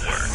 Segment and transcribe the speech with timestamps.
[0.00, 0.30] Network.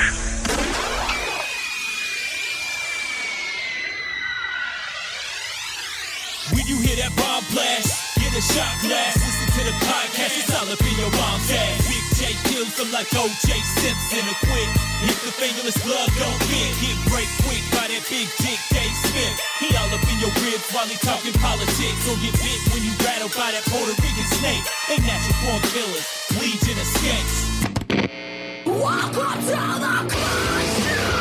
[6.53, 9.17] When you hear that bomb blast, get a shot glass.
[9.17, 11.81] Listen to the podcast, it's all up in your mom's ass.
[11.89, 13.49] Big Jay kills them like O.J.
[13.81, 14.21] Simpson.
[14.29, 14.69] A quick,
[15.09, 19.35] if the fingerless glove don't fit, get break quick by that big dick Dave Smith.
[19.57, 22.05] He all up in your ribs while he talking politics.
[22.05, 24.61] Or get bit when you rattled by that Puerto Rican snake.
[24.85, 26.05] They natural born killers,
[26.37, 28.34] legion of skanks.
[28.75, 31.15] Welcome to the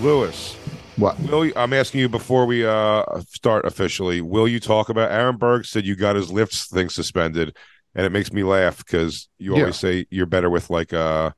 [0.00, 0.54] Lewis.
[0.96, 1.18] What?
[1.20, 4.20] Will you, I'm asking you before we uh start officially.
[4.20, 7.56] Will you talk about Aaron Berg said you got his lifts thing suspended,
[7.94, 9.60] and it makes me laugh because you Yeah.
[9.60, 11.30] always say you're better with like uh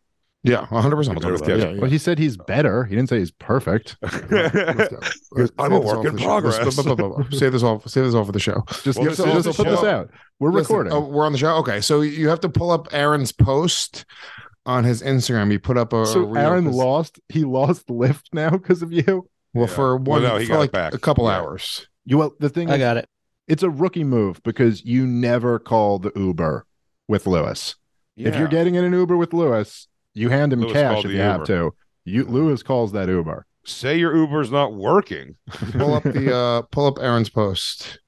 [0.44, 0.96] Yeah, 100.
[0.96, 1.80] percent Better with Kevin.
[1.80, 2.84] Well, he said he's better.
[2.84, 3.96] He didn't say he's perfect.
[4.02, 6.56] I'm a work in progress.
[6.56, 7.80] Save this all.
[7.86, 8.64] Save this all for the show.
[8.82, 10.10] Just, Well, just, just the put this out.
[10.42, 10.92] We're Listen, recording.
[10.92, 11.54] oh, we're on the show.
[11.58, 14.04] Okay, so you have to pull up Aaron's post
[14.66, 15.52] on his Instagram.
[15.52, 17.20] He put up a, a so reel lost.
[17.28, 19.28] He lost Lyft now because of you.
[19.54, 19.74] Well, Yeah.
[19.74, 20.94] for Well, one, no, he for got like back.
[20.94, 21.38] a couple Yeah.
[21.38, 21.86] hours.
[22.06, 23.08] You well, the thing I is, got it.
[23.46, 26.66] it's a rookie move because you never call the Uber
[27.06, 27.76] with Lewis.
[28.16, 31.10] If you're getting in an Uber with Lewis, you hand him Lewis cash if the
[31.12, 31.72] you have to.
[32.04, 33.46] You Lewis calls that Uber.
[33.64, 35.36] say your Uber's not working,
[35.70, 38.00] Pull up the uh pull up Aaron's post.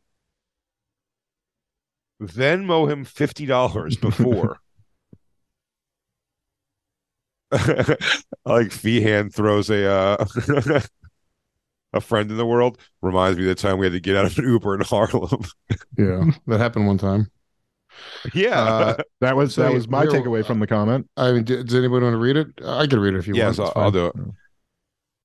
[2.22, 4.58] Venmo him fifty dollars before.
[7.50, 10.26] like Feehan throws a uh
[11.92, 12.78] a friend in the world.
[13.02, 15.44] Reminds me of the time we had to get out of an Uber in Harlem.
[15.96, 17.30] Yeah, that happened one time.
[18.34, 18.60] yeah.
[18.60, 21.08] Uh, That was So that was my takeaway from the comment.
[21.16, 22.48] I mean, does anybody want to read it?
[22.64, 23.76] I can read it if you yes, want.
[23.76, 24.14] I'll, I'll do it.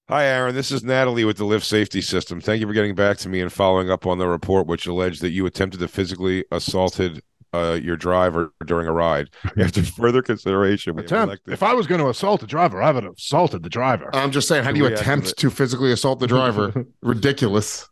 [0.10, 0.56] Hi, Aaron.
[0.56, 2.42] This is Natalie with the Lyft Safety System.
[2.42, 5.22] Thank you for getting back to me and following up on the report, which alleged
[5.22, 7.22] that you attempted to physically assaulted
[7.54, 9.30] uh, your driver during a ride.
[9.60, 11.28] After further consideration, we Attempt.
[11.30, 14.10] elected- If I was going to assault a driver, I would have assaulted the driver.
[14.16, 15.00] I'm just saying, how do you Reactivate.
[15.02, 16.74] attempt to physically assault the driver?
[17.04, 17.88] Ridiculous.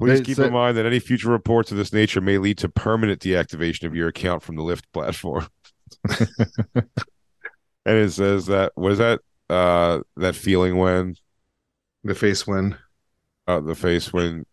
[0.00, 2.58] Please They keep said- in mind that any future reports of this nature may lead
[2.58, 5.46] to permanent deactivation of your account from the Lyft platform.
[6.08, 11.16] and it says that was that uh that feeling when
[12.04, 12.76] The face win.
[13.46, 14.46] uh the face when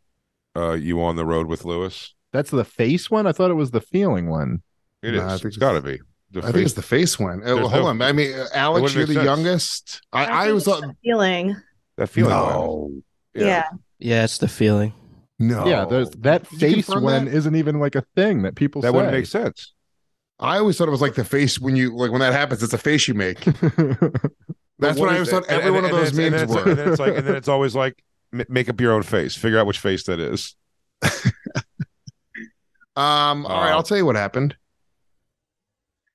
[0.55, 2.13] uh you on the road with Lewis.
[2.33, 3.25] That's the face one.
[3.27, 4.61] I thought it was the feeling one.
[5.03, 5.21] It is.
[5.21, 5.99] Nah, I think it's it's- got to be.
[6.31, 7.41] The I think face- it's the face one.
[7.41, 8.01] Uh, There's well, hold no- on.
[8.01, 9.23] I mean, uh, Alex, you're the sense.
[9.25, 10.01] youngest.
[10.11, 11.55] I, I, think was it's thought the feeling.
[11.95, 12.31] that feeling.
[12.33, 12.41] when.
[12.41, 12.91] no,
[13.33, 13.69] Yeah.
[13.99, 14.93] Yeah, it's the feeling.
[15.39, 15.65] no.
[15.65, 17.33] Yeah, there's that Did face confirm one that?
[17.33, 18.95] isn't even like a thing that people that say.
[18.95, 19.73] wouldn't make sense.
[20.39, 22.61] I always thought it was like the face when you like when that happens.
[22.61, 23.39] It's a face you make.
[24.79, 25.45] That's what I always thought.
[25.49, 26.69] And- Every one and- of those memes were.
[26.69, 29.35] And then it's like, and then it's always like, m- make up your own face.
[29.35, 30.55] Figure out which face that is.
[32.95, 34.55] Um, all right, Uh, I'll tell you what happened.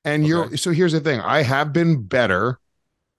[0.04, 1.20] And you're so here's the thing.
[1.20, 2.58] I have been better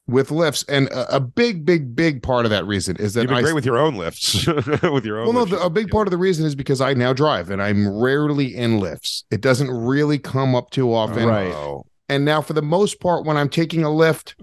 [0.06, 3.30] with Lyfts, and a, a big, big, big part of that reason is that You've
[3.30, 4.46] been I great with your own Lyfts.
[4.94, 5.34] with your own.
[5.34, 7.62] well, no, the, a big part of the reason is because I now drive and
[7.64, 9.24] I'm rarely in Lyfts.
[9.32, 11.30] It doesn't really come up too often.
[11.30, 11.82] Right.
[12.10, 14.34] And now, for the most part, when I'm taking a Lyft,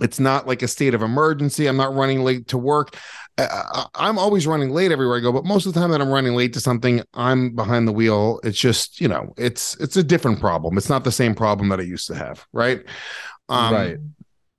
[0.00, 1.66] it's not like a state of emergency.
[1.66, 2.96] I'm not running late to work.
[3.36, 6.10] Uh, I'm always running late everywhere I go, but most of the time that I'm
[6.10, 8.40] running late to something, I'm behind the wheel.
[8.44, 10.78] It's just, you know, it's it's a different problem.
[10.78, 12.84] It's not the same problem that I used to have, right?
[13.48, 13.98] Um, Right.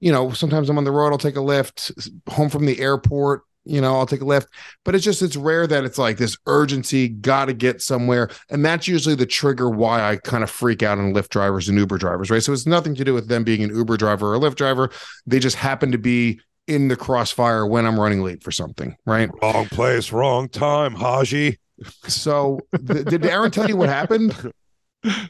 [0.01, 1.12] You know, sometimes I'm on the road.
[1.12, 1.91] I'll take a Lyft
[2.29, 3.44] home from the airport.
[3.65, 4.47] You know, I'll take a Lyft,
[4.83, 8.63] but it's just it's rare that it's like this urgency, got to get somewhere, and
[8.63, 11.97] that's usually the trigger why I kind of freak out on Lyft drivers and Uber
[11.97, 12.43] drivers, right?
[12.43, 14.90] So it's nothing to do with them being an Uber driver or a Lyft driver.
[15.25, 19.29] They just happen to be in the crossfire when I'm running late for something, right?
[19.41, 21.59] Wrong place, wrong time, Haji.
[22.07, 24.35] So th- did Aaron tell you what happened?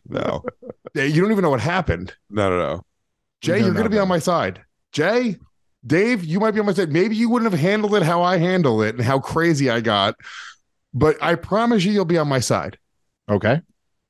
[0.07, 0.42] No,
[0.94, 2.15] You don't even know what happened.
[2.30, 2.81] no, no, no.
[3.42, 4.63] Jay, No, you're going to no, be on my side.
[4.94, 5.36] Jay,
[5.86, 6.92] Dave, you might be on my side.
[6.92, 10.16] Maybe you wouldn't have handled it how I handle it and how crazy I got,
[10.94, 12.78] but I promise you, you'll be on my side.
[13.30, 13.62] Okay.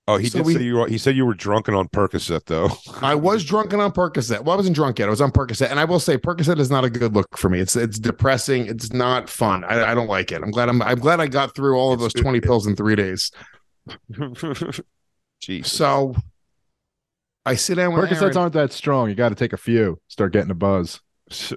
[0.07, 0.75] Oh, he So did we- say you.
[0.75, 2.69] Were, he said you were drunken on Percocet, though.
[3.01, 4.41] I was drunken on Percocet.
[4.43, 5.07] Well, I wasn't drunk yet.
[5.07, 7.49] I was on Percocet, and I will say Percocet is not a good look for
[7.49, 7.59] me.
[7.59, 8.67] It's it's depressing.
[8.67, 9.63] It's not fun.
[9.63, 10.43] I, I don't like it.
[10.43, 12.95] I'm glad I'm I'm glad I got through all of those 20 pills in three
[12.95, 13.31] days.
[15.41, 15.65] Jeez.
[15.65, 16.15] So
[17.45, 18.37] I sit down with Percocets Aaron.
[18.37, 19.09] aren't that strong.
[19.09, 19.99] You got to take a few.
[20.07, 21.01] Start getting a buzz.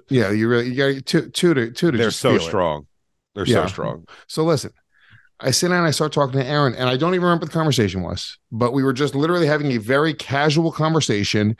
[0.09, 2.45] Yeah, you really you got two two to two to They're just so feel it.
[2.45, 2.87] strong.
[3.35, 3.65] They're Yeah.
[3.65, 4.05] so strong.
[4.27, 4.71] So listen,
[5.39, 7.51] I sit down and I start talking to Aaron, and I don't even remember what
[7.51, 11.55] the conversation was, but we were just literally having a very casual conversation.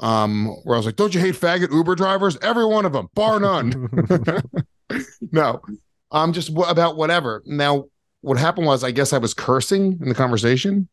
[0.00, 2.38] Um, where I was like, "Don't you hate faggot Uber drivers?
[2.40, 3.88] Every one of them, bar none."
[5.32, 5.60] no,
[6.10, 7.42] I'm um, just wh- about whatever.
[7.44, 7.84] Now,
[8.22, 10.88] what happened was, I guess I was cursing in the conversation,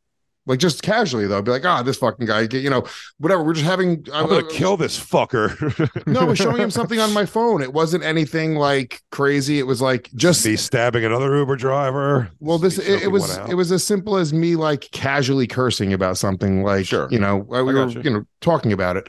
[0.47, 1.37] like just casually though.
[1.37, 2.83] I'd be like, "Ah, this fucking guy," you know,
[3.19, 3.43] whatever.
[3.43, 4.05] We're just having.
[4.13, 5.53] I'm gonna kill this fucker.
[6.07, 7.61] No, I was showing him something on my phone.
[7.61, 9.59] It wasn't anything like crazy.
[9.59, 12.29] It was like just me stabbing another Uber driver.
[12.39, 16.17] Well, this it, it was it was as simple as me like casually cursing about
[16.17, 17.07] something, like Sure.
[17.11, 18.01] you know, we were you.
[18.01, 19.07] you know talking about it.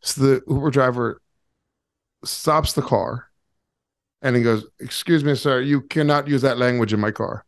[0.00, 1.20] So the Uber driver
[2.24, 3.28] stops the car,
[4.22, 7.44] and he goes, "Excuse me, sir, you cannot use that language in my car."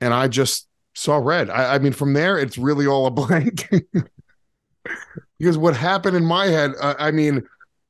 [0.00, 0.67] And I just
[0.98, 1.48] saw red.
[1.50, 3.68] I, I mean, from there, it's really all a blank.
[5.38, 7.42] because what happened in my head, uh, I mean,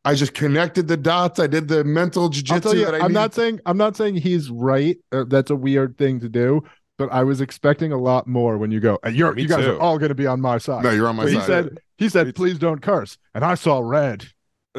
[0.05, 1.39] I just connected the dots.
[1.41, 4.17] I did the mental I'll jujitsu you, I I'm need- not saying I'm not saying
[4.17, 4.97] he's right.
[5.13, 6.63] Uh, that's a weird thing to do.
[6.99, 8.99] But I was expecting a lot more when you go.
[9.07, 9.77] "Uh, You're, you guys too.
[9.77, 10.83] are all going to be on my side.
[10.83, 11.47] No, you're on my But he side.
[11.47, 14.27] said he said please don't curse, and I saw red.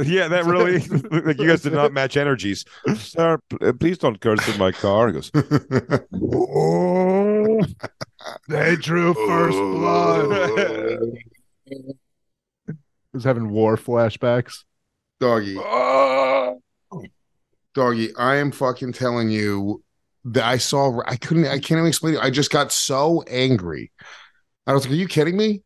[0.05, 0.79] Yeah, that really
[1.25, 2.63] like you guys did not match energies.
[2.95, 5.07] Sir, uh, please don't curse in my car.
[5.07, 5.29] He goes,
[6.13, 7.59] Oh,
[8.47, 10.31] they drew first blood.
[11.69, 12.73] I
[13.13, 14.63] was having war flashbacks.
[15.19, 15.57] Doggy.
[15.59, 16.53] Ah!
[17.73, 19.83] Doggy, I am fucking telling you
[20.25, 22.21] that I saw I couldn't I can't even explain it.
[22.21, 23.91] I just got so angry.
[24.67, 25.63] I was like, Are you kidding me?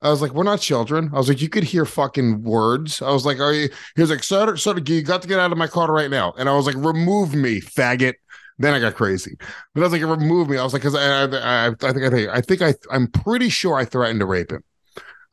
[0.00, 1.10] I was like, We're not children.
[1.12, 3.02] I was like, You could hear fucking words.
[3.02, 5.52] I was like, Are you he was like, Sir, sir, you got to get out
[5.52, 6.32] of my car right now.
[6.38, 8.14] And I was like, Remove me, faggot.
[8.58, 9.36] Then I got crazy.
[9.74, 10.58] But I was like, remove me.
[10.58, 13.06] I was like, because I, I, I, I think I think I think I I'm
[13.08, 14.64] pretty sure I threatened to rape him.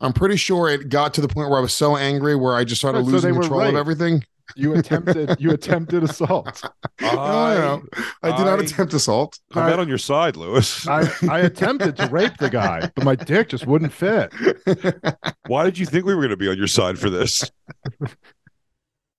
[0.01, 2.63] I'm pretty sure it got to the point where I was so angry where I
[2.63, 4.23] just started Right, so losing they were control of everything.
[4.55, 6.61] You attempted you attempted assault.
[7.01, 7.83] No, no,
[8.21, 9.39] I did not I- attempt assault.
[9.53, 10.87] I'm out on your side, Lewis.
[10.87, 14.31] I, I attempted to rape the guy, but my dick just wouldn't fit.
[15.47, 17.49] Why did you think we were going to be on your side for this?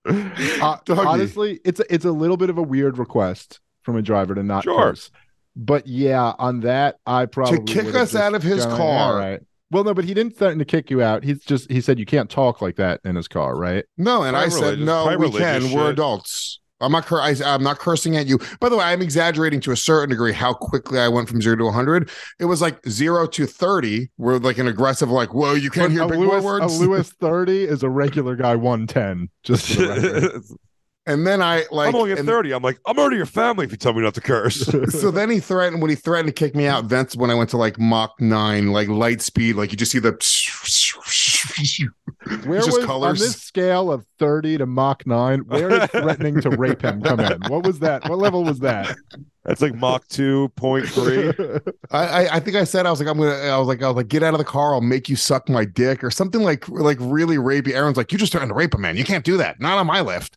[0.09, 4.35] Uh, honestly, it's a, it's a little bit of a weird request from a driver
[4.35, 4.79] to not Sure.
[4.91, 5.11] curse.
[5.59, 9.13] But yeah, on that, I probably to kick us out of his gone, car.
[9.15, 9.41] "All right."
[9.71, 11.25] Well, no, but he didn't threaten to kick you out.
[11.25, 13.87] He's just he said you can't talk like that in his car, right?
[13.97, 15.07] No, and I said no.
[15.07, 15.73] We religious can.
[15.73, 16.61] We're adults.
[16.79, 17.07] I'm not.
[17.07, 18.39] Cur- I, I'm not cursing at you.
[18.61, 21.57] By the way, I'm exaggerating to a certain degree how quickly I went from zero
[21.57, 22.11] to 100.
[22.39, 24.11] It was like zero to 30.
[24.19, 26.61] We're like an aggressive, like, whoa, you can't But hear a big Lewis, boy a
[26.61, 26.79] words.
[26.79, 29.31] Lewis thirty is a regular guy one ten.
[29.43, 30.43] Just for the record.
[31.09, 31.89] And then I like.
[31.89, 32.53] I'm only at and- 30.
[32.53, 34.67] I'm like, I'm murder your family if you tell me not to curse.
[34.89, 36.89] so then he threatened when he threatened to kick me out.
[36.89, 39.55] That's when I went to like Mach nine, like light speed.
[39.55, 40.11] Like you just see the.
[42.45, 45.41] Where just was on this scale of thirty to Mach nine?
[45.41, 47.41] Where did threatening to rape him come in?
[47.49, 48.09] What was that?
[48.09, 48.97] What level was that?
[49.45, 51.73] That's like Mach 2.3.
[51.93, 53.87] I, I I think I said I was like I'm gonna I was like I
[53.87, 56.43] was like get out of the car I'll make you suck my dick or something
[56.43, 57.73] like like really rapey.
[57.73, 58.97] Aaron's like you just threatened to rape a man.
[58.97, 59.61] You can't do that.
[59.61, 60.33] Not on my Lyft.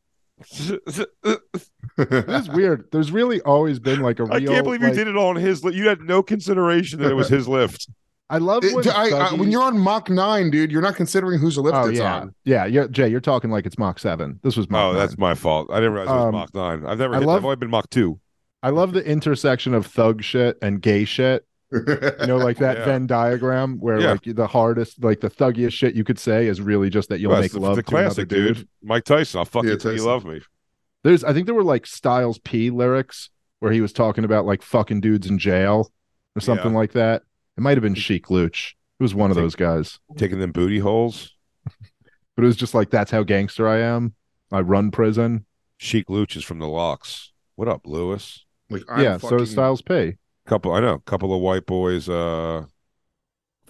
[1.97, 2.85] It is weird.
[2.91, 4.33] There's really always been like a real.
[4.33, 5.73] I can't believe you did it on his Lyft.
[5.73, 7.89] You had no consideration that it was his Lyft.
[8.31, 10.95] I love It- when, I, I, Dougie- when you're on Mach nine, dude, you're not
[10.95, 12.35] considering whose Lyft Oh it's yeah, on.
[12.45, 12.85] yeah, yeah.
[12.91, 14.39] Jay, you're talking like it's Mach seven.
[14.43, 15.69] This was Mach Oh, that's my fault.
[15.71, 16.85] I didn't realize it was Um, Mach 9.
[16.85, 18.19] I've never I hit love- I've only been Mach 2.
[18.61, 21.43] I love the intersection of thug shit and gay shit.
[21.71, 22.85] You know, like that Yeah.
[22.85, 24.11] Venn diagram where Yeah.
[24.11, 27.31] like the hardest, like the thuggiest shit you could say is really just that you'll
[27.31, 28.57] Well, make the, love the to another classic, dude.
[28.57, 28.67] dude.
[28.81, 29.39] Mike Tyson.
[29.39, 30.41] I'll fuck Yeah, you till you love me.
[31.03, 34.61] There's, I think there were like Styles P lyrics where he was talking about like
[34.61, 35.91] fucking dudes in jail
[36.35, 36.77] or something Yeah.
[36.77, 37.23] like that.
[37.57, 38.75] It might have been Sheek Louch.
[38.99, 41.35] It was one of those guys, Taking them booty holes.
[42.35, 44.13] but it was just like that's how gangster I am.
[44.51, 45.45] I run prison.
[45.77, 47.31] Sheek Louch is from the LOX.
[47.55, 48.45] What up, Lewis?
[48.69, 50.15] Like, I'm yeah, so is Styles P.
[50.49, 52.65] Couple, I know, couple of white boys, uh,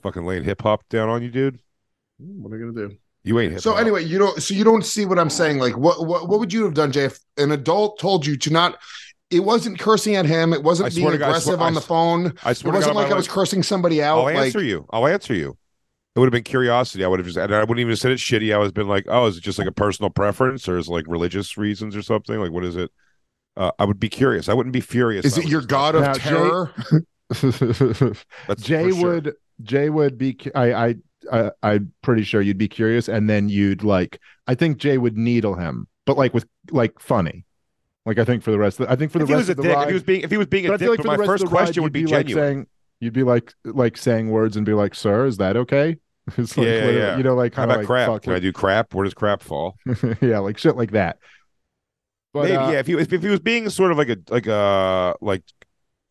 [0.01, 1.59] fucking laying hip hop down on you, dude.
[2.17, 2.95] What are you gonna do?
[3.23, 4.41] You ain't hip So anyway, you don't.
[4.41, 5.59] So you don't see what I'm saying.
[5.59, 8.49] Like, what what what would you have done, Jay, if an adult told you to
[8.49, 8.79] not?
[9.29, 10.53] It wasn't cursing at him.
[10.53, 12.33] It wasn't being God, aggressive swear- on the phone.
[12.45, 14.17] I It swear to wasn't God, like I was life- cursing somebody out.
[14.17, 14.85] I'll like, answer you.
[14.89, 15.57] I'll answer you.
[16.15, 17.03] It would have been curiosity.
[17.03, 18.55] I would have just, and I wouldn't even have said it shitty.
[18.55, 20.87] I would have been like, oh, is it just like a personal preference or is
[20.87, 22.39] it like religious reasons or something?
[22.39, 22.89] Like, what is it?
[23.59, 24.47] Uh, I would be curious.
[24.49, 25.25] I wouldn't be furious.
[25.25, 26.73] Is it your god of Now, Jay- terror?
[28.47, 29.03] That's Jay sure.
[29.03, 30.95] would Jay would be I I
[31.31, 35.17] I I'm pretty sure you'd be curious and then you'd like I think Jay would
[35.17, 37.45] needle him but like with like funny
[38.05, 39.41] like I think for the rest of the, I think for the If he rest
[39.41, 40.71] was a of the dick, ride if he was being, if he was being but
[40.71, 42.67] a I dick, like for my first of ride, question would you'd be like saying
[43.01, 45.97] You'd be like like saying words and be like, "Sir, is that okay?"
[46.37, 47.17] It's like Yeah, yeah, yeah.
[47.17, 48.21] you know, like How about like crap?
[48.23, 48.93] Can I do crap?
[48.93, 49.77] Where does crap fall?
[50.21, 51.17] yeah, like shit like that.
[52.33, 52.79] But Maybe, uh, yeah.
[52.79, 55.43] If he if he was being sort of like a like a like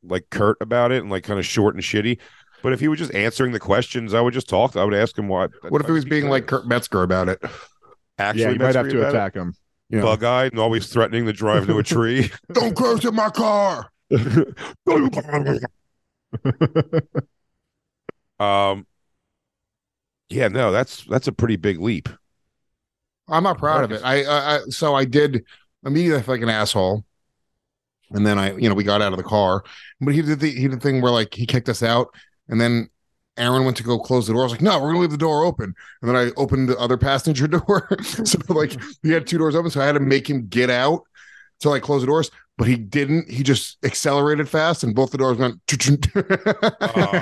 [0.03, 2.19] like curt about it and like kind of short and shitty,
[2.63, 4.77] but if he was just answering the questions, I would just talk.
[4.77, 5.51] I would ask him what.
[5.69, 7.41] What if he was being like Kurt Metzger about it?
[8.19, 9.17] actually yeah, you might have to about it?
[9.17, 9.55] attack him.
[9.91, 10.03] Yeah.
[10.03, 12.31] bug eyed and always threatening to drive into a tree.
[12.53, 13.91] Don't crash in my car.
[18.39, 18.87] um,
[20.29, 22.11] yeah, no, that's that's a pretty big leap.
[23.29, 24.03] I'm not proud of it.
[24.05, 25.45] I, I, I so I did
[25.85, 27.05] immediately like an asshole,
[28.11, 29.63] and then I, you know, we got out of the car,
[30.01, 32.09] but he did the he did the thing where like he kicked us out,
[32.49, 32.89] and then
[33.37, 34.43] Aaron went to go close the door.
[34.43, 36.79] I was like, no, we're gonna leave the door open, and then I opened the
[36.79, 40.29] other passenger door, so like he had two doors open, so I had to make
[40.29, 41.03] him get out
[41.61, 42.31] to like close the doors.
[42.57, 43.31] But he didn't.
[43.31, 45.61] He just accelerated fast, and both the doors went.
[46.81, 47.13] Oh.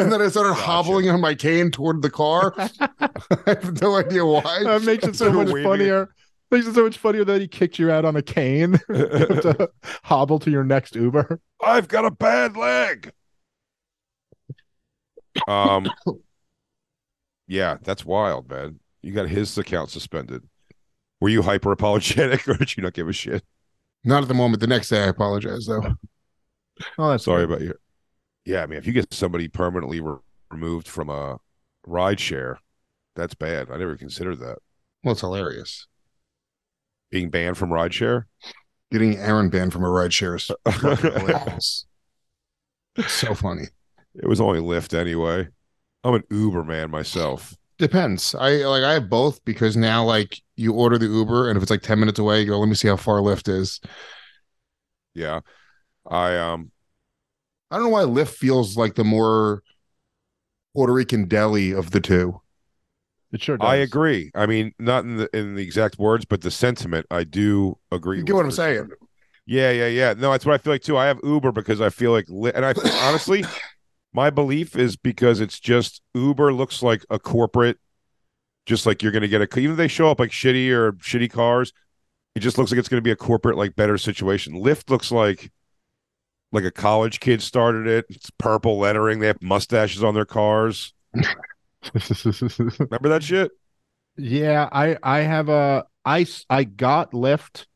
[0.00, 0.62] and then I started Gotcha.
[0.62, 2.54] hobbling on my cane toward the car.
[2.56, 3.10] I
[3.46, 4.62] have no idea why.
[4.64, 6.08] that makes it so much funnier.
[6.50, 9.70] Makes it so much funnier that he kicked you out on a cane to
[10.04, 11.40] hobble to your next Uber.
[11.60, 13.12] I've got a bad leg.
[15.48, 15.86] Um,
[17.46, 18.80] yeah, that's wild, man.
[19.02, 20.42] You got his account suspended.
[21.20, 23.42] Were you hyper apologetic, or did you not give a shit?
[24.04, 24.60] Not at the moment.
[24.60, 25.94] The next day, I apologize though.
[26.98, 27.52] Oh, that's Sorry good.
[27.52, 27.74] about you.
[28.44, 30.18] Yeah, I mean, if you get somebody permanently re-
[30.50, 31.38] removed from a
[31.86, 32.58] ride share,
[33.16, 33.70] that's bad.
[33.70, 34.58] I never considered that.
[35.02, 35.86] Well, it's hilarious.
[37.10, 38.26] Being banned from ride share.
[38.90, 40.50] Getting Aaron banned from a ride share is.
[43.08, 43.64] So funny.
[44.14, 45.48] It was only Lyft anyway.
[46.02, 47.54] I'm an Uber man myself.
[47.78, 48.34] Depends.
[48.34, 51.70] I like I have both because now like you order the Uber and if it's
[51.70, 53.80] like 10 minutes away, you go, let me see how far Lyft is.
[55.14, 55.40] Yeah,
[56.06, 56.70] I um
[57.70, 59.62] I don't know why Lyft feels like the more
[60.74, 62.40] Puerto Rican deli of the two.
[63.32, 63.68] It sure does.
[63.68, 64.30] I agree.
[64.34, 67.06] I mean, not in the in the exact words, but the sentiment.
[67.10, 68.18] I do agree.
[68.18, 68.86] You get with what I'm saying?
[68.86, 68.98] sure.
[69.46, 70.14] Yeah, yeah, yeah.
[70.14, 70.96] No, that's what I feel like too.
[70.96, 73.44] I have Uber because I feel like, li- and I honestly,
[74.12, 77.78] my belief is because it's just Uber looks like a corporate,
[78.66, 80.92] just like you're going to get a even if they show up like shitty or
[80.94, 81.72] shitty cars,
[82.34, 84.54] it just looks like it's going to be a corporate like better situation.
[84.54, 85.52] Lyft looks like
[86.50, 88.06] like a college kid started it.
[88.08, 89.20] It's purple lettering.
[89.20, 90.92] They have mustaches on their cars.
[92.78, 93.50] Remember that shit?
[94.16, 97.66] Yeah, I I have a I I got Lyft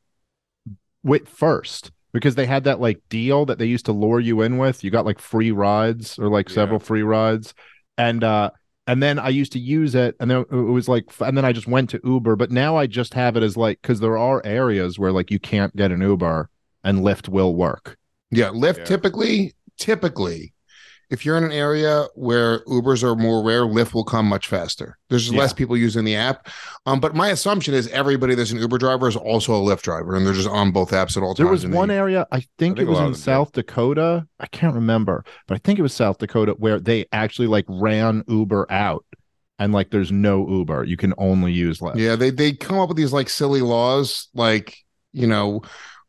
[1.02, 4.58] with first because they had that like deal that they used to lure you in
[4.58, 4.82] with.
[4.84, 6.54] You got like free rides or like Yeah.
[6.54, 7.54] several free rides,
[7.98, 8.50] and uh
[8.86, 11.52] and then I used to use it, and then it was like, and then I
[11.52, 14.42] just went to Uber, but now I just have it as like because there are
[14.44, 16.48] areas where like you can't get an Uber
[16.82, 17.96] and Lyft will work.
[18.30, 18.84] Yeah, Lyft Yeah.
[18.84, 20.52] typically, typically,
[21.10, 24.96] if you're in an area where Ubers are more rare, Lyft will come much faster.
[25.08, 25.38] There's Yeah.
[25.40, 26.48] less people using the app.
[26.86, 30.14] Um, but my assumption is everybody that's an Uber driver is also a Lyft driver,
[30.14, 31.38] and they're just on both apps at all times.
[31.38, 33.20] There was one they- area, I think, think it was in of them do.
[33.20, 34.26] South Dakota.
[34.38, 38.22] I can't remember, but I think it was South Dakota where they actually like ran
[38.28, 39.04] Uber out
[39.58, 40.84] and like there's no Uber.
[40.84, 41.96] You can only use Lyft.
[41.96, 44.76] Yeah, they they come up with these like silly laws, like
[45.12, 45.60] you know,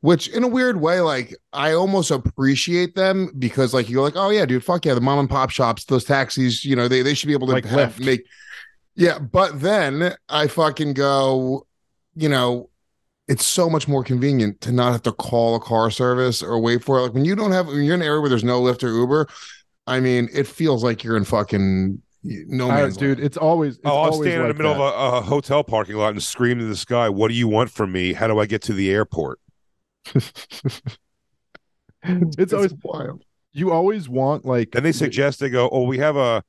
[0.01, 4.29] which in a weird way, like I almost appreciate them because like you're like, oh
[4.29, 7.13] yeah, dude, fuck yeah, the mom and pop shops, those taxis, you know, they they
[7.13, 8.25] should be able to Like have- make.
[8.95, 11.65] Yeah, but then I fucking go,
[12.13, 12.69] you know,
[13.29, 16.83] it's so much more convenient to not have to call a car service or wait
[16.83, 17.03] for it.
[17.03, 18.89] Like when you don't have, when you're in an area where there's no Lyft or
[18.89, 19.27] Uber,
[19.87, 23.89] I mean, it feels like you're in fucking no man's dude, it's always it's oh,
[23.89, 24.93] I'll always stand in like the middle that.
[24.93, 27.71] of a, a hotel parking lot and scream to the sky, "What do you want
[27.71, 28.13] from me?
[28.13, 29.39] How do I get to the airport?"
[32.37, 33.23] it's always wild.
[33.53, 36.43] you always want like And they suggest they go, "Oh, we have a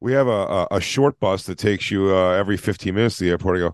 [0.00, 3.24] we have a a, a short bus that takes you uh, every 15 minutes to
[3.24, 3.66] the airport." I go,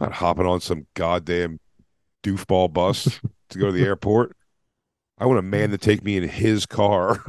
[0.00, 1.60] "I'm not hopping on some goddamn
[2.24, 3.20] doofball bus
[3.50, 4.36] to go to the airport.
[5.18, 7.24] I want a man to take me in his car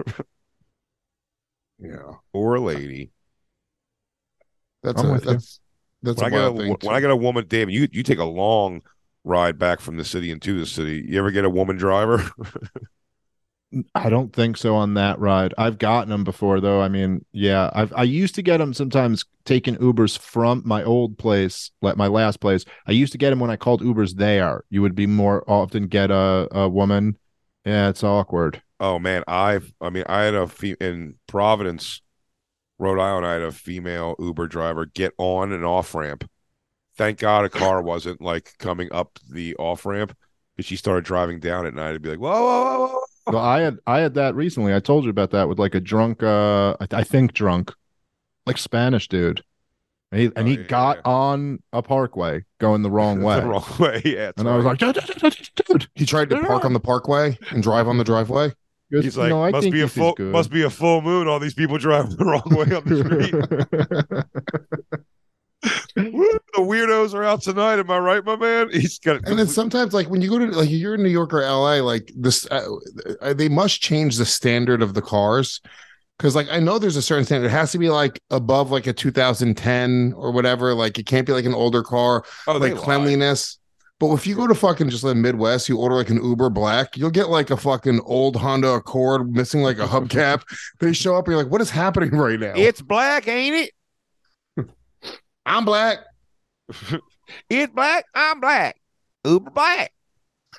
[1.77, 3.11] Yeah, or a lady."
[4.81, 5.41] that's I'm a, with you.
[5.41, 5.59] that's
[6.01, 6.77] that's when I a get a, thing.
[6.77, 6.89] when too.
[6.93, 8.81] I get a woman, David, you you take a long
[9.23, 11.05] ride back from the city into the city.
[11.07, 12.23] You ever get a woman driver?
[13.95, 15.53] I don't think so on that ride.
[15.57, 16.81] I've gotten them before though.
[16.81, 21.17] I mean, yeah, I've I used to get them sometimes taking Ubers from my old
[21.17, 22.65] place, like my last place.
[22.85, 24.63] I used to get them when I called Ubers there.
[24.69, 27.17] You would be more often get a a woman.
[27.65, 28.61] Yeah, it's awkward.
[28.79, 32.01] Oh man, I've I mean I had a fe- in Providence,
[32.79, 33.25] Rhode Island.
[33.27, 36.29] I had a female Uber driver get on an off ramp.
[36.95, 40.15] Thank God a car wasn't like coming up the off ramp
[40.55, 43.43] because she started driving down it, and I'd be like, whoa, whoa, whoa, whoa, Well,
[43.43, 44.73] I had I had that recently.
[44.75, 47.73] I told you about that with like a drunk, uh, I, I think drunk,
[48.45, 49.43] like Spanish dude,
[50.11, 51.11] and he, and Oh, he yeah, got yeah.
[51.11, 54.01] on a parkway going the wrong way, the wrong way.
[54.05, 55.87] Yeah, it's and I was like, dude, dude, dude, dude.
[55.95, 58.49] He tried to park on the parkway and drive on the driveway.
[58.89, 61.01] He goes, He's like, no, I must think be a full, must be a full
[61.01, 61.27] moon.
[61.27, 62.97] All these people driving the wrong way on the
[64.91, 65.03] street.
[65.95, 67.79] The weirdos are out tonight.
[67.79, 68.69] Am I right, my man?
[68.71, 69.27] He's got.
[69.27, 71.75] And then sometimes, like when you go to like you're in New York or LA,
[71.75, 72.67] like this, uh,
[73.21, 75.61] uh, they must change the standard of the cars
[76.17, 77.47] because, like, I know there's a certain standard.
[77.47, 80.73] It has to be like above like a 2010 or whatever.
[80.73, 83.57] Like, it can't be like an older car, oh, like cleanliness.
[83.99, 86.97] But if you go to fucking just the Midwest, you order like an Uber Black,
[86.97, 90.43] you'll get like a fucking old Honda Accord missing like a hubcap.
[90.79, 92.53] they show up, and you're like, what is happening right now?
[92.55, 93.71] It's black, ain't it?
[95.45, 95.99] I'm black.
[97.49, 98.05] It's black.
[98.13, 98.75] I'm black.
[99.25, 99.91] Uber black.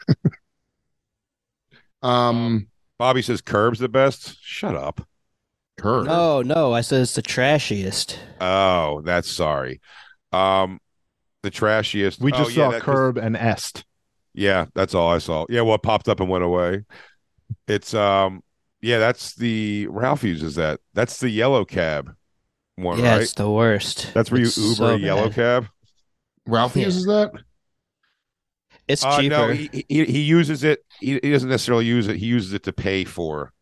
[2.03, 4.37] Um, Bobby says curbs the best.
[4.43, 5.09] Shut up.
[5.79, 6.07] Curb.
[6.07, 8.19] No, no, I said it's the trashiest.
[8.43, 9.81] Oh, that's sorry.
[10.31, 10.81] Um,
[11.43, 12.21] the trashiest.
[12.21, 13.85] we oh, just yeah, saw that- curb and est.
[14.35, 15.47] Yeah, that's all I saw.
[15.49, 16.85] Yeah, well, it popped up and went away.
[17.69, 18.43] It's um,
[18.83, 20.81] yeah, that's the Ralph uses that.
[20.93, 22.15] That's the yellow cab
[22.77, 23.23] one, yeah, right?
[23.23, 24.13] it's the worst.
[24.15, 25.35] That's where you Uber so a yellow bad.
[25.35, 25.69] cab.
[26.47, 26.87] Ralph Yeah.
[26.87, 27.33] uses that.
[28.89, 29.29] It's Uh, cheaper.
[29.29, 30.85] no, he, he he uses it.
[31.01, 32.17] He, he doesn't necessarily use it.
[32.17, 33.53] He uses it to pay for.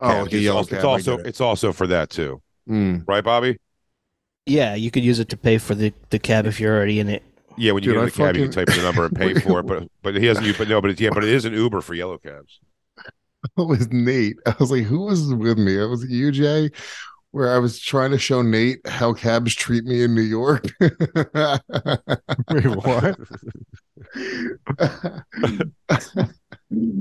[0.00, 0.22] Oh, cabs.
[0.24, 0.76] like a it's yellow also, cab.
[0.76, 1.26] it's also it.
[1.26, 3.04] it's also for that too, Mm.
[3.06, 3.58] right, Bobby?
[4.46, 7.08] yeah, you could use it to pay for the, the cab if you're already in
[7.08, 7.22] it.
[7.56, 9.06] Yeah, when you Dude, get in I the cab, you can type in the number
[9.06, 9.66] and pay for it.
[9.66, 10.58] But but he doesn't use.
[10.58, 12.60] But no, but it's, yeah, but it is an Uber for yellow cabs.
[13.58, 14.36] it was Nate.
[14.46, 15.76] I was like, who was with me?
[15.80, 16.72] It was UJ,
[17.36, 20.72] where I was trying to show Nate how cabs treat me in New York.
[20.80, 20.94] Wait,
[22.64, 23.18] what?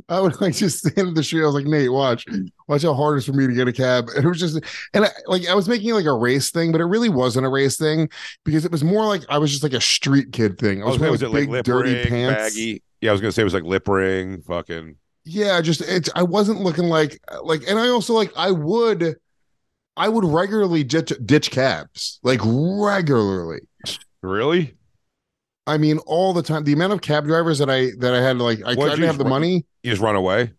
[0.09, 1.43] I would like just stand in the street.
[1.43, 2.25] I was like, Nate, watch,
[2.67, 4.09] watch how hard it is for me to get a cab.
[4.13, 4.59] And it was just,
[4.93, 7.49] and I, like I was making like a race thing, but it really wasn't a
[7.49, 8.09] race thing
[8.43, 10.83] because it was more like I was just like a street kid thing.
[10.83, 12.55] I I was oh, was, wearing was like it like big lip dirty ring, pants.
[12.55, 12.83] baggy?
[12.99, 14.97] Yeah, I was gonna say it was like lip ring, fucking.
[15.23, 19.15] yeah just it's i wasn't looking like like and i also like i would
[19.97, 23.59] i would regularly ditch, ditch cabs like regularly
[24.21, 24.75] Really?
[25.67, 28.37] i mean all the time the amount of cab drivers that i that i had
[28.37, 30.51] like i, I What'd didn't have the run- money You just run away?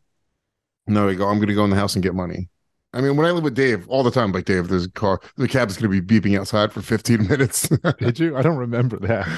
[0.86, 2.48] no you go i'm gonna go in the house and get money
[2.92, 5.20] i mean when i live with dave all the time like dave there's a car
[5.36, 7.68] the cab's gonna be beeping outside for 15 minutes
[7.98, 8.36] Did you?
[8.36, 9.28] I don't remember that.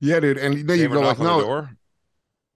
[0.00, 1.70] yeah dude and then you go like no door?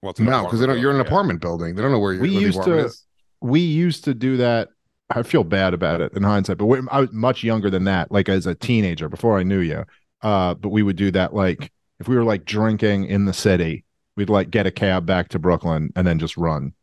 [0.03, 1.09] Well, no because they don't you're in an building, yeah.
[1.09, 3.05] apartment building they don't know where you're We where the used apartment to- is.
[3.41, 4.69] we used to do that.
[5.15, 8.29] I feel bad about it in hindsight, but I was much younger than that, like
[8.29, 9.85] as a teenager before I knew you.
[10.23, 13.85] Uh, but we would do that like if we were like drinking in the city,
[14.17, 16.75] we'd like get a cab back to Brooklyn and then just run.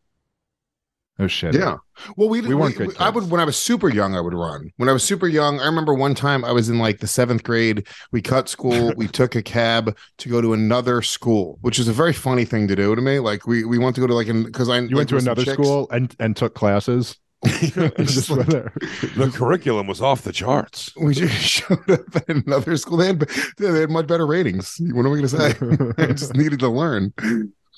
[1.21, 1.53] Oh shit!
[1.53, 1.77] Yeah.
[2.15, 4.21] Well, we, We we weren't we- good I would when I was super young, I
[4.21, 4.71] would run.
[4.77, 7.43] When I was super young, I remember one time I was in like the seventh
[7.43, 7.85] grade.
[8.13, 8.93] We cut school.
[8.95, 12.69] we took a cab to go to another school, which is a very funny thing
[12.69, 13.19] to do to me.
[13.19, 15.89] Like we we want to go to like because I You went to another school
[15.91, 17.17] and and took classes.
[17.45, 18.47] just like.
[18.47, 20.93] The curriculum was off the charts.
[20.97, 22.97] we just showed up at another school.
[22.97, 23.19] They had
[23.57, 24.75] they had much better ratings.
[24.79, 25.93] What am I going to say?
[26.03, 27.13] I just needed to learn.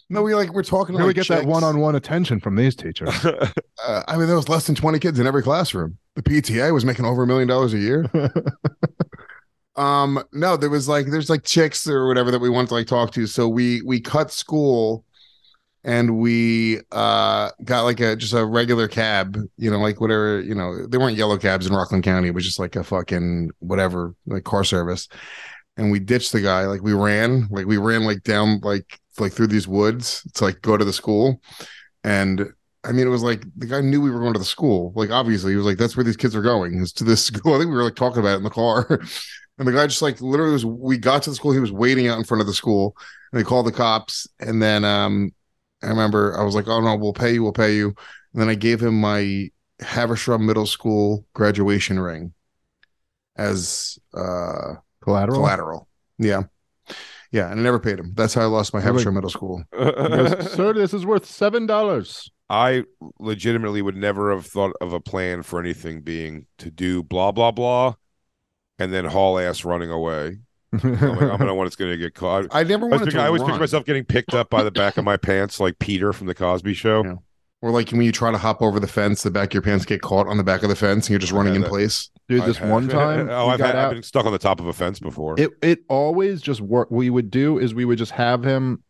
[0.09, 0.95] No, we like we're talking.
[0.95, 3.09] Where we like, get that one-on-one attention from these teachers.
[3.83, 5.97] Uh, I mean, there was less than 20 kids in every classroom.
[6.15, 8.09] The PTA was making over a million dollars a year.
[9.75, 12.87] um, no, there was like there's like chicks or whatever that we wanted to like
[12.87, 13.27] talk to.
[13.27, 15.05] So we we cut school
[15.83, 20.55] and we uh got like a just a regular cab, you know, like whatever, you
[20.55, 24.15] know, they weren't yellow cabs in Rockland County, it was just like a fucking whatever,
[24.27, 25.07] like car service.
[25.77, 29.33] And we ditched the guy, like we ran, like we ran like down like like
[29.33, 31.41] through these woods to like go to the school.
[32.03, 34.91] And I mean, it was like the guy knew we were going to the school.
[34.95, 37.53] Like, obviously, he was like, "That's where these kids are going is to this school."
[37.53, 38.87] I think we were like talking about it in the car,
[39.59, 40.65] and the guy just like literally was.
[40.65, 41.51] We got to the school.
[41.51, 42.95] He was waiting out in front of the school,
[43.31, 44.27] and they called the cops.
[44.39, 45.31] And then um,
[45.83, 47.43] I remember I was like, "Oh no, we'll pay you.
[47.43, 47.87] We'll pay you."
[48.33, 49.49] And then I gave him my
[49.81, 52.33] Haverstraw Middle School graduation ring
[53.35, 55.39] as uh Collateral.
[55.39, 55.87] collateral.
[56.19, 56.43] Yeah,
[57.31, 58.13] yeah, and I never paid him.
[58.15, 59.63] That's how I lost my You're like- Middle School.
[59.71, 62.29] He goes, Sir, this is worth seven dollars.
[62.49, 62.83] I
[63.19, 67.51] legitimately would never have thought of a plan for anything being to do blah blah
[67.51, 67.95] blah,
[68.77, 70.37] and then haul ass running away.
[70.73, 72.47] I'm, like, I'm gonna want it's gonna get caught.
[72.51, 73.23] I never I, was wanted thinking- to.
[73.23, 76.13] I always picture myself getting picked up by the back of my pants, like Peter
[76.13, 77.03] from the Cosby Show.
[77.03, 77.15] Yeah.
[77.63, 79.85] Or like when you try to hop over the fence, the back of your pants
[79.85, 81.69] get caught on the back of the fence, and you're just running in that.
[81.69, 82.09] place.
[82.27, 84.73] Dude, this one time oh, I've, had, I've been stuck on the top of a
[84.73, 85.39] fence before.
[85.39, 86.91] it it always just worked.
[86.91, 88.83] We would do is we would just have him.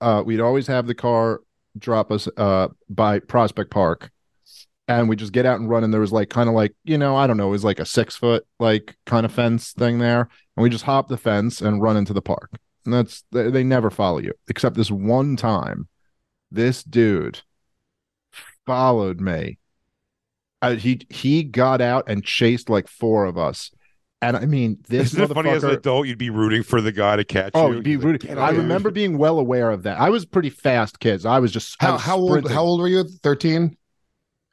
[0.00, 1.40] Uh, we'd always have the car
[1.78, 4.10] drop us uh by Prospect Park,
[4.88, 5.84] and we just get out and run.
[5.84, 7.80] And there was like kind of like you know I don't know, it was like
[7.80, 10.20] a six foot like kind of fence thing there,
[10.56, 12.50] and we just hop the fence and run into the park.
[12.84, 15.88] And that's they, they never follow you except this one time.
[16.50, 17.40] This dude
[18.66, 19.58] followed me.
[20.62, 23.70] Uh, he he got out and chased like four of us.
[24.22, 26.90] And I mean, this Isn't it funny as an adult you'd be rooting for the
[26.90, 27.74] guy to catch Oh, you?
[27.74, 28.38] you'd be He's like, rooting.
[28.38, 30.00] I out." remember being well aware of that.
[30.00, 31.26] I was pretty fast, kids.
[31.26, 32.52] I was just I How was how old sprinting.
[32.52, 33.04] how old were you?
[33.04, 33.76] Thirteen.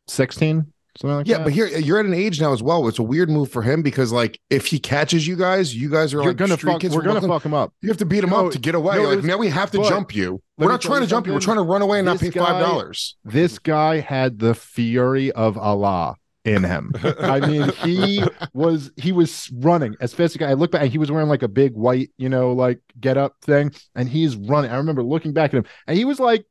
[0.08, 0.66] 16
[1.00, 1.44] something like Yeah, that.
[1.46, 2.88] but here you're at an age now as well.
[2.88, 6.14] It's a weird move for him because like if he catches you guys, you guys
[6.14, 7.32] are you're like gonna fuck, kids we're gonna Brooklyn.
[7.32, 7.74] fuck him up.
[7.82, 8.98] You have to beat him No, up to get away.
[8.98, 10.40] no, like it's- now we have to but jump you.
[10.60, 11.34] We're not trying to jump you.
[11.34, 13.16] We're trying to run away and not pay five dollars.
[13.26, 16.92] This guy had the fury of Allah in him.
[17.20, 20.48] I mean, he was he was running as fast as.
[20.48, 23.18] I look back and he was wearing like a big white, you know, like get
[23.18, 24.70] up thing, and he's running.
[24.70, 26.46] I remember looking back at him, and he was like,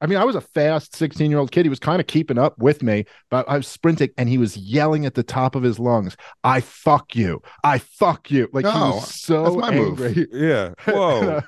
[0.00, 1.64] I mean, I was a fast 16 year old kid.
[1.64, 4.56] He was kind of keeping up with me, but I was sprinting, and he was
[4.56, 8.70] yelling at the top of his lungs, "I fuck you, I fuck you!" Like he
[8.70, 10.02] was so that's my move.
[10.02, 10.26] angry.
[10.32, 10.72] Yeah.
[10.86, 11.40] Whoa.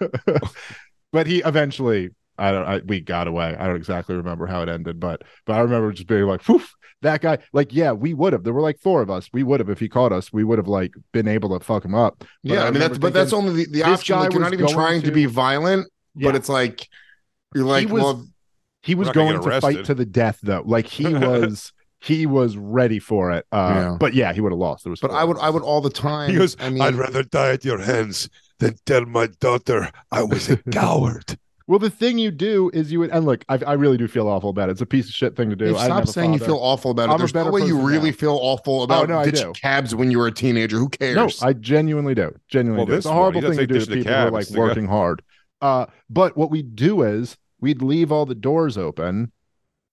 [1.13, 3.57] but he eventually I don't I, we got away.
[3.59, 6.73] I don't exactly remember how it ended, but but I remember just being like, Poof,
[7.03, 8.45] that guy like yeah, we would have.
[8.45, 9.29] There were like four of us.
[9.33, 11.85] We would have if he caught us, we would have like been able to fuck
[11.85, 12.19] him up.
[12.21, 14.19] But yeah, I, mean remember that's but that's only the, the option.
[14.19, 16.29] Like you're not even trying to, to- be violent, Yeah.
[16.29, 16.87] but it's like
[17.55, 18.27] you're like, was- well,
[18.87, 20.63] he was gonna going get to fight to the death though.
[20.65, 23.45] Like he was he was ready for it.
[23.53, 23.97] Uh Yeah.
[23.99, 24.85] but yeah, he would have lost.
[24.85, 25.39] There was but I would.
[25.39, 26.31] I would all the time.
[26.31, 30.23] He goes, I mean, I'd rather die at your hands than tell my daughter I
[30.23, 31.39] was a coward.
[31.69, 34.29] Well, the thing you do is you would, and look, I, I really do feel
[34.29, 34.73] awful about it.
[34.73, 35.65] It's a piece of shit thing to do.
[35.73, 37.11] Dave, stop saying you feel awful about it.
[37.11, 38.17] I'm a There's no way you really now.
[38.17, 40.79] feel awful about no, I ditching cabs when you were a teenager.
[40.79, 41.17] Who cares?
[41.17, 42.33] No, I genuinely do.
[42.47, 42.93] Genuinely Well, do.
[42.93, 44.29] It's this a horrible one, he thing to doesn't do to ditch the people who
[44.29, 45.23] are like it's guy- working hard.
[45.61, 47.37] Uh, but what we do is
[47.67, 49.33] we'd leave all the doors open,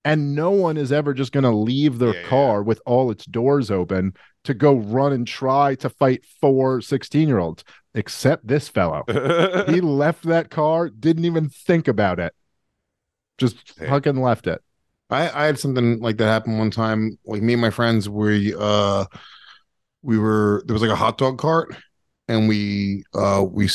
[0.05, 2.29] and no one is ever just going to leave their Yeah.
[2.29, 7.27] car with all its doors open to go run and try to fight four 16
[7.27, 7.63] year olds,
[7.95, 9.03] except this fellow.
[9.65, 12.35] he left that car, didn't even think about it,
[13.39, 13.89] just Damn.
[13.89, 14.61] fucking left it.
[15.09, 17.17] I, I had something like that happen one time.
[17.25, 19.05] Like me and my friends, we uh
[20.03, 21.75] we were there was like a hot dog cart,
[22.27, 23.67] and we uh we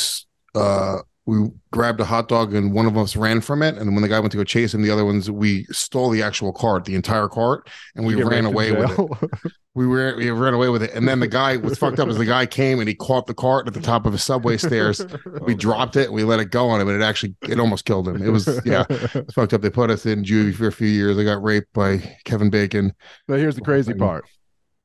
[0.54, 4.00] uh we grabbed a hot dog and one of us ran from it, and when
[4.00, 6.86] the guy went to go chase him, the other ones we stole the actual cart,
[6.86, 9.52] the entire cart, and we ran away with it.
[9.74, 12.08] We were we ran away with it, and then the guy was fucked up.
[12.08, 14.56] As the guy came and he caught the cart at the top of a subway
[14.56, 15.06] stairs.
[15.42, 18.08] We dropped it we let it go on him, and it actually it almost killed
[18.08, 18.20] him.
[18.20, 19.60] It was yeah, it's fucked up.
[19.60, 21.16] They put us in juvie for a few years.
[21.16, 22.92] I got raped by Kevin Bacon.
[23.28, 24.24] But here's the crazy part.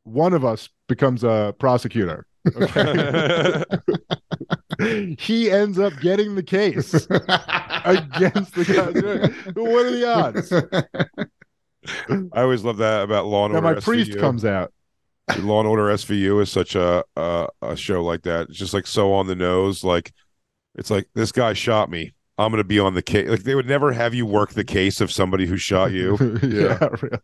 [0.03, 2.27] One of us becomes a prosecutor.
[2.55, 3.63] Okay.
[5.19, 6.93] he ends up getting the case
[7.85, 9.51] against the guy.
[9.59, 10.51] What are the odds?
[12.33, 13.75] I always love that about Law and Now Order.
[13.75, 14.19] my priest SVU.
[14.19, 14.73] comes out.
[15.39, 18.49] Law and Order SVU is such a, a a show like that.
[18.49, 19.83] It's just like so on the nose.
[19.83, 20.11] Like
[20.75, 22.13] it's like this guy shot me.
[22.37, 23.29] I'm gonna be on the case.
[23.29, 26.17] Like they would never have you work the case of somebody who shot you.
[26.43, 26.87] yeah.
[27.01, 27.17] really.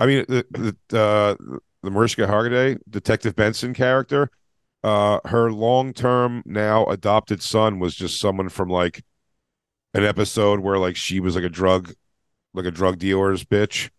[0.00, 1.34] I mean, the the uh,
[1.82, 4.30] the Mariska Hargitay, Detective Benson character,
[4.84, 9.02] uh, her long term now adopted son was just someone from like
[9.94, 11.92] an episode where like she was like a drug,
[12.54, 13.90] like a drug dealer's bitch,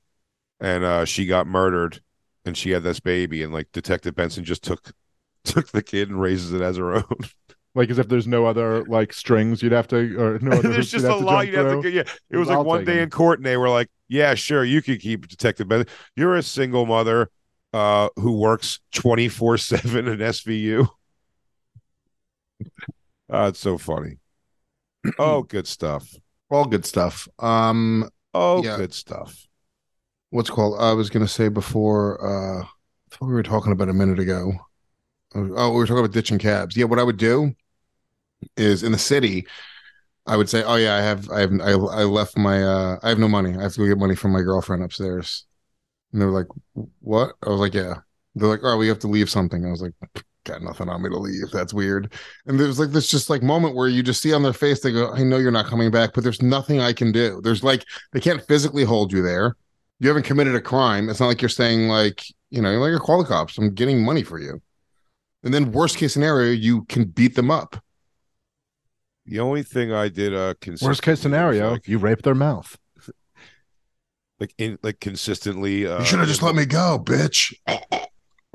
[0.59, 2.01] and uh, she got murdered,
[2.45, 4.93] and she had this baby, and like Detective Benson just took
[5.43, 7.03] took the kid and raises it as her own.
[7.75, 10.89] Like as if there's no other like strings you'd have to or no other There's
[10.89, 11.93] just a lot you'd have to get.
[11.93, 14.65] Yeah, it was I'll like one day in court, and they were like, "Yeah, sure,
[14.65, 15.87] you could keep Detective Benson.
[16.15, 17.29] You're a single mother
[17.73, 20.87] uh, who works twenty four seven in SVU."
[23.29, 24.17] Ah, it's so funny.
[25.17, 26.15] Oh, good stuff.
[26.49, 27.27] All good stuff.
[27.39, 28.77] Um, Oh, Yeah.
[28.77, 29.47] good stuff.
[30.31, 30.79] what's called?
[30.79, 32.19] I was gonna say before.
[32.23, 32.67] Uh, I
[33.15, 34.53] thought we were talking about a minute ago.
[35.35, 36.77] Oh, we were talking about ditching cabs.
[36.77, 37.53] Yeah, what I would do
[38.57, 39.47] is in the city,
[40.27, 43.09] I would say, "Oh yeah, I have, I have, I, I left my, uh, I
[43.09, 43.57] have no money.
[43.57, 45.45] I have to go get money from my girlfriend upstairs."
[46.11, 46.47] And they were like,
[47.01, 47.95] "What?" I was like, "Yeah."
[48.35, 49.93] They're like, "Oh, we have to leave something." I was like,
[50.45, 51.51] "Got nothing on me to leave.
[51.51, 52.13] That's weird."
[52.45, 54.81] And there was like this just like moment where you just see on their face,
[54.81, 57.63] they go, "I know you're not coming back, but there's nothing I can do." There's
[57.63, 59.55] like they can't physically hold you there.
[59.99, 61.09] You haven't committed a crime.
[61.09, 63.57] It's not like you're saying like, you know, you're like, a call the cops.
[63.57, 64.61] I'm getting money for you.
[65.43, 67.81] And then worst case scenario, you can beat them up.
[69.25, 72.77] The only thing I did uh Worst case scenario, like, you rape their mouth.
[74.39, 75.85] Like in like consistently.
[75.87, 77.53] Uh, you should have just let me go, bitch.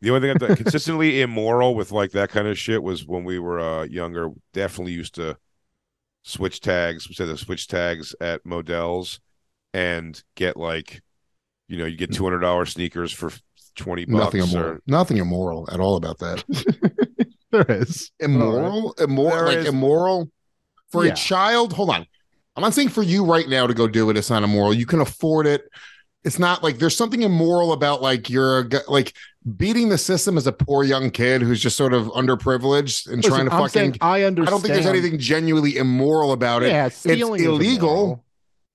[0.02, 3.38] The only thing I've consistently immoral with like that kind of shit was when we
[3.38, 4.30] were uh, younger.
[4.52, 5.36] Definitely used to
[6.22, 7.08] switch tags.
[7.08, 9.20] We said the switch tags at Modell's,
[9.72, 11.02] and get like,
[11.68, 13.30] you know, you get two hundred dollars sneakers for
[13.76, 14.34] twenty bucks.
[14.34, 14.70] Nothing immoral.
[14.74, 16.44] or- Nothing immoral at all about that.
[17.50, 20.30] there is immoral, immoral, There like is- immoral
[20.90, 21.12] for Yeah.
[21.12, 21.72] a child.
[21.72, 22.06] Hold on,
[22.56, 24.16] I'm not saying for you right now to go do it.
[24.16, 24.72] It's not immoral.
[24.74, 25.68] You can afford it.
[26.24, 29.14] It's not like there's something immoral about like you're a, gu- like
[29.56, 33.30] beating the system as a poor young kid who's just sort of underprivileged and Listen,
[33.30, 33.68] trying to I'm fucking.
[33.68, 36.68] saying I I don't think there's anything genuinely immoral about it.
[36.70, 37.90] Yeah, stealing is illegal.
[37.90, 38.24] immoral.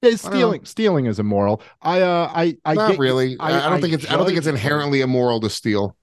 [0.01, 0.29] Yeah, I don't know.
[0.37, 1.61] stealing stealing is immoral.
[1.81, 3.35] I uh I I not get, really.
[3.39, 4.07] I, I- I don't I think it's.
[4.11, 5.95] I don't think it's judge- inherently immoral to steal.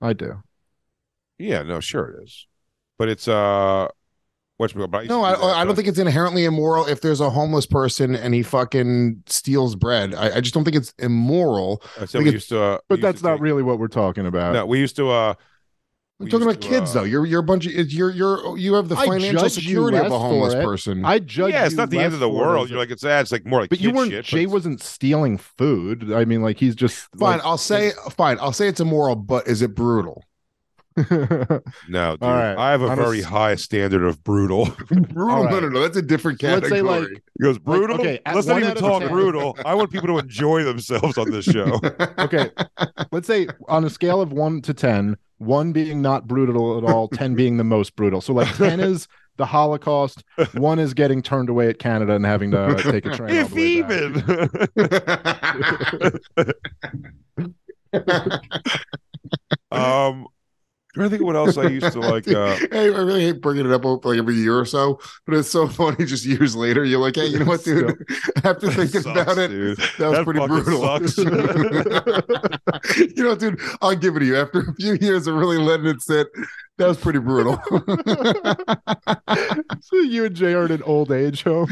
[0.00, 0.42] I do.
[1.38, 2.46] Yeah, no, sure it is,
[2.98, 3.88] but it's uh,
[4.58, 7.20] what's but I No, I, do that, I don't think it's inherently immoral if there's
[7.20, 10.14] a homeless person and he fucking steals bread.
[10.14, 11.82] I, I just don't think it's immoral.
[11.98, 13.88] I said we used to, uh, But used that's to not take- really what we're
[13.88, 14.52] talking about.
[14.52, 15.08] No, we used to.
[15.10, 15.34] uh
[16.20, 17.04] I'm we talking about to, kids uh, though.
[17.04, 20.52] You're you're a bunch of you're you're you have the financial security of a homeless
[20.52, 21.04] person.
[21.04, 21.52] I judge.
[21.52, 22.68] Yeah, it's you not the end of the world.
[22.68, 23.20] You're like it's sad.
[23.20, 23.70] It's like more like.
[23.70, 24.10] But you weren't.
[24.10, 26.12] shit, Jay but- wasn't stealing food.
[26.12, 28.36] I mean, like he's just fine, like- I'll say fine.
[28.40, 30.24] I'll say it's immoral, but is it brutal?
[31.88, 32.22] No, dude.
[32.22, 32.56] right.
[32.56, 34.66] I have a a very s- high standard of brutal.
[34.88, 35.30] brutal?
[35.30, 35.62] All No, right.
[35.62, 35.80] no, no.
[35.80, 37.98] That's a different So let's say, like- He goes brutal.
[38.00, 39.10] okay, Let's not even talk 10.
[39.10, 39.56] brutal.
[39.64, 41.80] I want people to enjoy themselves on this show.
[42.18, 42.50] okay,
[43.12, 47.08] let's say on a scale of one to ten, one being not brutal at all,
[47.08, 48.20] ten being the most brutal.
[48.20, 49.06] So like ten is
[49.36, 53.30] the Holocaust, one is getting turned away at Canada and having to take a train.
[53.36, 54.14] if even.
[59.70, 60.26] um,
[61.00, 62.26] I think what else I used to like.
[62.28, 65.48] Uh, hey, I really hate bringing it up like every year or so, but it's
[65.50, 66.04] so funny.
[66.04, 67.94] Just years later, you're like, hey, you know what, dude?
[68.44, 69.78] After thinking sucks, about it, dude.
[69.98, 70.80] that was That pretty brutal.
[73.16, 74.36] you know, dude, I'll give it to you.
[74.36, 76.28] After a few years of really letting it sit,
[76.78, 77.60] that was pretty brutal.
[79.80, 81.68] so you and Jay are in an old age home.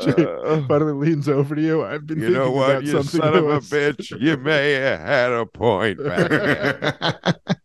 [0.00, 1.84] Jay uh, finally leans over to you.
[1.84, 4.12] I've been you thinking know what, about you son of a bitch.
[4.20, 7.58] You may have had a point back.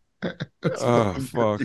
[0.64, 1.62] Oh fuck!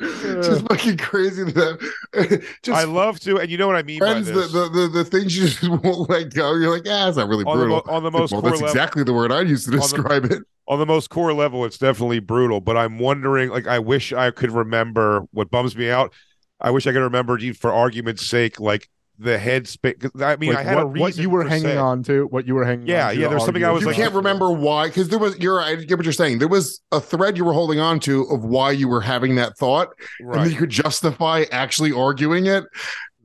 [0.00, 4.28] just fucking crazy that just I love to, and you know what I mean friends
[4.30, 6.54] by the, the, the, the things you just won't let go.
[6.54, 7.82] You're like, ah, it's not really on, the, brutal.
[7.86, 9.78] mo- on the most well, core that's level, exactly the word I used to the-
[9.78, 10.42] describe it.
[10.66, 12.60] on the most core level, it's definitely brutal.
[12.60, 16.12] But I'm wondering, like, I wish I could remember what bums me out.
[16.60, 19.94] I wish I could remember, for argument's sake, like the head space.
[20.20, 21.00] I mean, Like, I had what, a reason.
[21.02, 21.76] what you were hanging se.
[21.76, 23.20] on to, what you were hanging Yeah, on to.
[23.20, 25.38] yeah, there's something I was You like- can't remember why, because there was.
[25.38, 25.60] You're.
[25.60, 26.38] I get what you're saying.
[26.38, 29.56] There was a thread you were holding on to of why you were having that
[29.58, 32.64] thought, and then you could justify actually arguing it.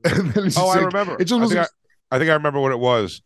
[0.04, 1.14] And then it's Oh, just I remember.
[1.18, 1.52] It just I was.
[1.52, 1.66] think
[2.12, 3.20] I, I think I remember what it was.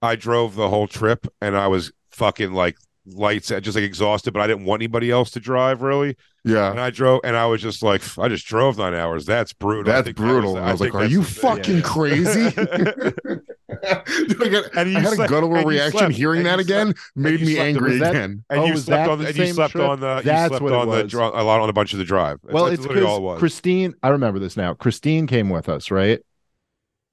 [0.00, 2.76] I drove the whole trip, and I was fucking like
[3.14, 4.32] lights, just like exhausted.
[4.32, 6.16] But I didn't want anybody else to drive, really.
[6.44, 6.70] yeah.
[6.70, 9.26] And I drove, and I was just like, I just drove nine hours.
[9.26, 9.90] That's brutal.
[9.92, 10.54] I That's think that was brutal.
[10.54, 11.42] the- I was like, "Are you the thing.
[11.56, 12.46] fucking crazy?"
[13.70, 16.94] I, got, And you I had a guttural reaction slept, hearing that you again.
[17.14, 18.44] Made me angry that- again.
[18.50, 19.84] And Oh, you was slept that on the the, and you slept trip?
[19.88, 21.14] on the you That's slept what on the was.
[21.14, 22.38] a lot on a bunch of the drive.
[22.42, 23.38] Well, That's it's literally all it because was.
[23.40, 23.94] Christine.
[24.02, 24.74] I remember this now.
[24.74, 26.20] Christine came with us, right?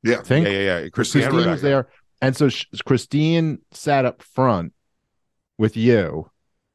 [0.04, 0.20] Yeah.
[0.20, 0.90] I think yeah, yeah, yeah.
[0.90, 1.50] Christine Rebecca.
[1.52, 1.88] was there,
[2.22, 2.50] and so
[2.86, 4.72] Christine sat up front
[5.58, 6.30] with you,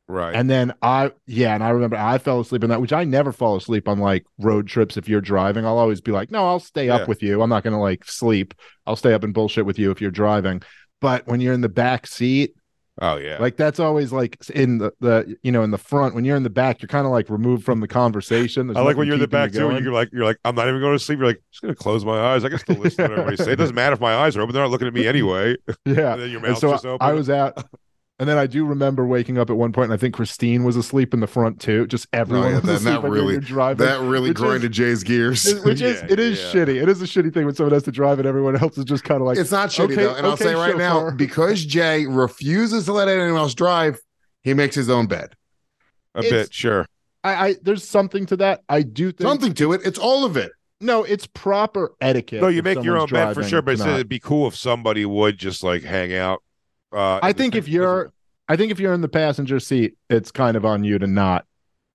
[0.09, 0.35] right?
[0.35, 3.33] and then I, yeah, and I remember I fell asleep in that, which I never
[3.33, 4.97] fall asleep on like road trips.
[4.97, 6.97] If you're driving, I'll always be like, no, I'll stay Yeah.
[6.97, 7.43] up with you.
[7.43, 8.55] I'm not gonna like sleep.
[8.87, 10.62] I'll stay up and bullshit with you if you're driving.
[11.01, 12.55] But when you're in the back seat,
[13.01, 16.14] oh yeah, like that's always like in the, the you know in the front.
[16.14, 18.66] When you're in the back, you're kind of like removed from the conversation.
[18.66, 19.69] There's I like when you're in the back too.
[19.71, 19.83] and.
[19.85, 21.19] You're like, you're like, I'm not even going to sleep.
[21.21, 22.45] You're like, just gonna close my eyes.
[22.45, 23.53] I can still listen to what everybody say.
[23.53, 25.57] It doesn't matter if my eyes are open; they're not looking at me anyway.
[25.87, 26.12] yeah.
[26.12, 27.07] and then your And mouth's so just open.
[27.07, 27.64] I was out,
[28.20, 30.76] and then I do remember waking up at one point, and I think Christine was
[30.76, 31.87] asleep in the front too.
[31.88, 33.85] Just everyone Oh, yeah, was that- asleep that really- driving.
[33.87, 35.46] That really which is- grinded Jay's gears.
[35.46, 36.52] It- which is Yeah, it is yeah.
[36.52, 36.83] shitty.
[36.83, 39.02] It is a shitty thing when someone has to drive and everyone else is just
[39.02, 41.11] kind of like it's not shitty okay, though, and I'll say right now, chauffeur.
[41.16, 43.98] because Jay refuses to let anyone else drive,
[44.42, 45.35] he makes his own bed.
[46.14, 46.87] a it's- bit, sure.
[47.24, 48.62] I, I there's something to that.
[48.68, 49.83] I do think Something to it.
[49.85, 50.52] It's all of it.
[50.80, 52.40] no, it's proper etiquette.
[52.40, 53.94] No, you make your own bed for sure, but to it's, not.
[53.94, 56.42] it'd be cool if somebody would just like hang out.
[56.92, 58.12] Uh, I think if you're,
[58.48, 61.46] I think if you're in the passenger seat, it's kind of on you to not.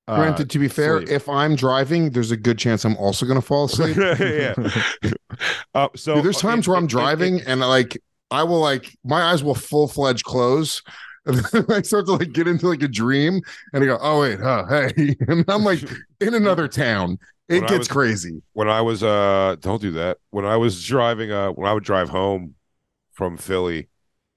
[0.08, 1.10] Uh, Granted, to be fair, sleep.
[1.10, 3.98] if I'm driving, there's a good chance I'm also going to fall asleep.
[4.20, 4.54] yeah.
[5.74, 8.44] Uh, so Dude, there's uh, times in- where I'm in- in- driving and like I
[8.44, 10.82] will like my eyes will full fledged close.
[11.28, 13.42] And then I start to like get into like a dream
[13.74, 15.16] and I go, oh wait, huh, hey.
[15.28, 15.80] And I'm like
[16.22, 17.18] in another town.
[17.50, 18.44] It When gets was- crazy.
[18.54, 20.20] when I was uh don't do that.
[20.30, 22.54] When I was driving uh when I would drive home
[23.12, 23.90] from Philly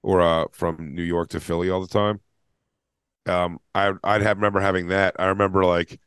[0.02, 2.20] or uh from New York to Philly all the time.
[3.26, 5.16] Um I I'd have remember having that.
[5.18, 6.00] I remember like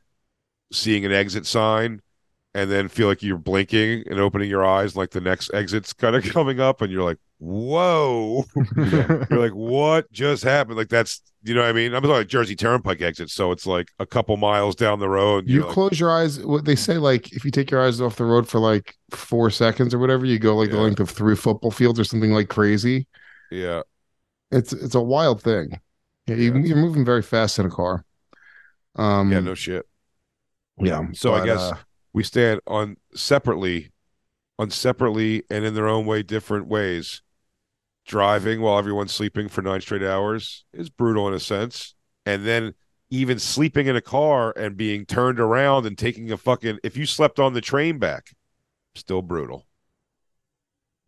[0.72, 2.02] seeing an exit sign
[2.54, 6.16] and then feel like you're blinking and opening your eyes like the next exit's kind
[6.16, 8.46] of coming up and you're like whoa.
[8.76, 10.78] You're like, what just happened?
[10.78, 11.96] Like that's you know what I mean?
[11.96, 15.50] I'm like Jersey Turnpike exit, so it's like a couple miles down the road.
[15.50, 16.40] You like, close your eyes.
[16.40, 19.50] What they say, like if you take your eyes off the road for like four
[19.50, 22.48] seconds or whatever, you go like the length of three football fields or something like
[22.48, 23.08] crazy.
[23.52, 23.82] Yeah.
[24.52, 25.80] It's it's a wild thing.
[26.28, 28.06] Yeah, you, you're moving very fast in a car.
[28.96, 29.86] Um, Yeah, no shit.
[30.80, 31.08] yeah.
[31.14, 31.78] So I guess uh,
[32.14, 33.92] we stand on separately,
[34.60, 37.22] on separately and in their own way, different ways.
[38.06, 41.94] Driving while everyone's sleeping for nine straight hours is brutal in a sense.
[42.26, 42.74] And then
[43.10, 47.06] even sleeping in a car and being turned around and taking a fucking, if you
[47.06, 48.32] slept on the train back,
[48.96, 49.68] still brutal.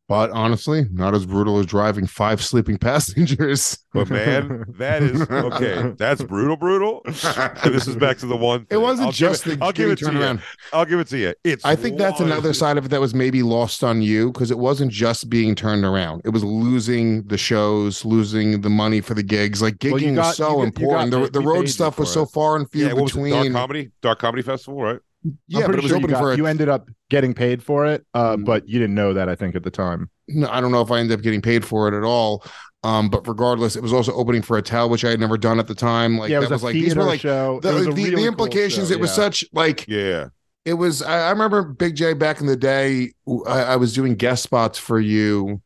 [0.10, 3.78] But honestly, not as brutal as driving five sleeping passengers.
[3.94, 5.94] But man, that is okay.
[5.98, 7.02] That's brutal, brutal.
[7.06, 8.66] This is back to the one.
[8.70, 10.46] It wasn't I'll give just it, the I'll give it getting to turned you.
[10.74, 11.34] I'll give it to you.
[11.44, 11.64] It's.
[11.64, 14.58] I think that's another side of it that was maybe lost on you because it
[14.58, 16.22] wasn't just being turned around.
[16.26, 19.62] It was losing the shows, losing the money for the gigs.
[19.62, 21.12] Like gigging Well, got- was so you got- you important.
[21.12, 23.12] got the, the road stuff was for so far and few Yeah, what was?
[23.14, 23.54] Dark between.
[23.54, 25.00] comedy, dark comedy festival, right?
[25.48, 27.86] Yeah, but it was sure you, got- for a you ended up getting paid for
[27.86, 28.46] it, uh, Mm.
[28.46, 29.30] but you didn't know that.
[29.30, 30.10] I think at the time.
[30.28, 32.44] no, I don't know if I ended up getting paid for it at all.
[32.86, 35.68] Um, but regardless, it was also opening for Attell, which I had never done at
[35.68, 36.18] the time.
[36.18, 37.60] Like yeah, it that was, was a like these were like show.
[37.62, 38.90] the, it was a the, really the cool implications.
[38.90, 40.28] show, it was such like Yeah.
[40.66, 41.02] it was.
[41.02, 43.14] I, I remember Big Jay back in the day.
[43.48, 45.62] I, I was doing guest spots for you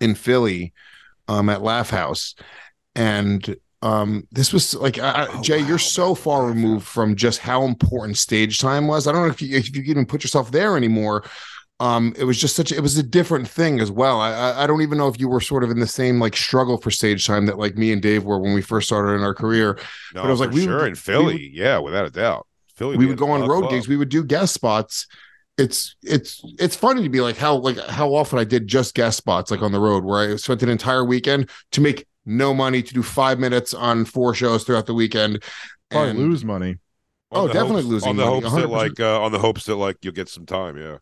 [0.00, 0.72] in Philly,
[1.28, 2.34] um, at Laugh House,
[2.94, 5.60] and um, this was like I, Oh, Jay.
[5.62, 9.06] wow, You're so far removed from just how important stage time was.
[9.06, 11.24] I don't know if you if you even put yourself there anymore.
[11.80, 12.72] Um, it was just such.
[12.72, 14.20] It was a different thing as well.
[14.20, 16.76] I, I don't even know if you were sort of in the same like struggle
[16.76, 19.32] for stage time that like me and Dave were when we first started in our
[19.34, 19.74] career.
[20.12, 21.34] No, But I was like, we sure would- in Philly.
[21.36, 22.48] we yeah, without a doubt.
[22.74, 22.96] Philly.
[22.96, 23.70] we we would go on road club.
[23.70, 25.06] gigs we would do guest spots
[25.56, 29.16] it's it's it's funny to be like how like how often i did just guest
[29.18, 32.82] spots like on the road where i spent an entire weekend to make no money
[32.82, 35.42] to do five minutes on four shows throughout the weekend
[35.90, 36.76] Probably and lose money.
[37.30, 38.70] Oh, definitely hopes- losing on the money, hopes 100%.
[38.70, 40.78] like uh, on the hopes that like you'll get some time.
[40.78, 40.98] Yeah.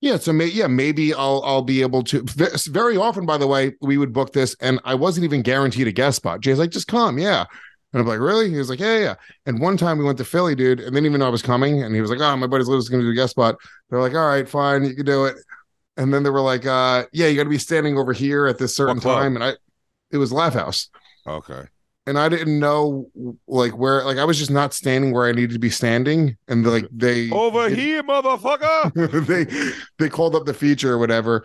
[0.00, 2.24] yeah so may, yeah maybe i'll i'll be able to
[2.70, 5.92] very often by the way we would book this and i wasn't even guaranteed a
[5.92, 7.44] guest spot jay's like just come yeah
[7.92, 8.48] and I'm like, really?
[8.50, 9.14] He was like, yeah, yeah.
[9.46, 11.82] And one time we went to Philly, dude, and didn't even know I was coming.
[11.82, 13.56] And he was like, oh, my buddy's Luis going to do a guest spot.
[13.88, 15.36] They're like, all right, fine, you can do it.
[15.96, 18.58] And then they were like, uh, yeah, you got to be standing over here at
[18.58, 19.34] this certain time.
[19.34, 19.54] And I,
[20.10, 20.88] it was Laugh House.
[21.26, 21.64] Okay.
[22.06, 23.10] And I didn't know
[23.46, 26.36] like where, like I was just not standing where I needed to be standing.
[26.48, 29.26] And like they Over it- here, motherfucker.
[29.26, 31.44] they they called up the feature or whatever.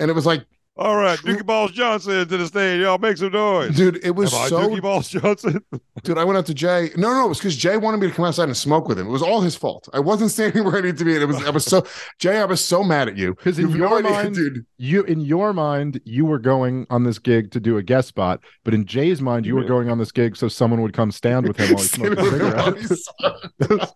[0.00, 0.44] And it was like,
[0.82, 2.80] All right, Dookie Balls Johnson to the stage.
[2.80, 3.76] Y'all make some noise.
[3.76, 5.64] dude, it was Am I so Dookie Balls Johnson.
[6.02, 6.90] Dude, I went out to Jay.
[6.96, 9.06] No, no, it was because Jay wanted me to come outside and smoke with him.
[9.06, 9.88] It was all his fault.
[9.92, 11.14] I wasn't standing where I needed to be.
[11.14, 11.86] And it was I was so
[12.18, 13.34] Jay, I was so mad at you.
[13.36, 14.66] 'Cause in You have no your idea, mind- dude.
[14.78, 18.40] You in your mind, you were going on this gig to do a guest spot,
[18.64, 21.46] but in Jay's mind, you were going on this gig so someone would come stand
[21.46, 23.86] with him while he smoked a cigarette.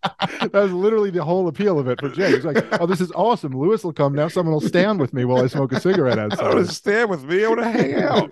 [0.43, 2.31] that was literally the whole appeal of it for Jay.
[2.33, 3.53] He's like, "Oh, this is awesome.
[3.59, 4.29] Luis will come now.
[4.29, 7.45] Someone will stand with me while I smoke a cigarette outside." To stand with me.
[7.45, 8.31] I want to hang out.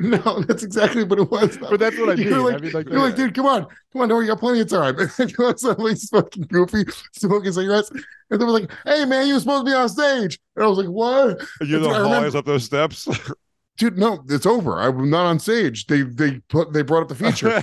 [0.00, 1.58] no, that's exactly what it was.
[1.58, 2.44] But that's what I You're mean.
[2.44, 4.60] Like, I mean, like, you're like, dude, come on, come on, no, you got plenty
[4.60, 4.96] of time.
[5.18, 7.90] And you know, somebody's fucking goofy, smoking cigarettes,
[8.30, 10.68] and they were like, "Hey, man, you were supposed to be on stage." And I
[10.68, 12.38] was like, "What?" You're That's the I remember.
[12.38, 13.08] up those steps.
[13.76, 14.80] Dude, no, it's over.
[14.80, 15.86] I'm not on stage.
[15.86, 17.62] They they put they brought up the feature,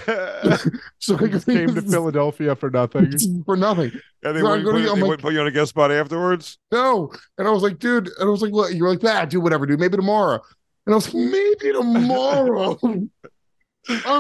[1.00, 3.44] so I just came to Philadelphia for nothing.
[3.46, 3.92] for nothing.
[4.24, 5.92] And they No, wouldn't put, gonna- they like- wouldn't put you on a guest spot
[5.92, 6.60] afterwards.
[6.72, 7.12] No.
[7.38, 8.76] And I was like, dude, and I was like, what?
[8.76, 9.80] You're like, ah, that, dude, whatever, dude.
[9.80, 10.40] Maybe tomorrow.
[10.86, 12.78] And I was like, maybe tomorrow.
[12.84, 13.10] I'm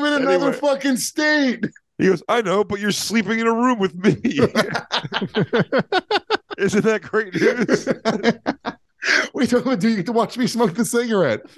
[0.05, 0.51] in another Anyway.
[0.53, 1.65] fucking state.
[1.99, 4.15] He goes, I know, but you're sleeping in a room with me.
[6.57, 7.87] Isn't that great news?
[9.33, 9.91] Wait, do you talking about, dude?
[9.91, 11.41] You get to watch me smoke the cigarette?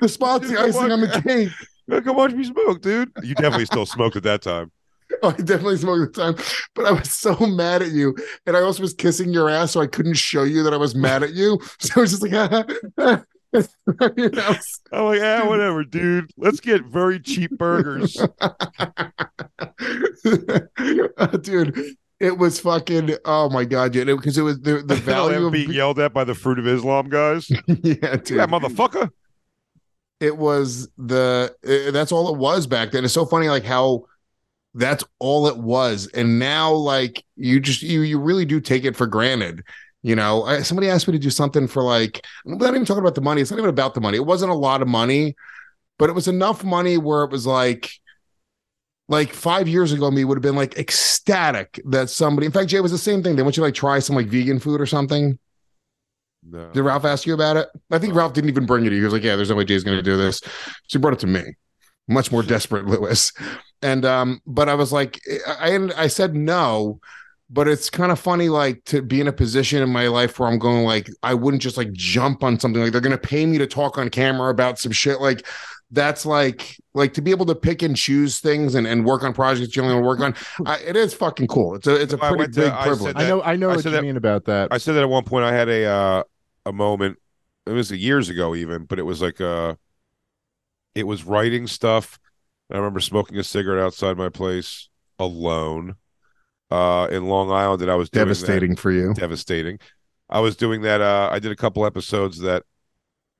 [0.00, 2.04] The spot's the icing on the cake.
[2.04, 3.12] Come watch me smoke, dude.
[3.22, 4.72] You definitely still smoked at that time.
[5.22, 6.44] Oh, I definitely smoked at the time,
[6.74, 9.80] but I was so mad at you, and I also was kissing your ass, so
[9.80, 11.60] I couldn't show you that I was mad at you.
[11.78, 14.56] So I was just like, you know,
[14.92, 16.30] I'm like, ah, whatever, dude.
[16.36, 18.14] Let's get very cheap burgers.
[21.40, 21.96] dude.
[22.18, 24.06] It was fucking oh my god, dude!
[24.06, 27.08] Because it, was the the value of being yelled at by the fruit of Islam
[27.10, 27.50] guys.
[27.66, 28.30] yeah, dude.
[28.30, 29.10] Yeah, motherfucker.
[30.20, 33.04] it was the uh, that's all it was back then.
[33.04, 34.06] It's so funny, like how
[34.72, 38.96] that's all it was, and now like you just you you really do take it
[38.96, 39.62] for granted.
[40.02, 43.02] You know, I, somebody asked me to do something for like I'm not even talking
[43.02, 43.42] about the money.
[43.42, 44.16] It's not even about the money.
[44.16, 45.36] It wasn't a lot of money,
[45.98, 47.90] but it was enough money where it was like.
[49.08, 52.46] Like five years ago, me would have been like ecstatic that somebody.
[52.46, 53.36] In fact, Jay was the same thing.
[53.36, 55.38] They want you to like try some like vegan food or something.
[56.48, 56.70] No.
[56.70, 57.68] Did Ralph ask you about it?
[57.90, 59.00] I think Ralph didn't even bring it to you.
[59.00, 60.50] He was like, "Yeah, there's no way Jay's going to do this." So
[60.88, 61.42] he brought it to me.
[62.08, 63.32] Much more desperate, Luis.
[63.82, 67.00] And um, but I was like, I I said no,
[67.48, 70.48] but it's kind of funny, like to be in a position in my life where
[70.48, 73.46] I'm going like I wouldn't just like jump on something like they're going to pay
[73.46, 75.46] me to talk on camera about some shit like
[75.92, 79.32] that's like like to be able to pick and choose things and, and work on
[79.32, 82.12] projects you only want to work on I, it is fucking cool it's a it's
[82.12, 83.42] a I pretty went to- big I privilege that- I know.
[83.42, 84.68] I know I what said you that- mean about that.
[84.72, 85.44] I said that at one point.
[85.44, 86.22] I had a uh,
[86.64, 87.18] a moment.
[87.66, 89.74] It was years ago, even, but it was like uh,
[90.94, 92.18] it was writing stuff.
[92.70, 94.88] I remember smoking a cigarette outside my place
[95.20, 95.94] alone,
[96.70, 99.78] uh, in Long Island, and I was doing that- devastating for you devastating.
[100.28, 101.00] I was doing that.
[101.00, 102.64] Uh, I did a couple episodes that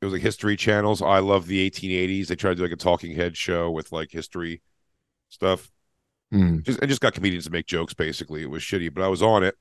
[0.01, 1.01] it was like history channels.
[1.01, 2.27] I love the 1880s.
[2.27, 4.63] They tried to do like a talking head show with like history
[5.29, 5.71] stuff.
[6.33, 6.63] Mm.
[6.63, 7.95] Just I just got comedians to make jokes.
[7.95, 9.57] Basically, it was shitty, but I was on it,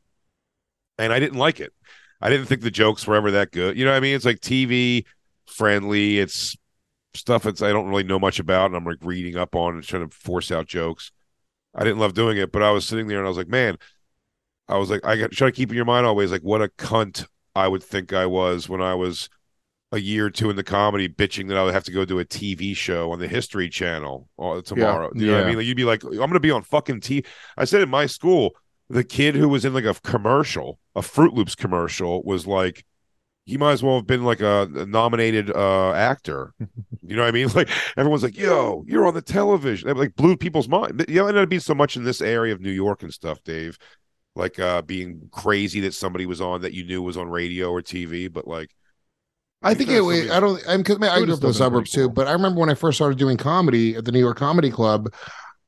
[0.98, 1.74] and I didn't like it.
[2.22, 3.78] I didn't think the jokes were ever that good.
[3.78, 4.16] You know what I mean?
[4.16, 5.06] It's like TV
[5.46, 6.20] friendly.
[6.20, 6.58] It's
[7.14, 9.84] stuff that's I don't really know much about, and I'm like reading up on and
[9.84, 11.12] trying to force out jokes.
[11.74, 13.78] I didn't love doing it, but I was sitting there and I was like, man,
[14.68, 16.70] I was like, I got try to keep in your mind always like what a
[16.70, 19.30] cunt I would think I was when I was
[19.92, 22.20] a year or two in the comedy, bitching that I would have to go do
[22.20, 25.12] a TV show on the History Channel uh, tomorrow.
[25.16, 25.58] You know what I mean?
[25.58, 27.26] Like you'd be like, I'm going to be on fucking TV.
[27.58, 28.52] I said in my school,
[28.90, 32.84] the kid who was in like a commercial, a Fruit Loops commercial, was like,
[33.46, 36.54] he might as well have been like a, a nominated uh actor.
[37.08, 37.50] You know what I mean?
[37.50, 41.06] Like everyone's like, "Yo, you're on the television." That like blew people's mind.
[41.08, 43.44] You know, it up being so much in this area of New York and stuff,
[43.44, 43.78] Dave.
[44.36, 47.84] Like uh being crazy that somebody was on that you knew was on radio or
[47.84, 48.72] TV, but like
[49.64, 49.97] I think it.
[49.97, 50.64] Somebody's- I don't.
[50.68, 52.14] I'm because I grew up in the suburbs pretty too.
[52.14, 55.14] But I remember when I first started doing comedy at the New York Comedy Club.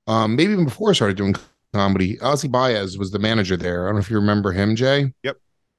[0.08, 1.36] Um, maybe even before I started doing
[1.74, 3.86] comedy, Ozzy Baez was the manager there.
[3.86, 5.14] I don't know if you remember him, Jay.
[5.24, 5.38] Yep.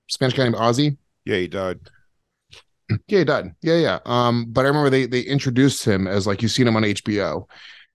[0.08, 0.96] Spanish guy named Ozzy.
[1.24, 1.78] yeah, he died.
[3.06, 3.54] Yeah, he died.
[3.62, 3.98] Yeah, yeah.
[4.06, 7.36] Um, but I remember they they introduced him as like you've seen him on HBO.
[7.36, 7.46] And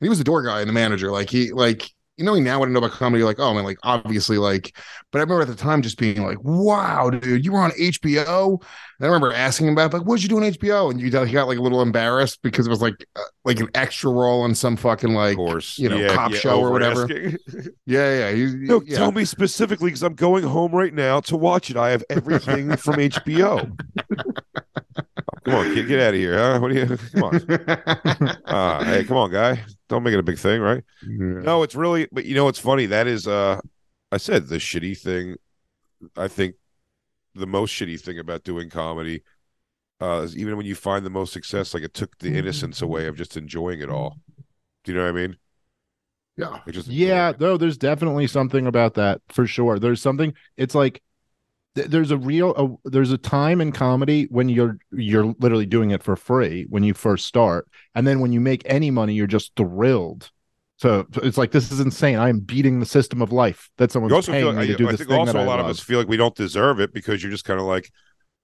[0.05, 1.11] he was the door guy and the manager.
[1.11, 3.63] Like he like you know now when I know about comedy, you're like, oh man,
[3.63, 4.77] like obviously like
[5.11, 8.61] but I remember at the time just being like, wow, dude, you were on HBO.
[8.99, 10.91] And I remember asking him about like, what'd you do on HBO?
[10.91, 13.59] And you got- he got like a little embarrassed because it was like uh, like
[13.59, 15.77] an extra role on some fucking like course.
[15.79, 17.07] you know, Yeah, cop yeah, show or whatever.
[17.85, 18.31] Yeah, yeah.
[18.31, 18.97] He, no, yeah.
[18.97, 21.77] tell me specifically because I'm going home right now to watch it.
[21.77, 23.69] I have everything from HBO.
[25.43, 26.59] come on, get, get out of here, huh?
[26.59, 27.39] What do you come on?
[28.49, 29.63] Uh, hey, come on, guy.
[29.89, 30.83] Don't make it a big thing, right?
[31.41, 32.87] No, it's really but you know what's funny?
[32.87, 33.59] That is uh
[34.11, 35.37] I said the shitty thing.
[36.17, 36.55] I think
[37.35, 39.23] the most shitty thing about doing comedy
[40.01, 43.07] uh is even when you find the most success, like it took the innocence away
[43.07, 44.19] of just enjoying it all.
[44.85, 45.37] Do you know what I mean?
[46.37, 46.59] yeah.
[46.69, 49.79] Just Yeah, no, there's definitely something about that for sure.
[49.79, 50.33] There's something.
[50.57, 51.01] It's like
[51.75, 56.03] there's a real uh, there's a time in comedy when you're you're literally doing it
[56.03, 59.53] for free when you first start, and then when you make any money, you're just
[59.55, 60.29] thrilled.
[60.77, 62.17] So it's like this is insane.
[62.17, 64.73] I am beating the system of life that someone's also paying feel me I, to
[64.75, 66.35] do I this think thing also a I lot of us feel like we don't
[66.35, 67.89] deserve it because you're just kind of like,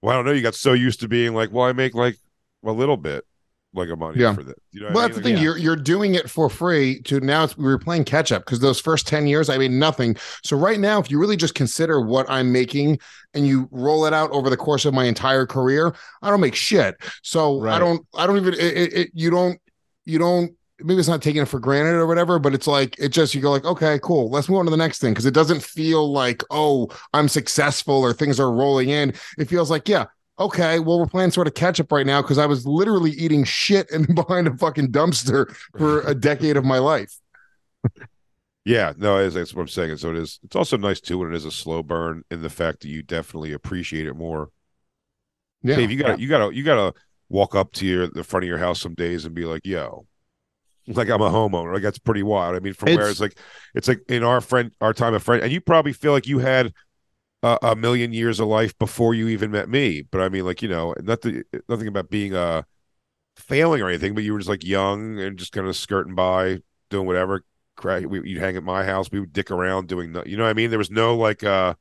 [0.02, 0.32] well, I don't know.
[0.32, 2.16] You got so used to being like, well, I make like
[2.64, 3.24] a little bit
[3.72, 4.34] like a money Yeah.
[4.34, 4.56] for that.
[4.72, 5.34] You know Well, I that's the thing.
[5.36, 7.00] Like, You're you're doing it for free.
[7.02, 10.16] To now, we were playing catch up because those first ten years I made nothing.
[10.44, 12.98] So right now, if you really just consider what I'm making
[13.34, 16.54] and you roll it out over the course of my entire career, I don't make
[16.56, 16.96] shit.
[17.22, 18.04] So I don't.
[18.16, 18.54] I don't even.
[18.54, 19.58] It, it, it- you don't.
[20.04, 20.52] You don't.
[20.82, 23.42] Maybe it's not taking it for granted or whatever, but it's like it just you
[23.42, 24.30] go like, okay, cool.
[24.30, 27.96] Let's move on to the next thing because it doesn't feel like oh I'm successful
[28.00, 29.12] or things are rolling in.
[29.38, 30.06] It feels like yeah,
[30.40, 33.44] okay, well, we're playing sort of catch up right now because I was literally eating
[33.44, 37.14] shit and behind a fucking dumpster for a decade of my life.
[38.64, 39.96] Yeah, no, it is, that's what I'm saying.
[39.96, 40.38] So it is.
[40.42, 43.02] It's also nice too when it is a slow burn in the fact that you
[43.02, 44.50] definitely appreciate it more.
[45.62, 45.76] Yeah.
[45.76, 46.94] Dave, you gotta, you gotta, you gotta
[47.28, 50.06] walk up to your the front of your house some days and be like, "Yo,
[50.86, 52.54] like I'm a homeowner." Like that's pretty wild.
[52.54, 53.38] I mean, from where It's- it's like,
[53.74, 56.38] it's like in our friend, our time of friend, and you probably feel like you
[56.38, 56.72] had
[57.42, 60.02] a, a million years of life before you even met me.
[60.02, 62.62] But I mean, like you know, nothing, nothing about being uh
[63.36, 64.14] failing or anything.
[64.14, 67.44] But you were just like young and just kind of skirting by, doing whatever.
[67.76, 69.10] Crack, we, you'd hang at my house.
[69.10, 70.70] We would dick around doing, no, you know what I mean?
[70.70, 71.74] There was no like, uh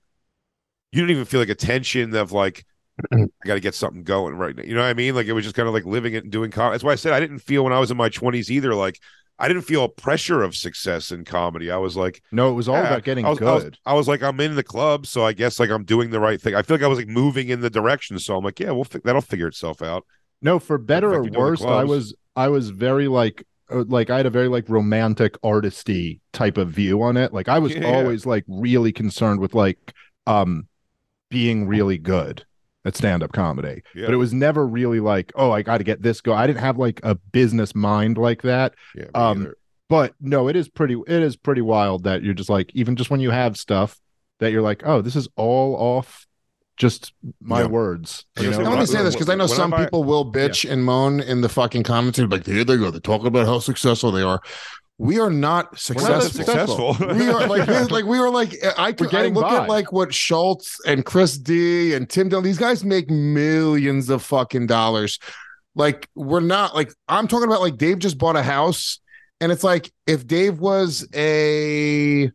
[0.92, 2.66] you didn't even feel like a tension of like
[3.14, 4.64] I got to get something going right now.
[4.64, 5.16] You know what I mean?
[5.16, 6.74] Like it was just kind of like living it and doing comedy.
[6.74, 8.76] That's why I said I didn't feel when I was in my 20s either.
[8.76, 9.00] Like
[9.38, 11.72] I didn't feel a pressure of success in comedy.
[11.72, 13.48] I was like, no, it was all yeah, about getting I was, good.
[13.48, 16.10] I was, I was like, I'm in the club, so I guess like I'm doing
[16.10, 16.56] the right thing.
[16.56, 18.20] I feel like I was like moving in the direction.
[18.20, 20.06] So I'm like, yeah, we'll fi- that'll figure itself out.
[20.42, 23.84] No, for better or you're doing the worse, I was I was very like uh,
[23.88, 27.34] like I had a very like romantic artisty type of view on it.
[27.34, 27.86] Like I was Yeah.
[27.86, 29.94] always like really concerned with like
[30.28, 30.68] um
[31.30, 32.46] being really good.
[32.86, 33.82] At stand-up comedy.
[33.94, 34.06] Yeah.
[34.06, 36.34] But it was never really like, oh, I got to get this go.
[36.34, 38.74] I didn't have like a business mind like that.
[38.96, 39.56] Yeah, Um, either.
[39.90, 43.10] But no, it is pretty it is pretty wild that you're just like even just
[43.10, 44.00] when you have stuff
[44.40, 46.26] that you're like, oh, this is all off
[46.78, 47.12] just
[47.42, 47.68] my Yeah.
[47.68, 48.26] words.
[48.38, 48.52] You know?
[48.54, 50.32] so Now, let me say this because I know when I some buy- people will
[50.32, 52.92] bitch and moan in the fucking comments and like, here they go.
[52.92, 54.40] they talk about how successful they are.
[55.02, 56.44] We are not successful.
[56.44, 56.96] successful.
[57.16, 59.64] we are like this- like we are like I can I look by.
[59.64, 64.22] at like what Schulz and Chris D and Tim Dillon these guys make millions of
[64.22, 65.18] fucking dollars.
[65.74, 69.00] Like we're not like I'm talking about like Dave just bought a house
[69.40, 72.30] and it's like if Dave was a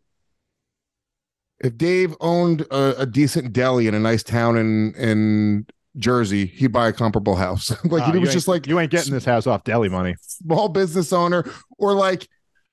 [1.61, 6.73] if Dave owned a, a decent deli in a nice town in in Jersey, he'd
[6.73, 7.71] buy a comparable house.
[7.85, 10.17] like Ah, he was just like you ain't getting this house off deli money.
[10.23, 11.45] small business owner
[11.79, 12.27] or like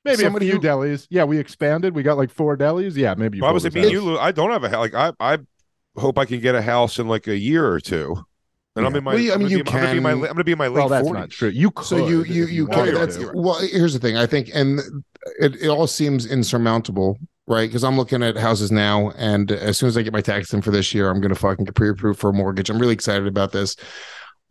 [0.04, 1.08] Maybe Somebody a few who- delis.
[1.10, 1.96] Yeah, we expanded.
[1.96, 2.96] We got like four delis.
[2.96, 3.38] Yeah, maybe.
[3.38, 4.06] you Well, I was pulled me this and out.
[4.14, 4.92] you, I don't have a house.
[4.92, 5.38] Like I, I
[5.96, 8.16] hope I can get a house in like a year or two.
[8.76, 9.14] And I'm in my.
[9.14, 10.12] Well, yeah, I mean, you be, I'm gonna be in my.
[10.14, 11.14] can- I'm gonna be in my late Well, that's 40s.
[11.14, 11.50] not true.
[11.50, 11.86] You could.
[11.86, 14.80] so you you if you wanted can that's well here's the thing i think and
[15.40, 19.90] it, it all seems insurmountable right because i'm looking at houses now and as soon
[19.90, 22.30] as i get my tax in for this year i'm gonna fucking get pre-approved for
[22.30, 23.76] a mortgage i'm really excited about this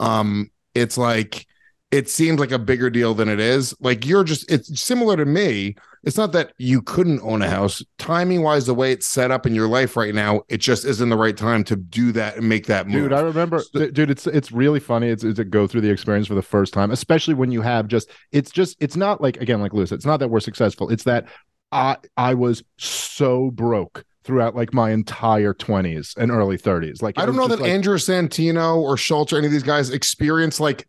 [0.01, 1.47] um it's like
[1.91, 3.75] it seems like a bigger deal than it is.
[3.81, 5.75] Like you're just it's similar to me.
[6.03, 7.83] It's not that you couldn't own a house.
[7.99, 11.09] Timing wise the way it's set up in your life right now it just isn't
[11.09, 13.03] the right time to do that and make that move.
[13.03, 15.91] Dude i remember d- dude it's it's really funny it's, it's to go through the
[15.91, 19.37] experience for the first time especially when you have just it's just it's not like
[19.39, 20.89] again like luis it's not that we're successful.
[20.91, 21.27] It's that
[21.73, 27.27] i i was so broke throughout like my entire 20s and early 30s like I
[27.27, 30.87] don't know that like- Andrew Santino or Schulz or any of these guys experience like.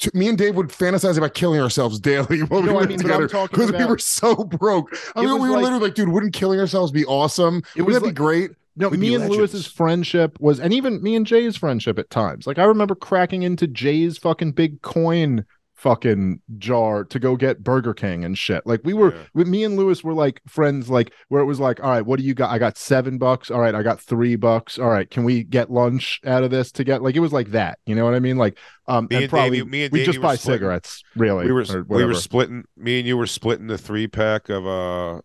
[0.00, 2.86] T- me and Dave would fantasize about killing ourselves daily when we No, I were
[2.88, 4.96] mean, but I'm together because we were so broke.
[5.14, 7.58] I mean, we were like- literally like, dude, wouldn't killing ourselves be awesome?
[7.76, 8.50] It Wouldn't was that like- be great?
[8.76, 12.08] No, We'd me be and Luis's friendship was, and even me and Jay's friendship at
[12.08, 12.46] times.
[12.46, 15.44] Like I remember cracking into Jay's fucking big coin
[15.80, 18.66] fucking jar to go get Burger King and shit.
[18.66, 19.22] Like we were, Yeah.
[19.34, 20.90] with me and Luis were like friends.
[20.90, 22.50] Like where it was like, all right, what do you got?
[22.50, 23.50] I got seven bucks.
[23.50, 24.78] All right, I got three bucks.
[24.78, 27.02] All right, can we get lunch out of this to get?
[27.02, 27.78] Like it was like that.
[27.86, 28.36] You know what I mean?
[28.36, 30.58] Like um, Me and, and probably Davey- me and we just buy splitting.
[30.60, 31.02] cigarettes.
[31.16, 32.64] Really, we were we were splitting.
[32.76, 35.20] Me and you were splitting the three pack of uh.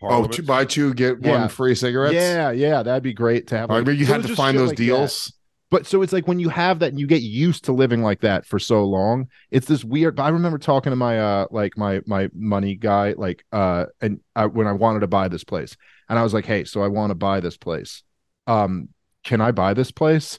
[0.00, 0.36] Oh, Parliaments.
[0.36, 1.40] two buy two get Yeah.
[1.40, 2.14] one free cigarettes.
[2.14, 3.68] Yeah, yeah, that'd be great to have.
[3.70, 5.32] I like- mean, you had to find those like that.
[5.70, 8.20] But so it's like when you have that and you get used to living like
[8.20, 10.16] that for so long, it's this weird.
[10.16, 14.20] But I remember talking to my uh like my my money guy like uh and
[14.34, 15.76] I, when I wanted to buy this place,
[16.08, 18.02] and I was like, hey, so I want to buy this place.
[18.46, 18.88] Um,
[19.24, 20.38] can I buy this place?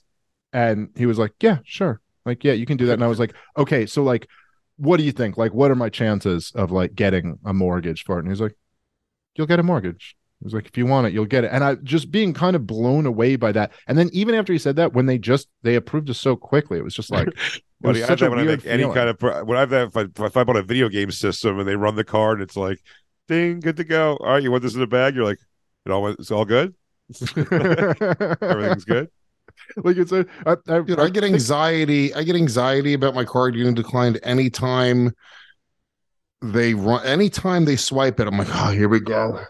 [0.51, 2.01] And he was like, yeah, sure.
[2.25, 2.93] Like, yeah, you can do that.
[2.93, 4.27] And I was like, okay, so like,
[4.77, 5.38] what do you think?
[5.38, 8.21] Like, what are my chances of like getting a mortgage for it?
[8.21, 8.55] And he's like,
[9.36, 10.15] you'll get a mortgage.
[10.39, 11.51] He was like, if you want it, you'll get it.
[11.51, 13.73] And I just being kind of blown away by that.
[13.87, 16.77] And then even after he said that, when they just they approved us so quickly,
[16.77, 18.71] it was just like it was I such have a that when I weird make
[18.71, 21.11] any kind of when I have that if I, if I bought a video game
[21.11, 22.79] system and they run the card, it's like,
[23.27, 24.15] ding, good to go.
[24.17, 25.13] All right, you want this in the bag?
[25.13, 25.39] You're like,
[25.85, 26.73] it all it's all good.
[27.35, 29.09] Everything's good.
[29.77, 32.13] like it's a I, I, Dude, I get anxiety.
[32.13, 35.11] I get anxiety about my card getting declined anytime
[36.41, 37.05] they run.
[37.05, 39.43] Anytime they swipe it, I'm like, oh, here we go.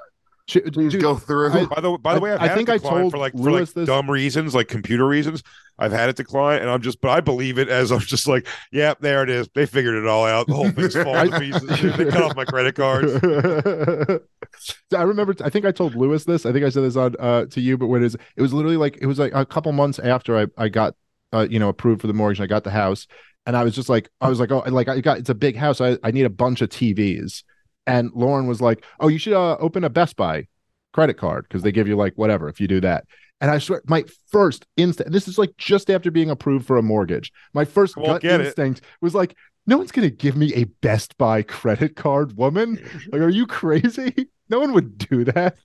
[0.50, 1.52] Sh- Please dude, go through.
[1.52, 3.18] I- By the by the I- way, I've I had think it I told for
[3.18, 5.44] like for Luis like this- dumb reasons, like computer reasons.
[5.82, 8.46] I've had it decline, and I'm just, but I believe it as I'm just like,
[8.70, 9.48] yeah, there it is.
[9.56, 10.48] They figured it all out.
[10.48, 11.98] The whole thing's falling to pieces.
[11.98, 13.14] They cut off my credit cards.
[14.96, 15.36] I remember.
[15.44, 16.46] I think I told Luis this.
[16.46, 18.52] I think I said this on uh, to you, but when it is, it was
[18.54, 20.96] literally like it was like a couple months after I I got
[21.32, 22.40] uh, you know approved for the mortgage.
[22.40, 23.08] and I got the house,
[23.46, 25.56] and I was just like I was like oh like I got it's a big
[25.56, 25.80] house.
[25.80, 27.44] I I need a bunch of TVs,
[27.90, 30.48] and Lauren was like oh you should uh, open a Best Buy
[30.94, 33.06] credit card because they give you like whatever if you do that.
[33.42, 36.82] And I swear, my first instinct, this is like just after being approved for a
[36.82, 37.32] mortgage.
[37.54, 38.48] My first gut get it.
[38.48, 39.36] instinct was like,
[39.66, 42.78] no one's going to give me a Best Buy credit card, woman.
[43.12, 44.30] Like, are you crazy?
[44.52, 45.60] No one would do that.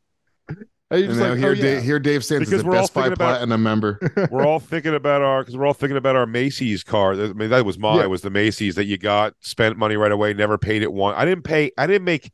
[1.03, 1.81] And And now like, here, oh, Dave, yeah.
[1.81, 3.99] here Dave Sands Because is a we're all Best Buy about- Platinum member.
[4.31, 7.19] we're all thinking about our because we're all thinking about our Macy's card.
[7.19, 7.99] I mean, that was mine.
[7.99, 8.07] Yeah.
[8.07, 11.15] Was the Macy's that you got, spent money right away, never paid it one.
[11.15, 11.71] I didn't pay.
[11.79, 12.31] I didn't make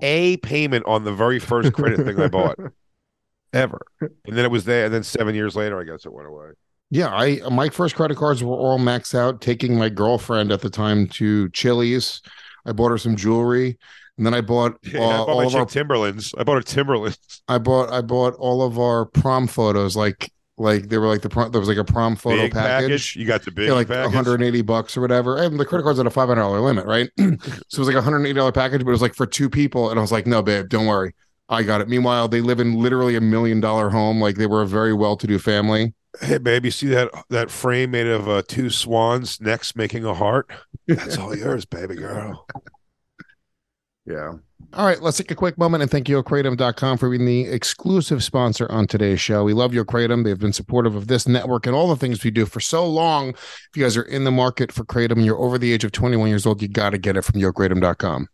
[0.00, 2.56] a payment on the very first credit thing I bought
[3.52, 4.86] ever, and then it was there.
[4.86, 6.50] And then seven years later, I guess it went away.
[6.90, 9.40] Yeah, I my first credit cards were all maxed out.
[9.40, 12.22] Taking my girlfriend at the time to Chili's,
[12.64, 13.76] I bought her some jewelry,
[14.18, 16.34] and then I bought uh, Yeah, I bought all of our Timberlands.
[16.36, 17.42] I bought a Timberlands.
[17.48, 19.96] I bought I bought all of our prom photos.
[19.96, 23.16] Like like they were like the prom, there was like a prom photo Big package.
[23.16, 24.06] You got the big Yeah, like package.
[24.06, 25.38] 180 bucks or whatever.
[25.38, 27.08] And the credit card's at a $500 limit, right?
[27.18, 29.90] so it was like a $180 package, but it was like for two people.
[29.90, 31.14] And I was like, no, babe, don't worry.
[31.48, 31.88] I got it.
[31.88, 34.20] Meanwhile, they live in literally a million dollar home.
[34.20, 35.94] Like they were a very well to do family.
[36.20, 40.14] Hey, babe, you see that that frame made of uh, two swans, necks making a
[40.14, 40.50] heart?
[40.88, 42.46] That's all yours, baby girl.
[44.08, 44.32] Yeah.
[44.74, 48.70] All right, let's take a quick moment and thank YoKratom.com for being the exclusive sponsor
[48.70, 49.44] on today's show.
[49.44, 50.24] We love YoKratom.
[50.24, 53.30] They've been supportive of this network and all the things we do for so long.
[53.30, 55.92] If you guys are in the market for Kratom and you're over the age of
[55.92, 58.28] 21 years old, you got to get it from YoKratom.com.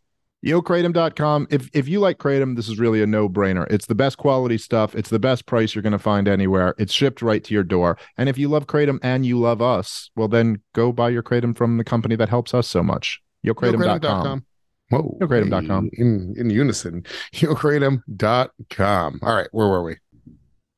[0.45, 1.47] YoKratom.com.
[1.51, 3.67] If if you like Kratom, this is really a no-brainer.
[3.71, 4.95] It's the best quality stuff.
[4.95, 6.75] It's the best price you're going to find anywhere.
[6.79, 7.97] It's shipped right to your door.
[8.19, 11.57] And if you love Kratom and you love us, well then go buy your Kratom
[11.57, 13.23] from the company that helps us so much.
[13.47, 14.45] YoKratom.com.
[14.91, 15.17] Whoa.
[15.21, 15.91] YoKratom.com.
[15.95, 17.03] In, in unison.
[17.35, 19.21] YoKratom.com.
[19.23, 19.97] All right, where were we?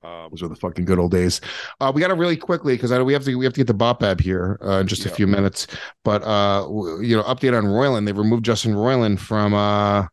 [0.02, 1.40] Um, Those are the fucking good old days.
[1.80, 3.74] Uh, we got to really quickly because we have to we have to get the
[3.74, 5.66] bop ab here uh, in just a few minutes.
[6.04, 8.06] But uh, w- you know, update on Roiland.
[8.06, 10.06] They removed Justin Roiland from uh,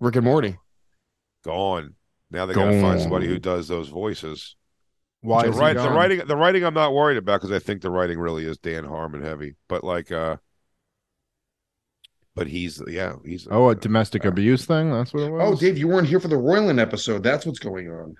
[0.00, 0.56] Rick and Morty.
[1.44, 1.94] gone.
[2.30, 4.56] Now they got to find somebody who does those voices.
[5.20, 7.90] Why the, write- the writing, the writing, I'm not worried about because I think the
[7.90, 9.54] writing really is Dan Harmon heavy.
[9.68, 10.36] But like, uh,
[12.34, 14.90] but he's yeah, he's Oh, a domestic abuse thing?
[14.90, 15.42] That's what it was?
[15.42, 17.22] Oh, Dave, you weren't here for the Roiland episode.
[17.22, 18.14] That's what's going on.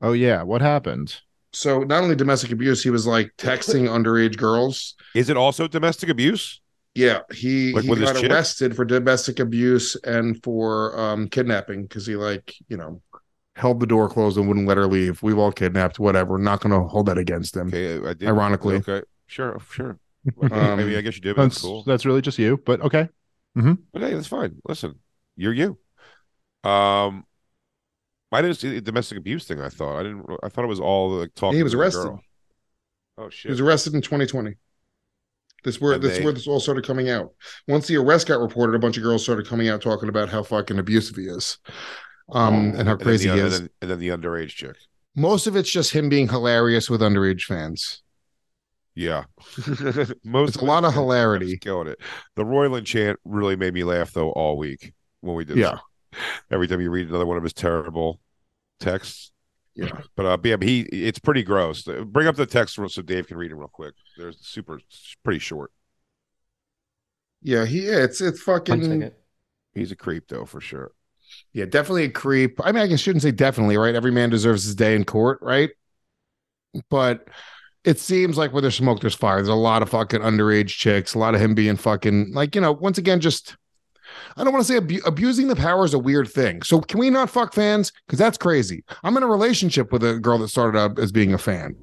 [0.00, 1.20] Oh yeah, what happened?
[1.52, 4.94] So not only domestic abuse, he was like texting underage girls.
[5.14, 6.60] Is it also domestic abuse?
[6.94, 8.30] Yeah, he Like he got chick?
[8.30, 13.00] arrested for domestic abuse and for um kidnapping because he like you know
[13.56, 15.22] held the door closed and wouldn't let her leave.
[15.22, 16.38] We've all kidnapped, whatever.
[16.38, 17.68] Not going to hold that against him.
[17.68, 18.28] Okay, I did.
[18.28, 18.76] Ironically.
[18.76, 19.98] okay, sure, sure.
[20.50, 21.36] Um, Maybe I guess you did.
[21.36, 21.82] But That's that's cool.
[21.84, 23.08] that's really just you, but okay.
[23.54, 24.56] But hey, that's fine.
[24.66, 24.94] Listen,
[25.36, 25.78] you're you.
[26.64, 27.24] Um,
[28.30, 29.60] I didn't see the domestic abuse thing.
[29.60, 30.24] I thought I didn't.
[30.42, 31.58] I thought it was all like talking.
[31.58, 32.02] He was arrested.
[32.04, 32.20] girl.
[33.18, 33.48] Oh shit!
[33.48, 34.54] He was arrested in 2020.
[35.64, 37.34] This where And this is they- where this all started coming out.
[37.68, 40.42] Once the arrest got reported, a bunch of girls started coming out talking about how
[40.42, 41.58] fucking abusive he is,
[42.32, 43.60] um, and how crazy the, he and is.
[43.60, 44.76] then, and then the underage chick.
[45.14, 48.02] Most of it's just him being hilarious with underage fans.
[48.94, 49.24] Yeah,
[50.24, 51.56] most a lot of hilarity.
[51.58, 51.98] Killing it.
[52.36, 55.56] The Roiland chant really made me laugh though all week when we did.
[55.56, 55.78] Yeah.
[56.12, 56.22] this.
[56.50, 58.20] Every time you read another one of his terrible
[58.80, 59.32] texts.
[59.74, 60.02] Yeah.
[60.16, 61.84] But uh, yeah, he it's pretty gross.
[62.06, 63.94] Bring up the text so Dave can read it real quick.
[64.16, 65.72] There's super it's pretty short.
[67.42, 69.10] Yeah, he yeah, it's it's fucking.
[69.74, 70.92] He's a creep though for sure.
[71.52, 72.60] yeah, definitely a creep.
[72.64, 73.94] I mean, I shouldn't say definitely, right?
[73.94, 75.70] Every man deserves his day in court, right?
[76.88, 77.28] But
[77.84, 79.36] it seems like where there's smoke, there's fire.
[79.36, 82.60] There's a lot of fucking underage chicks, a lot of him being fucking like, you
[82.60, 83.56] know, once again, just
[84.36, 86.62] I don't want to say abu- abusing the power is a weird thing.
[86.62, 87.92] So can we not fuck fans?
[88.06, 88.84] Because that's crazy.
[89.02, 91.74] I'm in a relationship with a girl that started out as being a fan,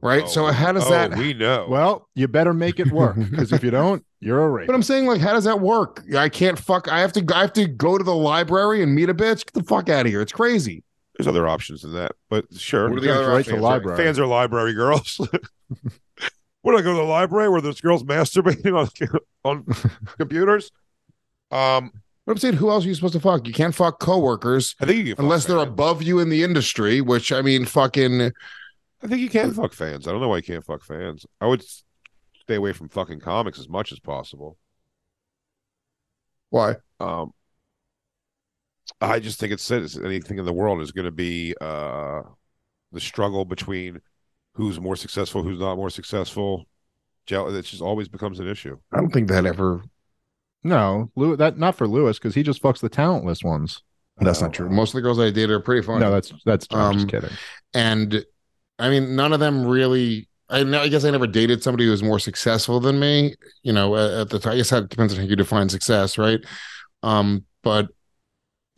[0.00, 0.22] right?
[0.24, 1.16] Oh, so how does oh, that?
[1.16, 1.66] we know.
[1.68, 4.68] Well, you better make it work because if you don't, you're a rapist.
[4.68, 6.02] But I'm saying, like, how does that work?
[6.16, 6.88] I can't fuck.
[6.88, 7.24] I have to.
[7.34, 9.46] I have to go to the library and meet a bitch.
[9.46, 10.20] Get the fuck out of here.
[10.20, 10.82] It's crazy.
[11.18, 12.12] There's other options than that.
[12.30, 12.88] But sure.
[12.88, 13.60] What are the fans other are- right options?
[13.62, 13.96] library.
[14.04, 15.20] Fans are library girls.
[16.62, 18.88] What do I go to the library where there's girls masturbating on
[19.44, 19.64] on
[20.18, 20.70] computers?
[21.52, 21.92] Um,
[22.26, 23.46] But I'm saying, who else are you supposed to fuck?
[23.46, 25.68] You can't fuck coworkers I think you can unless they're fans.
[25.68, 27.00] above you in the industry.
[27.00, 28.20] Which I mean, fucking.
[29.02, 30.08] I think you can fuck fans.
[30.08, 31.24] I don't know why you can't fuck fans.
[31.40, 31.62] I would
[32.42, 34.58] stay away from fucking comics as much as possible.
[36.50, 36.74] Why?
[37.00, 37.32] Um,
[39.00, 42.22] I just think it says anything in the world is going to be uh,
[42.92, 44.00] the struggle between
[44.54, 46.64] who's more successful, who's not more successful.
[47.26, 48.76] Jeal- It just always becomes an issue.
[48.92, 49.82] I don't think that ever.
[50.64, 53.82] no, Lew- that not for Luis because he just fucks the talentless ones.
[54.20, 54.68] That's not true.
[54.68, 56.00] Most of the girls I dated are pretty funny.
[56.00, 57.36] No, that's that's I'm just Um, kidding.
[57.74, 58.24] and
[58.80, 60.28] I mean, none of them really.
[60.48, 60.60] I.
[60.62, 63.34] I guess I never dated somebody who was more successful than me.
[63.62, 66.18] You know, at, at the time, I guess that depends on how you define success,
[66.18, 66.40] right?
[67.04, 67.88] Um, but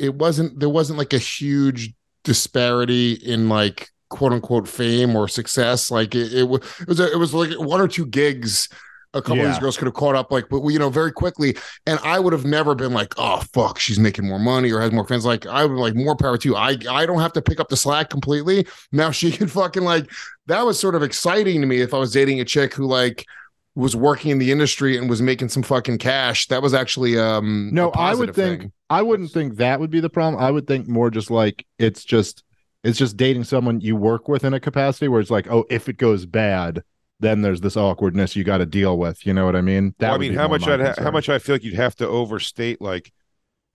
[0.00, 0.58] it wasn't.
[0.58, 1.92] There wasn't like a huge
[2.24, 5.90] disparity in like quote unquote fame or success.
[5.90, 7.00] Like it, it, wa- it was.
[7.00, 8.68] A, it was like one or two gigs.
[9.12, 11.56] A couple of these girls could have caught up, like, but you know, very quickly.
[11.84, 14.92] And I would have never been like, "Oh fuck, she's making more money or has
[14.92, 17.32] more fans." Like, I would be like, "More power to you." I I don't have
[17.32, 18.68] to pick up the slack completely.
[18.92, 20.08] Now she can fucking like
[20.46, 23.26] that was sort of exciting to me if I was dating a chick who like
[23.74, 26.48] was working in the industry and was making some fucking cash.
[26.48, 28.72] That was actually um No, a I would think thing.
[28.88, 30.42] I wouldn't think that would be the problem.
[30.42, 32.42] I would think more just like it's just
[32.82, 35.88] it's just dating someone you work with in a capacity where it's like, oh, if
[35.88, 36.82] it goes bad,
[37.20, 39.24] then there's this awkwardness you got to deal with.
[39.26, 39.94] You know what I mean?
[39.98, 41.94] That Well, I mean, how much I'd ha- how much I feel like you'd have
[41.96, 43.12] to overstate like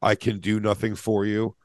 [0.01, 1.55] I can do nothing for you.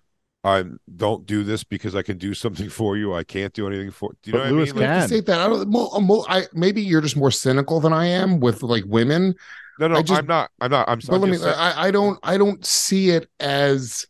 [0.42, 0.64] I
[0.96, 3.14] don't do this because I can do something for you.
[3.14, 4.10] I can't do anything for.
[4.22, 4.76] Do you But know what I mean?
[4.76, 5.08] Like, can.
[5.08, 5.68] To that I don't.
[5.68, 9.34] Mo, mo, I maybe you're just more cynical than I am with like women.
[9.78, 10.50] no, no, I just- I'm not.
[10.60, 10.88] I'm not.
[10.88, 11.44] I'm, But I'm let me.
[11.44, 12.18] I, I don't.
[12.22, 14.06] I don't see it as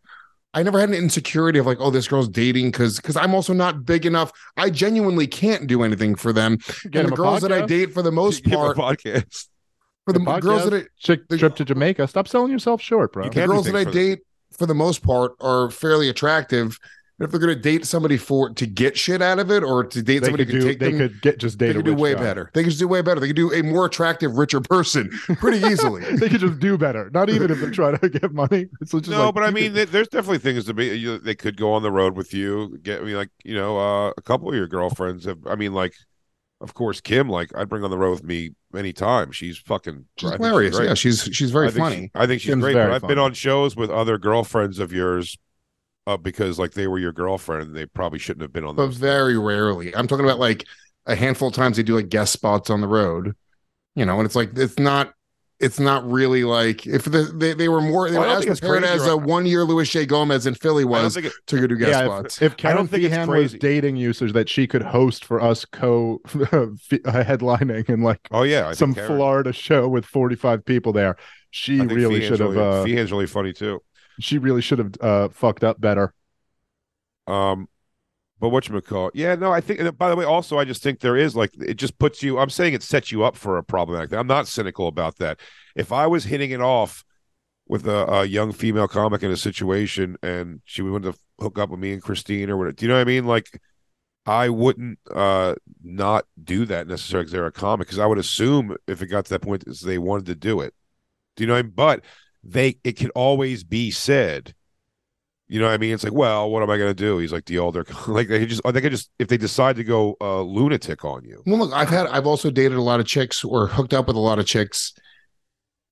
[0.54, 3.52] I never had an insecurity of like, oh, this girl's dating because because I'm also
[3.52, 4.30] not big enough.
[4.56, 6.58] I genuinely can't do anything for them.
[6.90, 9.48] Get and the a girls that I date for the most Give a part, podcast.
[10.04, 10.40] for the Podcast?
[10.42, 12.06] girls that I Chick, the- trip to Jamaica.
[12.06, 13.24] Stop selling yourself short, bro.
[13.24, 14.20] You the girls that I for date
[14.52, 16.78] for the most part are fairly attractive.
[17.18, 19.84] And if they're going to date somebody for to get shit out of it, or
[19.84, 20.60] to date They somebody could who do.
[20.60, 22.20] take They them, could get just they date a could do rich way guy.
[22.22, 22.50] better.
[22.54, 23.20] They could just do way better.
[23.20, 26.02] They could do a more attractive, richer person pretty easily.
[26.16, 27.10] they could just do better.
[27.12, 28.68] Not even if they're trying to get money.
[28.80, 30.86] It's just no, like, but I mean, could- there's definitely things to be.
[30.86, 32.78] You, they could go on the road with you.
[32.82, 35.46] Get I mean, like you know, uh, a couple of your girlfriends have.
[35.46, 35.92] I mean, like,
[36.60, 37.28] of course, Kim.
[37.28, 39.32] Like, I'd bring on the road with me anytime.
[39.32, 40.04] She's fucking.
[40.18, 40.76] She's hilarious.
[40.76, 40.88] great.
[40.88, 41.96] yeah, she's she's very I funny.
[41.96, 42.74] she- I think she's Kim's great.
[42.74, 45.38] But I've been on shows with other girlfriends of yours,
[46.06, 48.86] uh, because like they were your girlfriend, and they probably shouldn't have been on but
[48.86, 48.96] those.
[48.96, 49.94] very rarely.
[49.94, 50.66] I'm talking about like
[51.06, 53.34] a handful of times they do like guest spots on the road,
[53.94, 55.14] you know, and it's like it's not
[55.60, 58.50] it's not really like if the, they, they were more they Well, I were don't
[58.50, 60.06] as prepared as a one year Luis J.
[60.06, 62.42] Gomez in Philly was it, to go do guest yeah, spots.
[62.42, 64.82] if, if I don't Karen think it's Feehan was dating you so that she could
[64.82, 70.04] host for us co headlining and like oh yeah, I some Karen- Florida show with
[70.06, 71.16] 45 people there,
[71.50, 73.82] she really Feehan's should have really- uh, Feehan's really funny too.
[74.18, 76.14] she really should have uh, fucked up better.
[77.26, 77.68] Um,
[78.40, 79.10] but what you call?
[79.12, 79.98] Yeah, no, I think.
[79.98, 82.38] By the way, also, I just think there is like it just puts you.
[82.38, 84.10] I'm saying it sets you up for a problematic.
[84.10, 84.18] thing.
[84.18, 85.38] I'm not cynical about that.
[85.76, 87.04] If I was hitting it off
[87.68, 91.68] with a, a young female comic in a situation and she wanted to hook up
[91.68, 93.26] with me and Christine or whatever, do you know what I mean?
[93.26, 93.60] Like,
[94.24, 97.88] I wouldn't uh not do that necessarily because they're a comic.
[97.88, 100.72] Because I would assume if it got to that point, they wanted to do it.
[101.36, 101.54] Do you know?
[101.54, 101.72] What I mean?
[101.76, 102.04] But
[102.42, 104.54] they, it can always be said.
[105.50, 105.92] You know what I mean?
[105.92, 107.18] It's like, well, what am I going to do?
[107.18, 110.16] He's like the older, like they just, they could just, if they decide to go
[110.20, 111.42] uh, lunatic on you.
[111.44, 114.14] Well, look, I've had, I've also dated a lot of chicks or hooked up with
[114.14, 114.94] a lot of chicks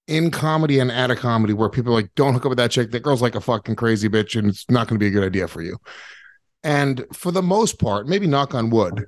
[0.06, 2.92] in comedy and at a comedy where people like, don't hook up with that chick.
[2.92, 5.26] That girl's like a fucking crazy bitch and it's not going to be a good
[5.26, 5.76] idea for you.
[6.62, 9.06] And for the most part, maybe knock on wood,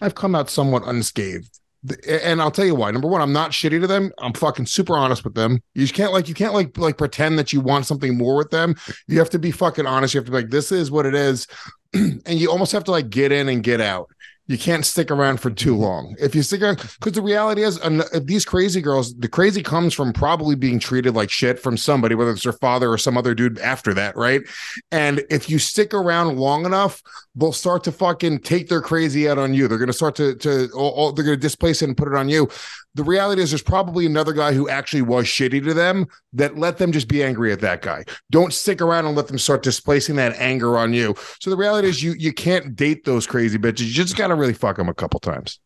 [0.00, 1.58] I've come out somewhat unscathed.
[2.06, 2.90] And I'll tell you why.
[2.90, 4.12] Number one, I'm not shitty to them.
[4.18, 5.62] I'm fucking super honest with them.
[5.74, 8.74] You can't like you can't like like pretend that you want something more with them.
[9.06, 10.12] You have to be fucking honest.
[10.12, 11.46] You have to be like, this is what it is.
[11.94, 14.10] and you almost have to like get in and get out
[14.50, 15.82] you can't stick around for too mm-hmm.
[15.82, 16.16] long.
[16.18, 19.94] If you stick around, because the reality is, and these crazy girls, the crazy comes
[19.94, 23.32] from probably being treated like shit from somebody, whether it's their father or some other
[23.32, 24.42] dude after that, right?
[24.90, 27.00] And if you stick around long enough,
[27.36, 29.68] they'll start to fucking take their crazy out on you.
[29.68, 32.14] They're going to start to to all, all- they're to displace it and put it
[32.14, 32.48] on you.
[32.96, 36.78] The reality is, there's probably another guy who actually was shitty to them that let
[36.78, 38.04] them just be angry at that guy.
[38.32, 41.14] Don't stick around and let them start displacing that anger on you.
[41.38, 43.86] So the reality is, you you can't date those crazy bitches.
[43.86, 45.60] You just got to really fuck them a couple times.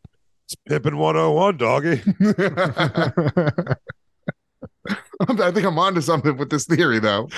[0.47, 2.03] It's pippin 101, doggy.
[5.21, 7.29] I think I'm onto something with this theory, though.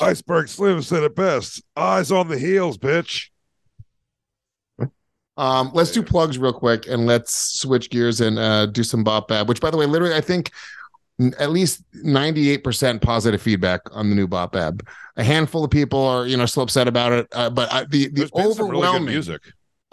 [0.00, 1.62] Iceberg Slim said it best.
[1.76, 3.28] Eyes on the heels, bitch.
[5.38, 9.28] Um, let's do plugs real quick and let's switch gears and uh, do some bop
[9.28, 9.48] bab.
[9.48, 10.50] Which, by the way, literally, I think
[11.18, 14.86] n- at least 98% positive feedback on the new bop bab.
[15.16, 18.08] A handful of people are, you know, still upset about it, uh, but I, the
[18.08, 19.40] the There's really overwhelming music.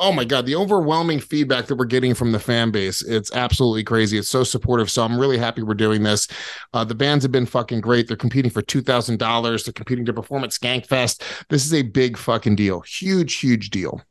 [0.02, 3.84] Oh my god, the overwhelming feedback that we're getting from the fan base, it's absolutely
[3.84, 4.18] crazy.
[4.18, 4.90] It's so supportive.
[4.90, 6.28] So I'm really happy we're doing this.
[6.74, 8.08] Uh, the bands have been fucking great.
[8.08, 9.66] They're competing for two thousand dollars.
[9.66, 11.22] They're competing to perform at Skankfest.
[11.50, 12.80] This is a big fucking deal.
[12.82, 14.02] Huge, huge deal.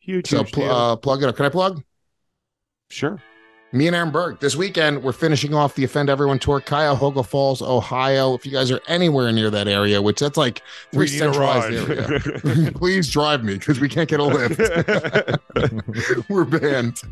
[0.00, 0.72] Huge, So huge pl- deal.
[0.72, 1.36] uh, plug it up.
[1.36, 1.82] Can I plug?
[2.90, 3.20] sure.
[3.76, 4.40] Me and Aaron Berg.
[4.40, 8.32] This weekend, we're finishing off the Offend Everyone tour, Cuyahoga Falls, Ohio.
[8.34, 10.62] If you guys are anywhere near that area, which that's like
[10.92, 15.38] pretty centralized area, please drive me because we can't get a Lyft.
[16.30, 17.02] we're banned.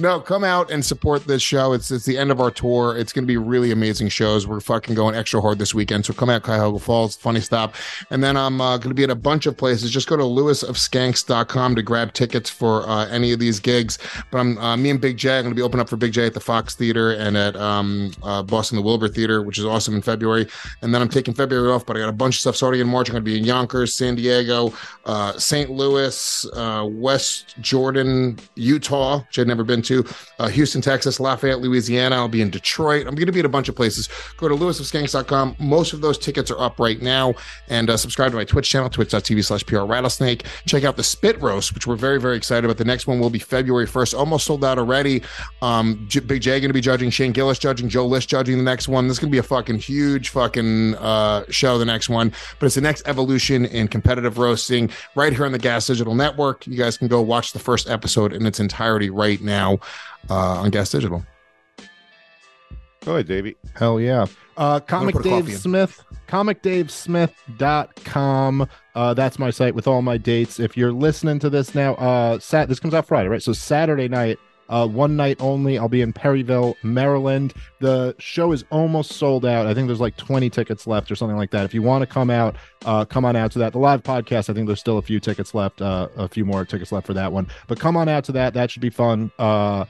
[0.00, 1.72] No, come out and support this show.
[1.72, 2.96] It's it's the end of our tour.
[2.96, 4.46] It's going to be really amazing shows.
[4.46, 6.06] We're fucking going extra hard this weekend.
[6.06, 7.74] So come out Cuyahoga Falls, funny stop.
[8.10, 9.90] And then I'm uh, going to be at a bunch of places.
[9.90, 13.98] Just go to legionofskanks.com to grab tickets for uh, any of these gigs.
[14.30, 15.36] But I'm uh, me and Big Jay.
[15.36, 17.56] I'm going to be opening up for Big Jay at the Fox Theater and at
[17.56, 20.46] um, uh, Boston the Wilbur Theater, which is awesome in February.
[20.80, 22.88] And then I'm taking February off, but I got a bunch of stuff starting in
[22.88, 23.08] March.
[23.08, 24.72] I'm going to be in Yonkers, San Diego,
[25.06, 25.70] uh, St.
[25.70, 29.87] Louis, uh, West Jordan, Utah, which I'd never been to,
[30.38, 32.16] uh, Houston, Texas, Lafayette, Louisiana.
[32.16, 33.06] I'll be in Detroit.
[33.06, 34.08] I'm going to be at a bunch of places.
[34.36, 35.56] Go to legionofskanks.com.
[35.58, 37.34] Most of those tickets are up right now.
[37.68, 40.44] And uh, subscribe to my Twitch channel, twitch.tv slash PR Rattlesnake.
[40.66, 42.78] Check out the Spit Roast, which we're very, very excited about.
[42.78, 44.18] The next one will be February 1st.
[44.18, 45.22] Almost sold out already.
[45.62, 48.64] Um, J- Big Jay going to be judging, Shane Gillis judging, Joe List judging the
[48.64, 49.08] next one.
[49.08, 52.32] This is going to be a fucking huge fucking uh, show, the next one.
[52.58, 56.66] But it's the next evolution in competitive roasting right here on the Gas Digital Network.
[56.66, 59.77] You guys can go watch the first episode in its entirety right now
[60.30, 61.24] uh, on Gas Digital.
[63.04, 63.56] Go ahead, Davey.
[63.74, 64.26] Hell yeah.
[64.56, 65.52] Uh, Comic Dave.
[65.56, 68.68] Smith, comicdavesmith.com.
[68.94, 70.60] Uh, that's my site with all my dates.
[70.60, 73.42] If you're listening to this now, uh, sat this comes out Friday, right?
[73.42, 75.78] So Saturday night, uh, one night only.
[75.78, 77.54] I'll be in Perryville, Maryland.
[77.80, 79.66] The show is almost sold out.
[79.66, 81.64] I think there's like 20 tickets left or something like that.
[81.64, 83.72] If you want to come out, uh, come on out to that.
[83.72, 86.64] The live podcast, I think there's still a few tickets left, uh, a few more
[86.64, 87.46] tickets left for that one.
[87.66, 88.54] But come on out to that.
[88.54, 89.30] That should be fun.
[89.38, 89.86] Uh,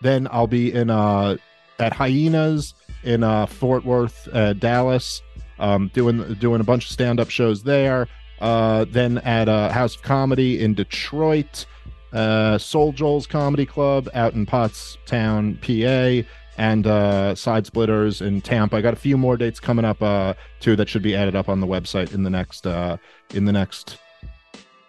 [0.00, 1.36] then I'll be in uh,
[1.78, 5.22] at Hyenas in uh, Fort Worth, Dallas,
[5.58, 8.08] um, doing doing a bunch of stand up shows there.
[8.40, 11.66] Uh, then at House of Comedy in Detroit,
[12.14, 18.76] uh, Soul Joel's Comedy Club out in Pottstown, PA, and uh, Side Splitters in Tampa.
[18.76, 21.48] I got a few more dates coming up uh, too that should be added up
[21.48, 22.96] on the website in the next uh,
[23.34, 23.98] in the next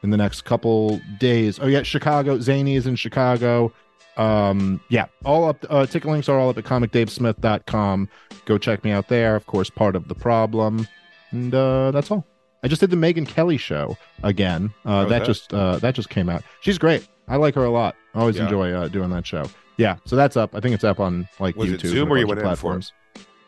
[0.04, 1.60] in the next couple days.
[1.60, 2.38] Oh yeah, Chicago.
[2.38, 3.74] Zanies in Chicago.
[4.18, 5.66] Um, yeah, all up.
[5.70, 8.10] Uh, ticket links are all up at comicdavesmith.com.
[8.46, 9.36] Go check me out there.
[9.36, 10.88] Of course, part of the problem,
[11.32, 12.26] and uh, that's all.
[12.64, 14.74] I just did the Megyn Kelly show again.
[14.86, 15.26] Uh, that, that?
[15.26, 16.44] just uh, that just came out.
[16.62, 17.08] She's great.
[17.28, 17.96] I like her a lot.
[18.14, 18.44] I always Yeah.
[18.44, 19.46] enjoy uh, doing that show.
[19.78, 20.56] Yeah, so that's up.
[20.56, 21.88] I think it's up on like Was YouTube.
[21.88, 22.94] Zoom or you went in for platforms.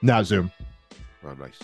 [0.01, 0.51] No, Zoom.
[1.25, 1.59] Oh, nice.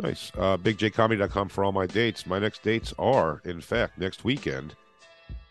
[0.00, 0.32] Nice.
[0.38, 2.26] Uh, BigJComedy.com for all my dates.
[2.26, 4.74] My next dates are, in fact, next weekend.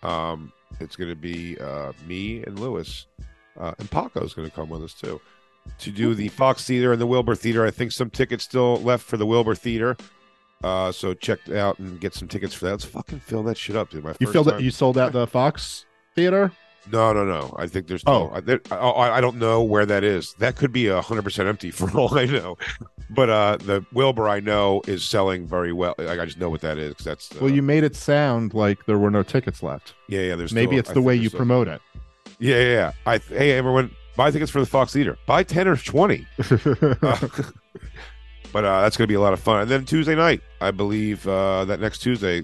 [0.04, 3.08] Um, it's going to be uh, me and Luis,
[3.60, 5.20] uh, and Paco's going to come with us too,
[5.80, 7.66] to do the Fox Theater and the Wilbur Theater.
[7.66, 9.98] I think some tickets still left for the Wilbur Theater.
[10.64, 12.72] Uh, so check out and get some tickets for that.
[12.72, 14.04] Let's fucking fill that shit up, dude.
[14.04, 14.62] My You filled it.
[14.62, 15.86] You sold out the Fox
[16.18, 16.52] Theater.
[16.92, 17.54] No, no, no.
[17.60, 18.02] I think there's.
[18.08, 18.30] Oh.
[18.32, 20.34] Oh, I, there, I, I don't know where that is.
[20.40, 22.58] That could be a hundred percent empty for all I know.
[23.12, 25.94] But uh, the Wilbur I know is selling very well.
[26.00, 26.96] Like I just know what that is.
[26.96, 27.32] that's.
[27.34, 29.94] Uh, Well, you made it sound like there were no tickets left.
[30.08, 30.36] Yeah, yeah.
[30.36, 31.82] There's Maybe still- it's the way you still- promote it.
[32.40, 32.92] Yeah, yeah, yeah.
[33.06, 35.18] I hey everyone, buy tickets for the Fox Theater.
[35.28, 36.26] Buy ten or twenty.
[36.40, 37.28] Uh,
[38.52, 39.62] but uh, that's gonna be a lot of fun.
[39.62, 42.44] And then Tuesday night, I believe uh, that next Tuesday,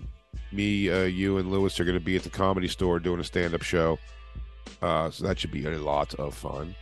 [0.54, 3.64] me, uh, you, and Luis are gonna be at the Comedy Store doing a stand-up
[3.64, 3.99] show.
[4.82, 6.76] Uh, so that should be a lot of fun.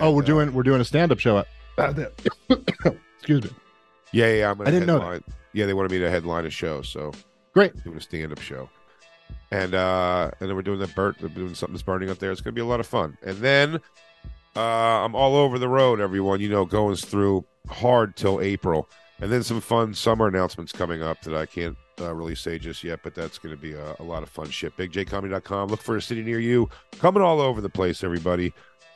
[0.00, 1.38] oh, we're uh, doing we're doing a stand up show.
[1.38, 1.46] At,
[3.18, 3.50] excuse me.
[4.12, 5.22] Yeah, yeah, I'm gonna I didn't know that.
[5.52, 7.12] Yeah, they wanted me to headline a show, so
[7.54, 7.72] Great.
[7.82, 8.68] doing a stand-up show,
[9.50, 10.94] and uh, and then we're doing that.
[10.94, 12.30] Burt, we're doing something that's burning up there.
[12.30, 13.16] It's gonna be a lot of fun.
[13.22, 13.80] And then
[14.56, 14.60] uh,
[15.04, 16.40] I'm all over the road, everyone.
[16.40, 18.88] You know, going through hard till April,
[19.20, 22.82] and then some fun summer announcements coming up that I can't uh, really say just
[22.82, 24.76] yet, but that's gonna be a, a lot of fun shit.
[24.76, 25.68] BigJComedy.com.
[25.68, 26.68] Look for a city near you.
[26.98, 28.52] Coming all over the place, everybody.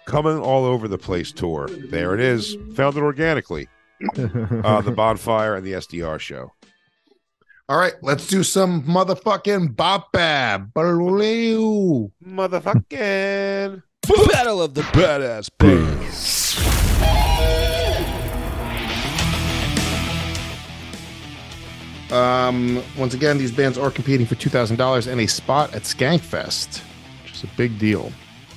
[0.06, 1.68] Coming all over the place tour.
[1.68, 2.56] There it is.
[2.74, 3.68] Found it organically
[4.16, 6.52] uh, the bonfire and the SDR show.
[7.66, 10.74] All right, let's do some motherfucking bop bab.
[10.74, 12.12] Baloo.
[12.22, 13.82] Motherfucking
[14.30, 16.73] Battle of the Badass Bands.
[22.24, 25.82] Um, once again, these bands are competing for two thousand dollars and a spot at
[25.82, 26.80] Skankfest,
[27.22, 28.10] which is a big deal.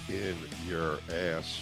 [0.10, 0.36] in
[0.68, 1.62] your ass.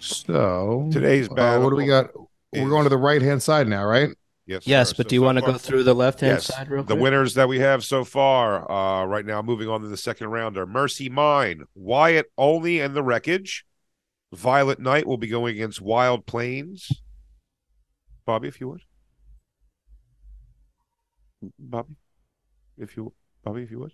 [0.00, 2.06] So Today's uh, what do we got?
[2.52, 4.10] is- We're going to the right hand side now, right?
[4.46, 4.94] Yes, Yes, sir.
[4.98, 6.82] but So do you so want to go through the left hand Yes, side real
[6.82, 7.02] the quick?
[7.02, 10.58] winners that we have so far, uh, right now, moving on to the second round
[10.58, 13.64] are Mercy Mine, Wyatt Only, and the Wreckage.
[14.34, 16.90] Violet Knight will be going against Wild Plains.
[18.26, 18.82] Bobby, if you would.
[21.58, 21.94] Bobby,
[22.78, 23.12] if you,
[23.42, 23.92] Bobby, if you would.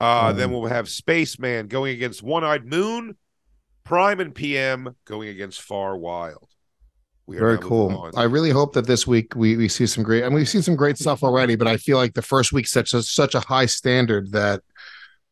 [0.00, 3.16] Uh, then we'll have Spaceman going against One Eyed Moon,
[3.84, 6.48] Prime and PM going against Far Wild.
[7.26, 8.10] Very cool.
[8.16, 10.24] I really hope that this week we, we see some great.
[10.24, 12.66] I mean, we've seen some great stuff already, but I feel like the first week
[12.66, 14.62] sets a, such a high standard that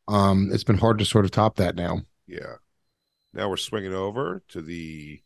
[0.07, 2.03] um, it's been hard to sort of top that now.
[2.27, 2.57] Yeah.
[3.33, 5.23] Now we're swinging over to the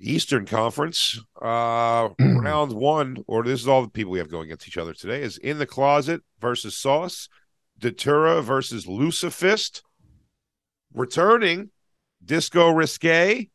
[0.00, 1.20] Eastern Conference.
[1.40, 4.92] Uh, round one, or this is all the people we have going against each other
[4.92, 7.30] today, is In the Closet versus Sauce,
[7.78, 9.82] Datura versus Lucifist,
[10.92, 11.70] returning
[12.22, 13.48] Disco Risque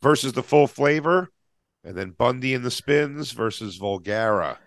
[0.00, 1.32] versus the Full Flavor,
[1.82, 4.58] and then Bundy and the Spins versus Vulgara.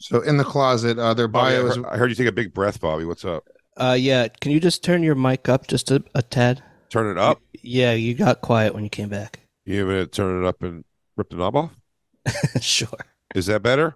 [0.00, 2.26] So in the closet, uh, their Bobby, I, bio is heard, I heard you take
[2.26, 3.04] a big breath, Bobby.
[3.04, 3.44] What's up?
[3.76, 4.28] Uh, yeah.
[4.40, 6.62] Can you just turn your mic up just a, a tad?
[6.88, 7.40] Turn it up.
[7.62, 9.41] Yeah, you got quiet when you came back.
[9.64, 10.84] You gonna turn it up and
[11.16, 11.70] rip the knob off?
[12.60, 12.88] sure.
[13.34, 13.94] Is that better?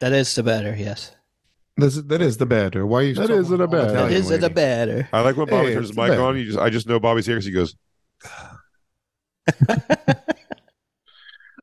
[0.00, 1.14] That is the better, yes.
[1.76, 2.86] this, that is the better.
[2.86, 3.14] Why are you?
[3.14, 3.88] That so isn't a all bad.
[3.88, 4.54] That Italian is the lady?
[4.54, 5.08] better.
[5.12, 6.18] I like when Bobby Hey, turns his it's mic bad.
[6.20, 6.38] on.
[6.38, 7.74] You just, I just know Bobby's here because he goes.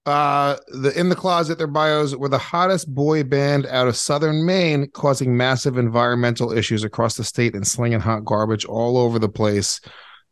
[0.06, 4.46] Uh, the in the closet, their bios were the hottest boy band out of southern
[4.46, 9.30] Maine, causing massive environmental issues across the state and slinging hot garbage all over the
[9.30, 9.80] place.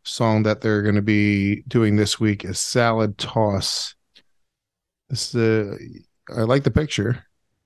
[0.04, 3.96] Song that they're going to be doing this week is Salad Toss.
[5.10, 7.26] This is I like the picture.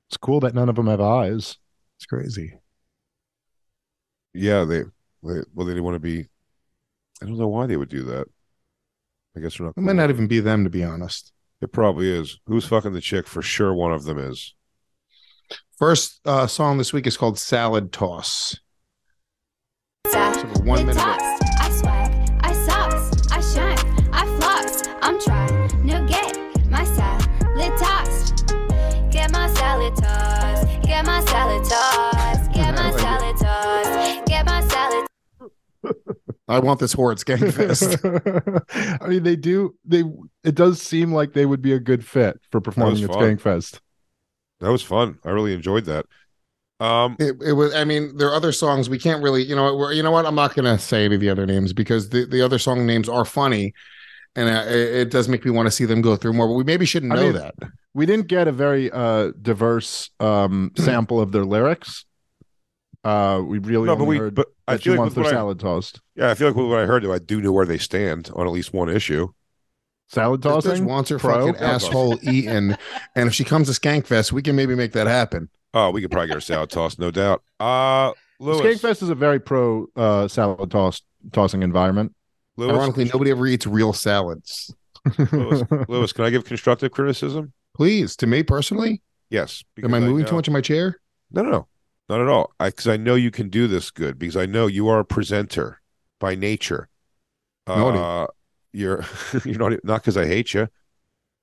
[0.10, 1.58] It's cool that none of them have eyes.
[1.98, 2.60] It's crazy.
[4.34, 4.82] Yeah, they,
[5.24, 6.28] they well, they didn't want to be.
[7.22, 8.28] I don't know why they would do that.
[9.36, 9.78] I guess they're not.
[9.78, 11.32] It might not even be them, to be honest.
[11.62, 12.40] It probably is.
[12.48, 13.28] Who's fucking the chick?
[13.28, 14.54] For sure, one of them is.
[15.78, 18.60] First uh, song this week is called Salad Toss.
[20.06, 21.45] It's one minute
[36.48, 39.02] I want this horde Skankfest.
[39.02, 39.76] I mean, they do.
[39.84, 40.04] They
[40.44, 43.20] it does seem like they would be a good fit for performing at fun.
[43.38, 43.80] Skankfest.
[44.60, 45.18] That was fun.
[45.26, 46.06] I really enjoyed that.
[46.80, 47.74] Um, it, it was.
[47.74, 49.44] I mean, there are other songs we can't really.
[49.44, 49.76] You know.
[49.76, 50.26] We're, you know what?
[50.26, 52.86] I'm not going to say any of the other names because the the other song
[52.86, 53.74] names are funny,
[54.36, 56.48] and uh, it, it does make me want to see them go through more.
[56.48, 57.56] But we maybe shouldn't I know mean, that.
[57.94, 62.06] We didn't get a very uh diverse um sample of their lyrics.
[63.06, 64.18] Uh, we really no, but we.
[64.18, 66.02] heard But I that she feel like wants their what I, salad tossed.
[66.16, 68.32] yeah, I feel like with what I heard, though, I do know where they stand
[68.36, 69.28] on at least one issue.
[70.08, 71.48] Salad This bitch tossing wants her Pro?
[71.48, 72.78] fucking asshole eaten,
[73.16, 75.50] and if she comes to Skankfest, we can maybe make that happen.
[75.74, 77.44] Oh, we could probably get her salad tossed, no doubt.
[77.60, 81.02] Uh, Luis, Skankfest is a very pro uh salad toss
[81.32, 82.14] tossing environment.
[82.58, 84.74] Luis, Ironically, nobody ever eats real salads.
[85.32, 87.52] Luis, Luis, can I give constructive criticism?
[87.76, 89.64] Please, to me personally, Yes.
[89.84, 91.00] am I moving know- too much in my chair?
[91.32, 91.68] No, no, no,
[92.10, 92.52] not at all.
[92.60, 95.82] Because I know you can do this good because I know you are a presenter
[96.20, 96.90] by nature.
[97.68, 97.98] Naughty.
[97.98, 98.28] Uh,
[98.74, 99.06] you're
[99.46, 100.68] you're not not because I hate you,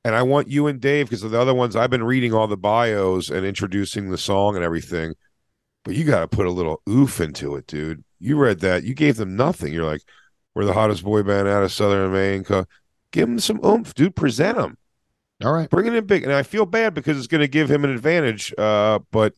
[0.04, 2.56] and I want you and Dave because the other ones I've been reading all the
[2.56, 5.14] bios and introducing the song and everything,
[5.84, 8.04] but you got to put a little oof into it, dude.
[8.20, 9.72] You read that, you gave them nothing.
[9.72, 10.02] You're like,
[10.54, 12.44] we're the hottest boy band out of Southern Maine.
[13.10, 14.14] Give them some oomph, dude.
[14.14, 14.78] Present them.
[15.44, 15.68] All right.
[15.68, 17.90] Bring it in big, and I feel bad because it's going to give him an
[17.90, 18.54] advantage.
[18.56, 19.34] Uh, but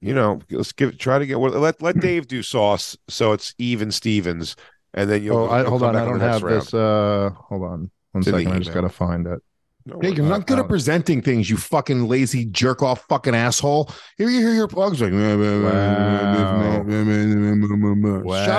[0.00, 3.54] you know, let's give try to get well, let let Dave do sauce so it's
[3.58, 4.56] even Stevens,
[4.94, 5.38] and then you'll.
[5.38, 5.94] Oh, I, you'll hold come on.
[5.94, 6.60] back I don't have round.
[6.62, 6.74] this.
[6.74, 8.40] Uh, hold on one second.
[8.40, 8.52] It's in.
[8.52, 8.82] I just email.
[8.82, 9.40] gotta find it.
[9.88, 10.38] No, Hey, we're you're not.
[10.38, 13.88] not good uh, at presenting things, you fucking lazy jerk off fucking asshole.
[14.18, 15.20] Here you hear your plugs like shut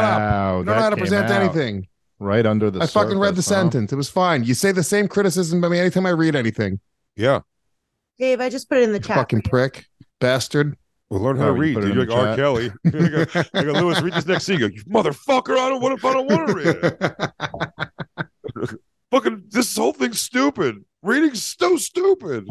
[0.03, 0.19] up.
[0.19, 1.87] Wow, You don't know how to present out anything.
[2.19, 2.81] Right under the.
[2.81, 3.41] I fucking read the huh?
[3.41, 3.91] sentence.
[3.93, 4.43] It was fine.
[4.43, 6.79] You say the same criticism about me anytime I read anything.
[7.15, 7.41] Yeah,
[8.17, 9.17] Dave, I just put it in the chat.
[9.17, 9.85] Fucking prick,
[10.19, 10.77] bastard.
[11.09, 11.75] Well, learn how Oh, to read.
[11.75, 11.95] Dude.
[11.95, 12.25] You're like R.
[12.25, 12.37] chat.
[12.37, 12.71] Kelly.
[12.85, 14.59] I go, I go, Luis, read this next scene.
[14.59, 15.57] You go, you motherfucker!
[15.57, 16.07] I don't want to.
[16.07, 16.67] I don't want to read
[18.67, 18.79] it.
[19.11, 20.83] Fucking, this whole thing's stupid.
[21.01, 22.45] Reading's so stupid.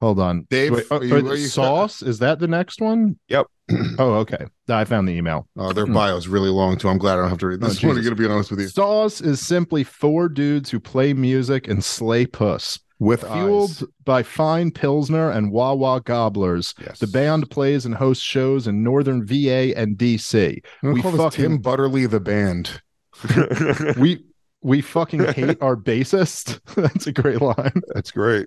[0.00, 2.02] Hold on, Dave, Wait, uh, are you- uh, are you- sauce?
[2.02, 3.16] Is that the next one?
[3.28, 3.46] Yep.
[4.00, 4.44] oh, okay.
[4.68, 5.46] I found the email.
[5.56, 6.88] Oh, their bio's really long too.
[6.88, 7.96] I'm glad I don't have to read Oh, this one.
[7.96, 8.66] I'm gonna be honest with you.
[8.66, 12.80] Sauce is simply four dudes who play music and slay puss.
[13.02, 13.84] With Fueled eyes.
[14.04, 16.98] by fine Pilsner and Wawa Gobblers, Yes.
[17.00, 20.62] the band plays and hosts shows in northern VA and DC.
[20.82, 22.80] We fucking- Tim Butterly the band.
[23.98, 24.24] We
[24.62, 26.60] we fucking hate our bassist.
[26.76, 27.82] That's a great line.
[27.94, 28.46] That's great.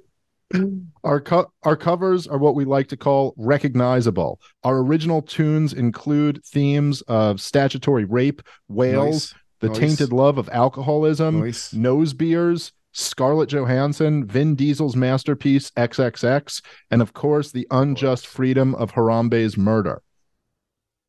[1.03, 4.39] Our co- our covers are what we like to call recognizable.
[4.63, 9.41] Our original tunes include themes of statutory rape, whales, Nice.
[9.59, 9.77] the Nice.
[9.79, 11.73] tainted love of alcoholism, Nice.
[11.73, 18.91] nose beers, Scarlett Johansson, Vin Diesel's masterpiece XXX, and of course the unjust freedom of
[18.93, 20.01] Harambe's murder.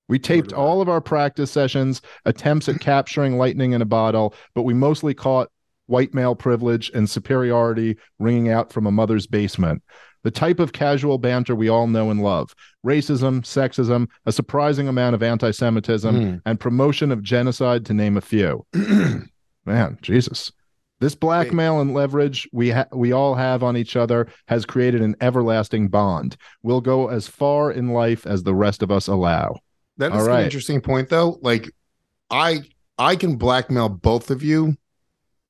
[0.09, 0.57] We taped Murder.
[0.61, 5.15] all of our practice sessions, attempts at capturing lightning in a bottle, but we mostly
[5.15, 5.49] caught
[5.87, 9.81] white male privilege and superiority ringing out from a mother's basement.
[10.25, 12.53] The type of casual banter we all know and love
[12.85, 16.43] racism, sexism, a surprising amount of anti Semitism, Mm.
[16.45, 18.67] and promotion of genocide, to name a few.
[19.65, 20.51] Man, Jesus.
[20.99, 25.15] This blackmail and leverage we ha- we all have on each other has created an
[25.21, 26.37] everlasting bond.
[26.63, 29.57] We'll go as far in life as the rest of us allow.
[29.99, 30.39] That All is right.
[30.41, 31.39] an interesting point, though.
[31.43, 31.71] Like,
[32.31, 32.63] I
[32.99, 34.77] I can blackmail both of you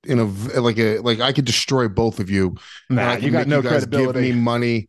[0.05, 2.57] in a v- like a like I could destroy both of you.
[2.89, 4.89] and Nah, you got make no guys Give me money,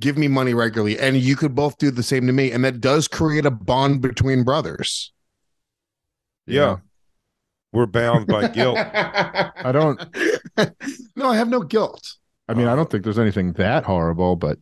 [0.00, 2.80] give me money regularly, and you could both do the same to me, and that
[2.80, 5.12] does create a bond between brothers.
[6.46, 6.78] Yeah.
[7.72, 8.78] We're bound by guilt.
[8.92, 10.00] I don't
[11.16, 12.16] no, I have no guilt.
[12.48, 14.58] I mean, I don't think there's anything that horrible, but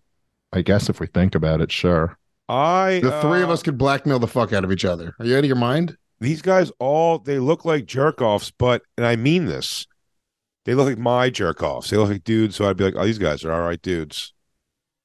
[0.52, 2.18] I guess if we think about it, sure.
[2.48, 5.14] I The three of uh, us could blackmail the fuck out of each other.
[5.18, 5.96] Are you out of your mind?
[6.20, 9.86] these guys all they look like jerk offs, but and I mean this.
[10.64, 11.90] They look like my jerk offs.
[11.90, 14.32] They look like dudes, so I'd be like, oh, these guys are all right dudes.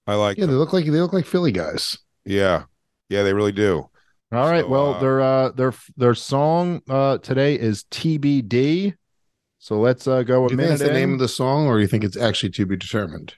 [0.08, 1.98] I like Yeah, they look like they look like Philly guys.
[2.26, 2.64] Yeah.
[3.10, 3.90] Yeah, they really do.
[4.32, 4.64] All right.
[4.64, 8.96] So, well, uh, their uh their their song uh today is TBD.
[9.60, 11.68] So let's uh go a Do you think minute that's the name of the song,
[11.68, 13.36] or do you think it's actually to be determined?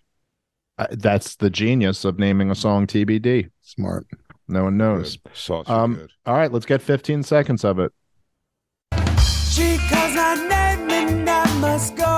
[0.78, 3.50] Uh, that's the genius of naming a song TBD.
[3.62, 4.08] Smart.
[4.48, 5.18] No one knows.
[5.18, 5.70] Good.
[5.70, 6.12] Um, good.
[6.26, 7.92] all right, let's get 15 seconds of it.
[9.52, 12.13] She calls my name and I must go.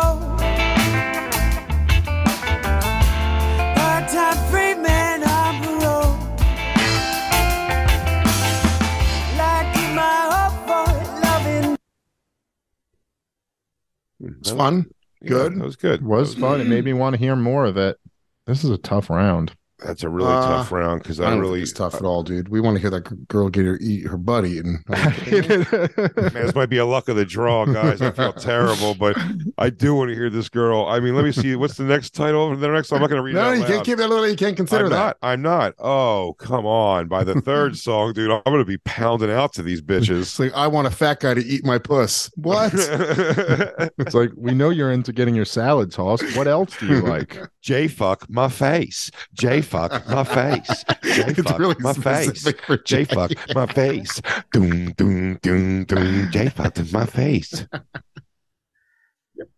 [14.26, 14.86] It's fun.
[15.22, 15.56] Yeah, good.
[15.60, 16.02] that was good.
[16.02, 16.62] It was fun.
[16.62, 17.98] It made me want to hear more of it.
[18.46, 19.56] This is a tough round.
[19.86, 22.24] That's a really Uh, tough round because I I, don't really it's tough at all,
[22.24, 22.50] dude.
[22.50, 24.84] We want to hear that girl get her eat her butt eaten.
[24.90, 28.02] Man, this might be a luck of the draw, guys.
[28.02, 29.18] I feel terrible, but
[29.58, 30.86] I do want to hear this girl.
[30.88, 31.56] I mean, let me see.
[31.56, 32.56] What's the next title?
[32.56, 33.36] The next, I'm not going to read.
[33.36, 34.10] it no, you can't keep that.
[34.10, 34.98] little- You can't consider I'm that.
[34.98, 35.18] not.
[35.22, 35.74] I'm not.
[35.80, 37.08] Oh, come on!
[37.08, 40.40] By the third song, dude, I'm going to be pounding out to these bitches.
[40.40, 42.32] Like I want a fat guy to eat my puss.
[42.36, 42.74] What?
[43.98, 46.24] It's like we know you're into getting your salad tossed.
[46.38, 47.38] What else do you like?
[47.62, 49.10] J fuck my face.
[49.34, 49.75] J fuck
[50.10, 50.84] my face.
[51.04, 52.48] J it's fuck really my face.
[52.86, 54.22] J fuck my face.
[54.52, 56.32] Doom doom doom doom.
[56.32, 57.66] J fuck my face.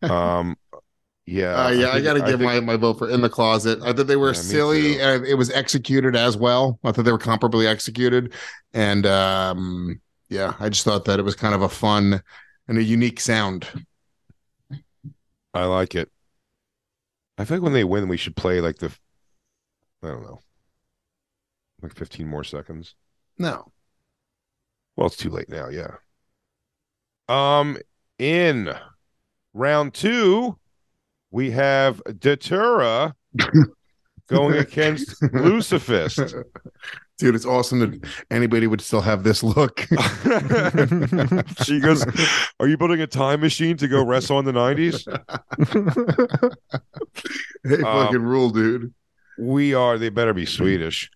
[0.02, 0.56] Um,
[1.26, 3.30] yeah, Uh, yeah, I, think- got to give think- my, my vote for In the
[3.30, 3.80] Closet.
[3.84, 5.02] I thought they were Yeah, silly.
[5.02, 6.80] Uh, it was executed as well.
[6.84, 8.34] I thought they were comparably executed.
[8.74, 12.22] And um, yeah, I just thought that it was kind of a fun
[12.68, 13.68] and a unique sound.
[15.54, 16.10] I like it.
[17.38, 18.92] I think when they win, we should play like the,
[20.04, 20.40] I don't know,
[21.82, 22.96] like 15 more seconds.
[23.38, 23.72] No.
[24.96, 25.70] Well, it's too late now.
[25.70, 25.96] Yeah.
[27.30, 27.78] Um,
[28.18, 28.74] in
[29.54, 30.58] round two,
[31.32, 33.14] we have Datura
[34.28, 36.36] going against Lucifist.
[37.18, 39.80] Dude, it's awesome that anybody would still have this look.
[41.64, 42.06] she goes,
[42.60, 45.04] "Are you building a time machine to go wrestle in the '90s?"
[47.64, 48.94] they Um, fucking rule, dude.
[49.40, 49.98] We are.
[49.98, 51.10] They better be Swedish.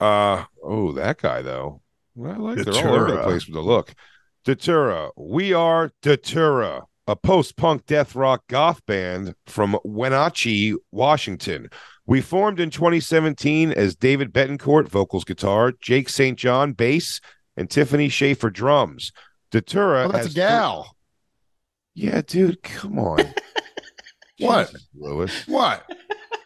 [0.00, 1.82] Uh oh, that guy though.
[2.18, 3.94] I like they're all over the place with the look.
[4.44, 5.10] Datura.
[5.16, 11.68] We are Datura, a post-punk death rock goth band from Wenatchee, Washington.
[12.06, 16.38] We formed in 2017 as David Betancourt, vocals, guitar, Jake St.
[16.38, 17.20] John, bass,
[17.56, 19.12] and Tiffany Schaefer, drums.
[19.50, 20.08] Datura.
[20.08, 20.96] Oh, that's a gal.
[21.94, 23.34] yeah, dude, come on.
[24.40, 24.74] What?
[24.94, 25.46] Luis.
[25.46, 25.84] What?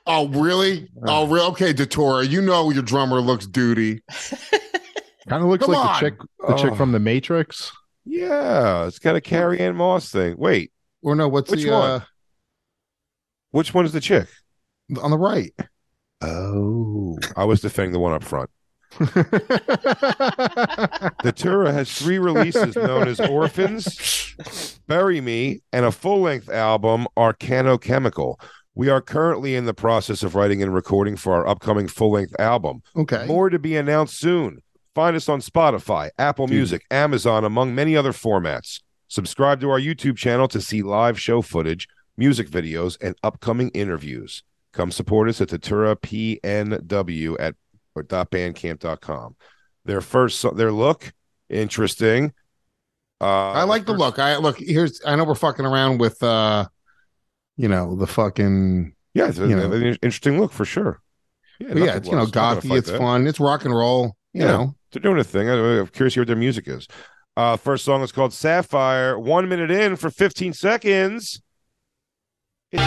[0.07, 0.89] Oh, really?
[1.07, 1.45] Oh, real?
[1.47, 4.03] Okay, Datura, you know your drummer looks duty.
[5.29, 5.95] Kind of looks Come like on.
[5.95, 6.77] the chick, the chick Oh.
[6.77, 7.73] from The Matrix.
[8.05, 10.35] Yeah, it's got a Carrie-Anne Moss thing.
[10.37, 11.91] Wait, Or no, what's Which the one?
[11.91, 12.01] uh
[13.53, 14.29] which one's the chick?
[15.01, 15.53] on the right?
[16.21, 18.51] Oh, I was defending the one up front.
[21.23, 24.35] Datura has three releases known as Orphans,
[24.87, 28.39] Bury Me, and a full length album, Arcano Chemical.
[28.75, 32.35] We are currently in the process of writing and recording for our upcoming full length
[32.41, 32.83] album.
[32.97, 33.25] Okay.
[33.27, 34.63] More to be announced soon.
[34.95, 38.81] Find us on Spotify, Apple Music, Amazon, among many other formats.
[39.09, 44.43] Subscribe to our YouTube channel to see live show footage, music videos, and upcoming interviews.
[44.73, 47.55] Come support us at Datura PNW at
[47.95, 49.37] or .bandcamp.com.
[49.85, 51.13] Their first, their look,
[51.49, 52.33] interesting.
[53.21, 54.19] Uh, I like the first- look.
[54.19, 56.67] I look here's I know we're fucking around with uh
[57.57, 59.71] you know, the fucking Yeah, it's a- you know.
[59.73, 61.01] an interesting look for sure.
[61.61, 62.31] Yeah, yeah, it's you know, worse.
[62.33, 62.99] Gothy, it's that.
[62.99, 64.49] fun, it's rock and roll, you Yeah.
[64.49, 64.75] know.
[64.93, 65.49] They're doing a thing.
[65.49, 66.87] I- I'm curious to hear what their music is.
[67.37, 69.19] Uh, first song is called Sapphire.
[69.19, 71.41] One minute in for 15 seconds.
[72.73, 72.85] It's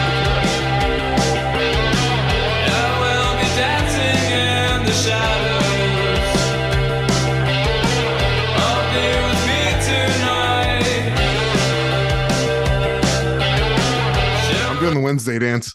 [15.28, 15.74] Wednesday dance.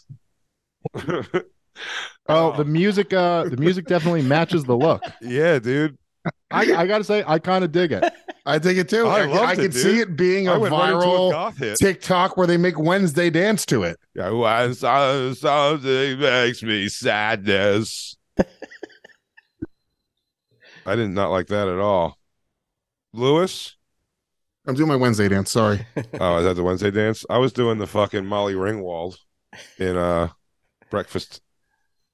[2.26, 5.02] Oh, the music, uh, the music definitely matches the look.
[5.20, 5.98] yeah, dude.
[6.50, 8.02] I, I gotta say, I kind of dig it.
[8.46, 9.06] I dig it too.
[9.06, 9.74] I I, I it, can dude.
[9.74, 11.76] see it being I a went a viral goth hit.
[11.76, 13.98] TikTok where they make Wednesday dance to it.
[14.14, 18.16] Yeah, when so- something makes me sadness.
[20.86, 22.16] I did not like that at all.
[23.12, 23.76] Luis?
[24.66, 25.50] I'm doing my Wednesday dance.
[25.50, 25.84] Sorry.
[26.20, 27.26] Oh, is that the Wednesday dance?
[27.28, 29.16] I was doing the fucking Molly Ringwald
[29.78, 30.28] in uh
[30.90, 31.40] breakfast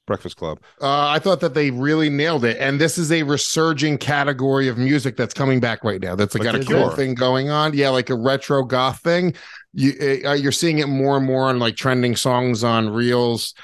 [0.06, 0.58] breakfast club.
[0.80, 4.76] Uh, I thought that they really nailed it, and this is a resurging category of
[4.76, 6.16] music that's coming back right now.
[6.16, 6.96] That's like Like got a The cool Cure.
[6.96, 7.74] thing going on.
[7.74, 9.34] Yeah, like a retro goth thing.
[9.72, 13.54] You uh, you're seeing it more and more on like trending songs on reels,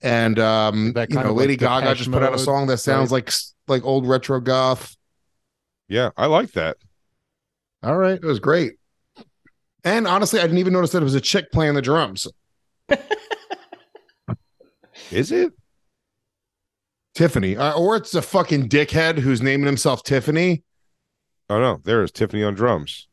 [0.00, 2.68] and um, That you know, of like Lady Gaga Depeche just put out a song
[2.68, 3.32] that sounds like
[3.66, 4.96] like old retro goth.
[5.88, 6.76] Yeah, I like that.
[7.82, 8.14] All right.
[8.14, 8.74] It was great.
[9.84, 12.26] And honestly, I didn't even notice that it was a chick playing the drums.
[15.10, 15.52] Is it?
[17.14, 20.64] Tiffany, uh, or it's a fucking dickhead who's naming himself Tiffany.
[21.48, 23.08] Oh no, there is Tiffany on drums.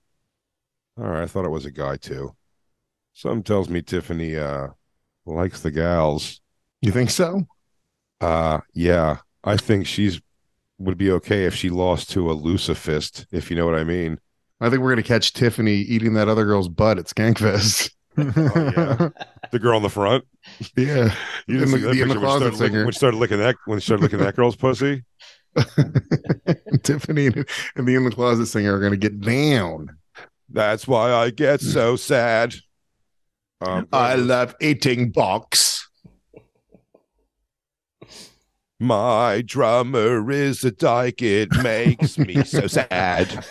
[0.98, 2.36] All right, I thought it was a guy too.
[3.14, 4.70] Some tells me Tiffany uh
[5.26, 6.42] likes the gals.
[6.82, 7.48] You think so?
[8.20, 9.18] Uh yeah.
[9.44, 10.22] I think she's
[10.80, 14.20] would be okay if she lost to a Lucifist, if you know what I mean.
[14.60, 17.92] I think we're gonna catch Tiffany eating that other girl's butt at Skankfest.
[18.18, 19.10] yeah.
[19.52, 20.26] The girl in the front.
[20.78, 21.14] Yeah,
[21.48, 22.84] You didn't In see the- that the- in picture when the she started licking- singer.
[22.86, 25.04] when she started licking that when she started licking that girl's pussy.
[26.84, 29.98] Tiffany and, and the in the closet singer are gonna get down.
[30.50, 32.56] That's why I get so sad.
[33.62, 35.88] Um, I love eating box.
[38.80, 41.22] My drummer is a dyke.
[41.22, 43.46] It makes me so sad.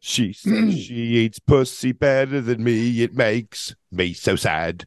[0.00, 3.02] She says she eats pussy better than me.
[3.02, 4.86] It makes me so sad.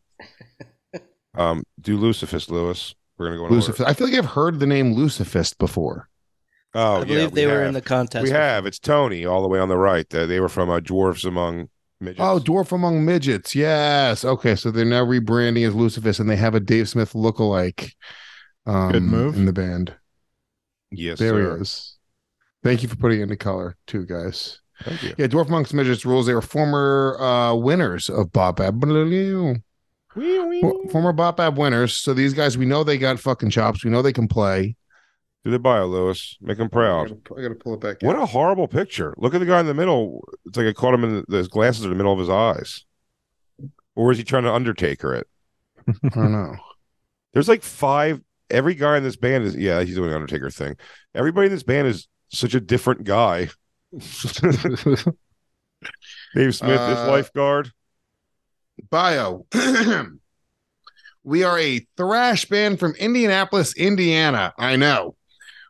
[1.35, 2.95] Um, do Lucifist, Luis.
[3.18, 3.41] We're gonna go.
[3.41, 3.56] in order.
[3.56, 3.85] Lucifer.
[3.85, 6.10] I feel like I've heard the name Lucifist before.
[6.73, 8.23] Oh, I yeah, believe we they were in the contest.
[8.23, 8.65] We have.
[8.65, 10.11] It's Tony all the way on the right.
[10.14, 11.69] Uh, they were from uh, Dwarfs Among
[12.02, 12.19] Midgets.
[12.19, 13.53] Oh, Dwarf Among Midgets.
[13.56, 14.26] Yes.
[14.26, 17.91] Okay, so they're now rebranding as Lucifist, and they have a Dave Smith lookalike.
[18.65, 19.35] Um, Good move.
[19.35, 19.94] in the band.
[20.90, 21.56] yes, there sir.
[21.57, 21.93] he is.
[22.64, 24.60] Thank you for putting it into color, too, guys.
[24.84, 25.14] Thank you.
[25.18, 26.26] Yeah, Dwarf Amongst Midgets rules.
[26.26, 28.81] They were former uh, winners of Bop Ab.
[28.81, 29.53] Former
[31.14, 31.98] Bop Ab winners.
[31.98, 33.84] So these guys, we know they got fucking chops.
[33.84, 34.76] We know they can play.
[35.45, 36.38] Do the bio, Luis.
[36.40, 37.10] Make him I proud.
[37.10, 37.98] gotta, I gotta pull it back.
[38.02, 38.23] What out.
[38.23, 39.14] a horrible picture.
[39.18, 40.23] Look at the guy in the middle.
[40.45, 42.30] It's like I caught him in the, his glasses are in the middle of his
[42.30, 42.85] eyes.
[43.95, 45.27] Or is he trying to Undertaker it?
[45.88, 46.56] I don't know.
[47.34, 48.22] There's like five.
[48.49, 50.77] Every guy in this band is, yeah, he's doing the Undertaker thing.
[51.14, 53.49] Everybody in this band is such a different guy.
[56.35, 57.72] Dave Smith, Uh, lifeguard.
[58.89, 59.45] bio.
[61.23, 64.53] we are a thrash band from Indianapolis, Indiana.
[64.57, 65.15] I know.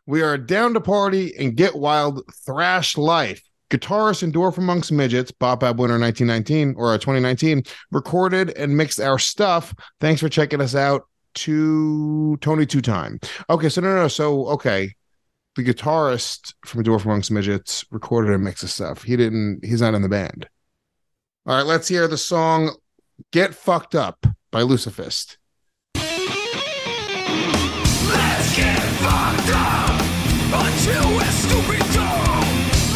[0.06, 3.42] We are down to party and get wild thrash life.
[3.70, 9.00] Guitarist and Dwarf Amongst Midgets, Bob Ab winner 1919 or uh, 2019, recorded and mixed
[9.00, 9.74] our stuff.
[10.00, 11.02] Thanks for checking us out.
[11.38, 13.18] To Tony two time.
[13.50, 14.06] Okay, so no, no, no.
[14.08, 14.94] So okay,
[15.56, 19.02] the guitarist from Dwarf Amongst Midgets recorded a mix of stuff.
[19.04, 19.64] He didn't.
[19.64, 20.48] He's not in the band.
[21.46, 22.74] All right, let's hear the song
[23.30, 25.38] Get Fucked Up by Lucifist.
[25.94, 26.06] Let's
[28.56, 30.00] get fucked up
[30.64, 32.44] until we're stupid dumb.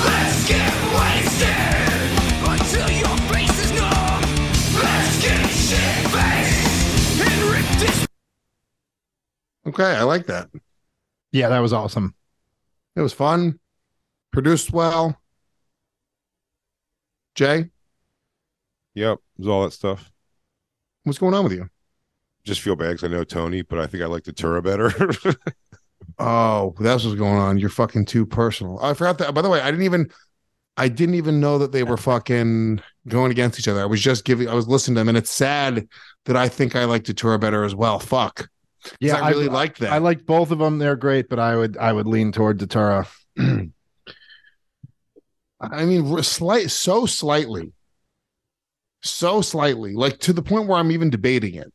[0.05, 2.11] Let's get wasted
[2.49, 4.23] until your face is numb.
[4.83, 8.07] Let's get shit faced and rip this
[9.67, 10.49] Okay, I like that.
[11.31, 12.15] Yeah, that was awesome.
[12.99, 13.61] It was fun,
[14.33, 15.21] produced well.
[17.35, 17.71] Jay,
[18.95, 20.11] Yep, it was all that stuff.
[21.05, 21.69] what's going on with you?
[22.45, 24.93] Just feel bad 'cause I know Tony, but I think I like the Tura better.
[26.19, 27.59] Oh, that's what's going on.
[27.59, 28.79] You're fucking too personal.
[28.83, 29.35] I forgot that.
[29.35, 30.11] By the way, I didn't even,
[30.77, 33.83] I didn't even know that they were fucking going against each other.
[33.83, 35.89] I was just giving, I was listening to them, and it's sad
[36.27, 37.99] that I think I like Datura better as well.
[38.01, 38.49] Fuck.
[38.83, 39.93] 'Cause Yeah, I really like that.
[39.93, 40.79] I like both of them.
[40.79, 43.07] They're great, but I would I would lean toward Datura.
[45.61, 47.73] I mean, slight, so slightly,
[49.03, 51.73] so slightly, like to the point where I'm even debating it.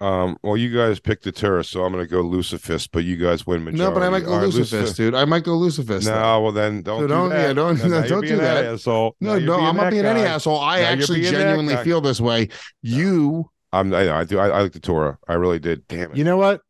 [0.00, 3.46] um, well, you guys picked the Tura, so I'm gonna go Lucifist, but you guys
[3.46, 3.82] win majority.
[3.82, 5.14] No, but I might go All right, Lucifist, dude.
[5.14, 6.06] I might go Lucifist.
[6.06, 6.40] No, though.
[6.42, 7.46] well then don't So do don't- that.
[7.48, 8.64] yeah, don't- Now- now don't do that.
[8.66, 9.16] asshole.
[9.20, 10.60] No, Now no, I'm not that being any asshole.
[10.60, 12.48] I Now actually genuinely feel this way.
[12.82, 13.92] You, I'm.
[13.94, 14.38] I, I do.
[14.38, 15.18] I, I like the Tora.
[15.28, 15.86] I really did.
[15.88, 16.16] Damn it.
[16.16, 16.60] You know what,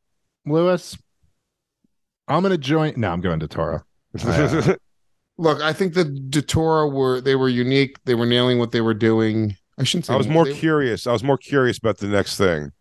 [0.46, 0.96] Luis?
[2.28, 2.94] I'm gonna join.
[2.96, 3.84] No, I'm going to Tora.
[4.24, 4.74] Uh,
[5.38, 7.96] look, I think the Datura were they were unique.
[8.04, 9.56] They were nailing what they were doing.
[9.78, 11.06] I shouldn't say I was more they- curious.
[11.06, 12.72] I was more curious about the next thing.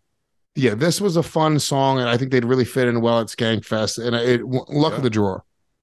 [0.55, 3.27] Yeah, this was a fun song, and I think they'd really fit in well at
[3.27, 4.05] Skankfest.
[4.05, 4.97] And it luck Yeah.
[4.97, 5.39] of the draw,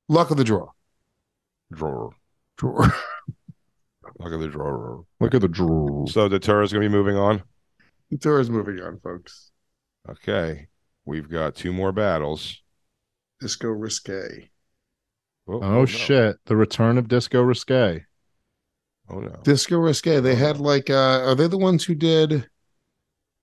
[0.08, 0.66] luck of the draw,
[1.72, 2.10] Drawer.
[2.58, 2.82] drawer.
[4.18, 5.04] Look at the drawer.
[5.20, 6.06] Look at the drawer.
[6.08, 7.42] So the Tura's gonna be moving on.
[8.12, 9.50] Datura's moving on, folks.
[10.08, 10.68] Okay,
[11.04, 12.62] we've got two more battles.
[13.40, 14.50] Disco risque.
[15.46, 15.86] Oh, Oh no.
[15.86, 16.36] shit!
[16.46, 18.04] The return of Disco Risque.
[19.10, 19.40] Oh no.
[19.42, 20.20] Disco risque.
[20.20, 22.48] They had like, uh are they the ones who did?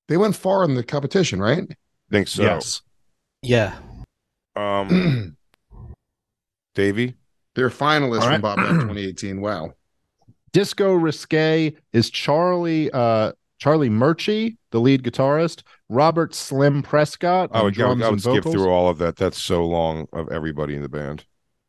[0.08, 1.64] They went far in the competition, right?
[2.12, 2.44] think so.
[2.44, 2.82] Yes.
[3.42, 3.76] Yeah.
[4.56, 5.36] Um,
[6.76, 7.16] Davey.
[7.56, 8.34] They're finalists All right.
[8.34, 9.42] from Bob 2018.
[9.42, 9.74] Wow.
[10.52, 17.62] Disco Risque is Charlie uh Charlie Murchie, the lead guitarist, Robert Slim Prescott I would,
[17.62, 18.54] I would, drums I would and skip vocals.
[18.56, 19.16] through all of that.
[19.16, 21.26] That's so long of everybody in the band.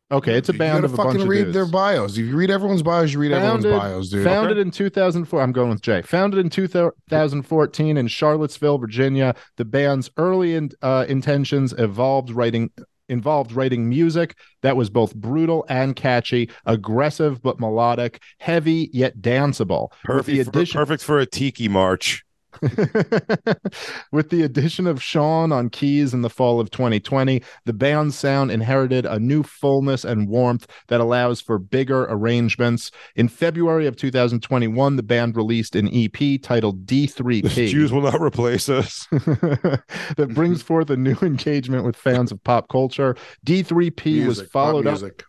[0.09, 1.53] Okay, it's a You band gotta of a bunch fucking of read dudes.
[1.53, 2.17] their bios.
[2.17, 4.23] If you read everyone's bios, you read everyone's bios, dude.
[4.23, 5.41] Founded in 2004.
[5.41, 6.01] I'm going with Jay.
[6.01, 9.35] Founded in 2014 in Charlottesville, Virginia.
[9.57, 12.69] The band's early in, uh, intentions evolved writing
[13.09, 19.91] involved writing music that was both brutal and catchy, aggressive but melodic, heavy yet danceable.
[20.03, 22.23] Perfect, for, perfect for a tiki march.
[24.11, 28.51] With the addition of Sean on keys in the fall of 2020, the band's sound
[28.51, 32.91] inherited a new fullness and warmth that allows for bigger arrangements.
[33.15, 37.53] In February of 2021, the band released an EP titled D3P.
[37.55, 39.07] The Jews will not replace us.
[39.11, 43.15] that brings forth a new engagement with fans of pop culture.
[43.45, 44.93] D3P was Music, pop followed up.
[44.93, 45.23] music.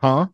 [0.00, 0.26] Huh?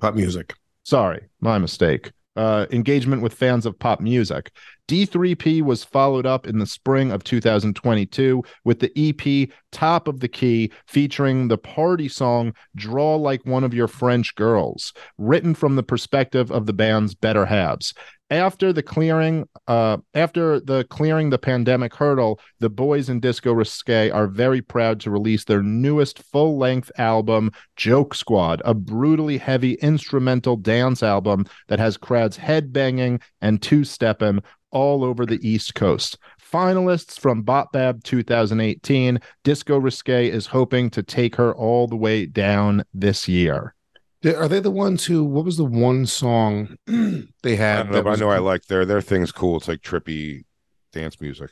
[0.00, 0.54] Pop music.
[0.84, 2.12] Sorry, my mistake.
[2.34, 4.50] Uh, engagement with fans of pop music.
[4.88, 10.28] D3P was followed up in the spring of 2022 with the EP Top of the
[10.28, 15.82] Key featuring the party song Draw Like One of Your French Girls, written from the
[15.82, 17.94] perspective of the band's better halves.
[18.32, 24.08] After the clearing, uh, after the clearing the pandemic hurdle, the boys in Disco Risque
[24.08, 30.56] are very proud to release their newest full-length album, Joke Squad, a brutally heavy instrumental
[30.56, 36.16] dance album that has crowds headbanging and two-stepping all over the East Coast.
[36.42, 42.82] Finalists from Botbab 2018, Disco Risque is hoping to take her all the way down
[42.94, 43.74] this year.
[44.22, 45.24] They- Are they the ones who?
[45.24, 47.82] What was the one song they I had?
[47.84, 49.56] don't know, that but I know I like their their thing's cool.
[49.56, 50.44] It's like trippy
[50.92, 51.50] dance music.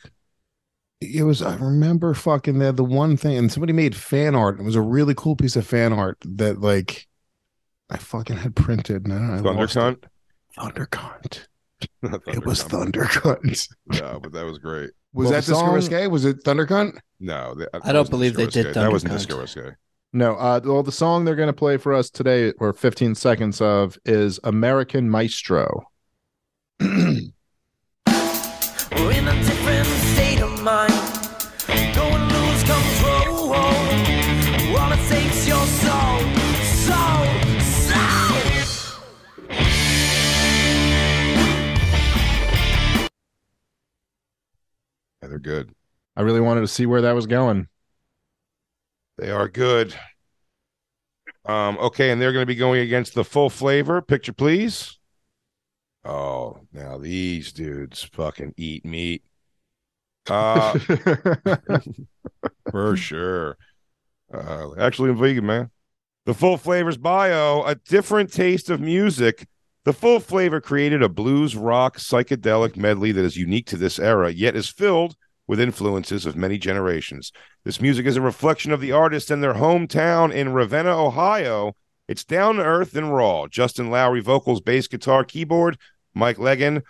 [1.01, 1.41] It was.
[1.43, 4.61] I remember fucking they had the one thing, and somebody made fan art.
[4.61, 7.09] It was a really cool piece of fan art that like
[7.89, 9.07] I fucking had printed.
[9.07, 9.81] And I, I lost it.
[9.81, 10.05] Thundercunt.
[10.59, 11.47] Thundercunt.
[12.03, 13.41] Not It was Thundercunt.
[13.41, 13.69] Thundercunt.
[14.01, 14.91] No, but that was great.
[15.13, 16.07] Was Well, that the Disco Risque?
[16.07, 16.99] Was it Thundercunt?
[17.19, 18.81] No, they, that I don't wasn't believe they Disco did Risque.
[18.81, 19.17] That wasn't Thundercunt.
[19.17, 19.71] Disco Risque.
[20.13, 23.61] No, uh, well, the song they're going to play for us today, or 15 seconds
[23.61, 25.85] of, is American Maestro.
[26.81, 27.29] We're in
[29.29, 30.93] a different state of mind.
[31.95, 33.55] Going to lose control.
[33.55, 36.19] All it takes your soul,
[36.65, 37.27] soul,
[37.61, 38.37] soul.
[45.23, 45.73] Yeah, they're good.
[46.17, 47.69] I really wanted to see where that was going.
[49.21, 49.95] They are good.
[51.45, 54.01] Um, okay, and they're going to be going against the full flavor.
[54.01, 54.99] Picture, please.
[56.07, 59.23] Oh, now these dudes fucking eat meat.
[60.27, 60.79] Uh,
[62.71, 63.59] for sure.
[64.33, 65.71] Uh, actually, I'm vegan, man.
[66.25, 69.47] The Full Flavors bio, a different taste of music.
[69.85, 74.33] The Full Flavor created a blues rock psychedelic medley that is unique to this era,
[74.33, 75.17] yet is filled
[75.51, 77.33] with influences of many generations.
[77.65, 81.75] This music is a reflection of the artist and their hometown in Ravenna, Ohio.
[82.07, 83.49] It's down to earth and raw.
[83.49, 85.77] Justin Lowry, vocals, bass, guitar, keyboard.
[86.15, 86.83] Mike Legan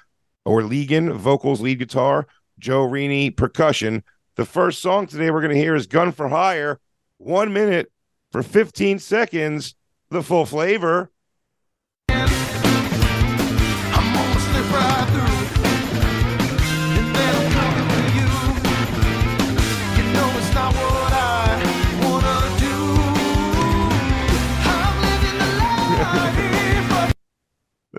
[0.44, 2.26] or Legan, vocals, lead guitar.
[2.58, 4.04] Joe Rini, percussion.
[4.36, 6.80] The first song today we're going to hear is Gun for Hire.
[7.16, 7.90] One minute
[8.30, 9.74] for 15 seconds.
[10.10, 11.10] The full flavor.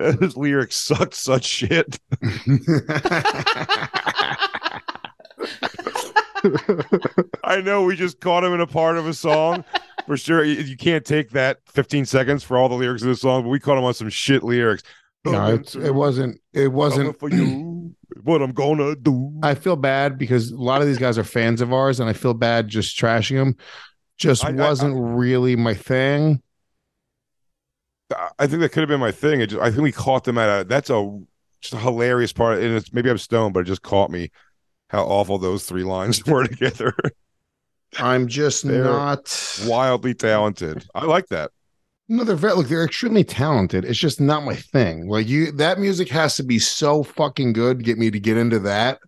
[0.20, 2.00] Those lyrics sucked such shit.
[7.44, 9.64] I know we just caught him in a part of a song.
[10.08, 10.44] For sure.
[10.44, 13.60] You, can't take that 15 seconds for all the lyrics of the song, but we
[13.60, 14.84] caught him on some shit lyrics.
[15.24, 16.42] No, it, it wasn't.
[16.52, 17.20] It wasn't.
[17.20, 17.96] for you.
[18.24, 19.40] What I'm gonna do.
[19.44, 22.14] I feel bad because a lot of these guys are fans of ours, and I
[22.14, 23.56] feel bad just trashing them.
[24.18, 26.42] Just I- I- wasn't really my thing.
[28.40, 29.42] I think that could have been my thing.
[29.42, 30.64] It just, I think we caught them at a.
[30.64, 31.20] That's a
[31.62, 34.32] just a hilarious part, and it's maybe I'm stoned, but it just caught me
[34.90, 36.94] how awful those three lines were together.
[38.00, 39.60] I'm just They're not.
[39.66, 40.86] Wildly talented.
[40.96, 41.52] I like that.
[42.08, 42.68] No, they're very look.
[42.68, 43.86] They're extremely talented.
[43.86, 45.08] It's just not my thing.
[45.08, 48.38] Like you, that music has to be so fucking good to get me to get
[48.38, 49.00] into that.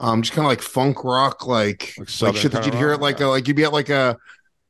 [0.00, 3.00] Um, just kind of like funk rock, like like, southern shit that you'd hear at
[3.00, 4.16] like a like you'd be at like a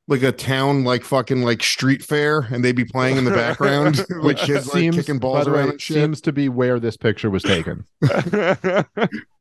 [0.06, 4.04] like a town like fucking like street fair, and they'd be playing in the background
[4.22, 5.94] with kids like kicking by balls the way, and shit.
[5.96, 7.84] seems to be where this picture was taken.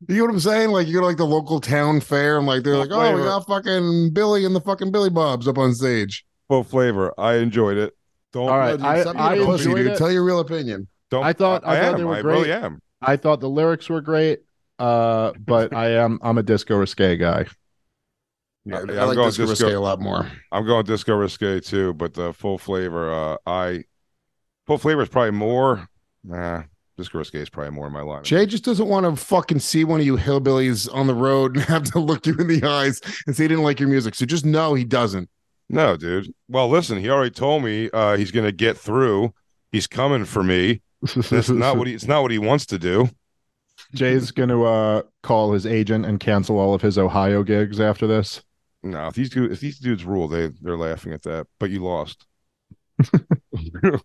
[0.06, 0.70] You know what I'm saying?
[0.70, 3.16] Like you go to like the local town fair, and like they're like, Full oh,
[3.16, 6.26] we got fucking Billy and the fucking Billy Bobs up on stage.
[6.48, 7.14] Full flavor.
[7.18, 7.94] I enjoyed it.
[8.32, 9.92] Don't All right, Dude, I- stop being a I pussy, enjoyed dude.
[9.92, 9.96] it.
[9.98, 10.88] Tell your real opinion.
[11.10, 11.98] don't I thought- I thought am.
[11.98, 12.80] they were I really am.
[13.00, 14.40] I thought the lyrics were great,
[14.78, 17.46] uh, but I am I'm a disco risque guy.
[18.66, 20.30] Yeah, yeah, I I'm like going Disco disco- Risque a lot more.
[20.50, 23.84] I'm going disco risque too, but the full flavor, uh, I
[24.66, 25.88] full flavor is probably more.
[26.22, 26.62] Nah,
[26.96, 28.24] disco risque is probably more in my line.
[28.24, 31.64] Jay just doesn't want to fucking see one of you hillbillies on the road and
[31.66, 34.14] have to look you in the eyes and say he didn't like your music.
[34.14, 35.28] So just know he doesn't.
[35.68, 36.32] No, dude.
[36.48, 39.34] Well, listen, he already told me uh, he's going to get through.
[39.72, 40.82] He's coming for me.
[41.30, 41.94] That's not what he.
[41.94, 43.10] It's not what he wants to do.
[43.94, 48.42] Jay's gonna uh, call his agent and cancel all of his Ohio gigs after this.
[48.84, 51.46] No, if these dudes, if these dudes rule, they they're laughing at that.
[51.58, 52.26] But you lost.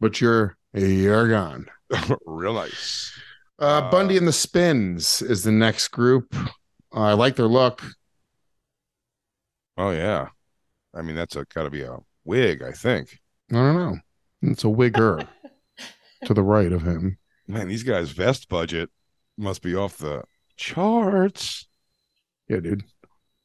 [0.00, 1.66] But you're you're gone.
[2.26, 3.12] Real nice.
[3.58, 6.34] Uh, Bundy and the Spins is the next group.
[6.34, 7.82] Uh, I like their look.
[9.76, 10.28] Oh yeah,
[10.94, 13.18] I mean that's a got to be a wig, I think.
[13.52, 13.98] I don't know.
[14.42, 15.28] It's a wigger
[16.24, 17.18] to the right of him.
[17.46, 18.88] Man, these guys' vest budget
[19.36, 20.24] must be off the
[20.56, 21.68] charts.
[22.48, 22.84] Yeah, dude.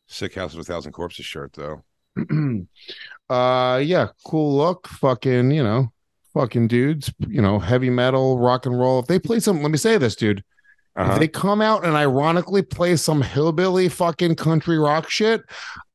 [0.07, 1.84] Sick House of a Thousand Corpses shirt though.
[3.30, 4.88] uh yeah, cool look.
[4.88, 5.91] Fucking, you know,
[6.34, 8.99] fucking dudes, you know, heavy metal, rock and roll.
[8.99, 10.44] If they play some, let me say this, dude.
[10.95, 11.14] Uh-huh.
[11.14, 15.41] If they come out and ironically play some hillbilly fucking country rock shit,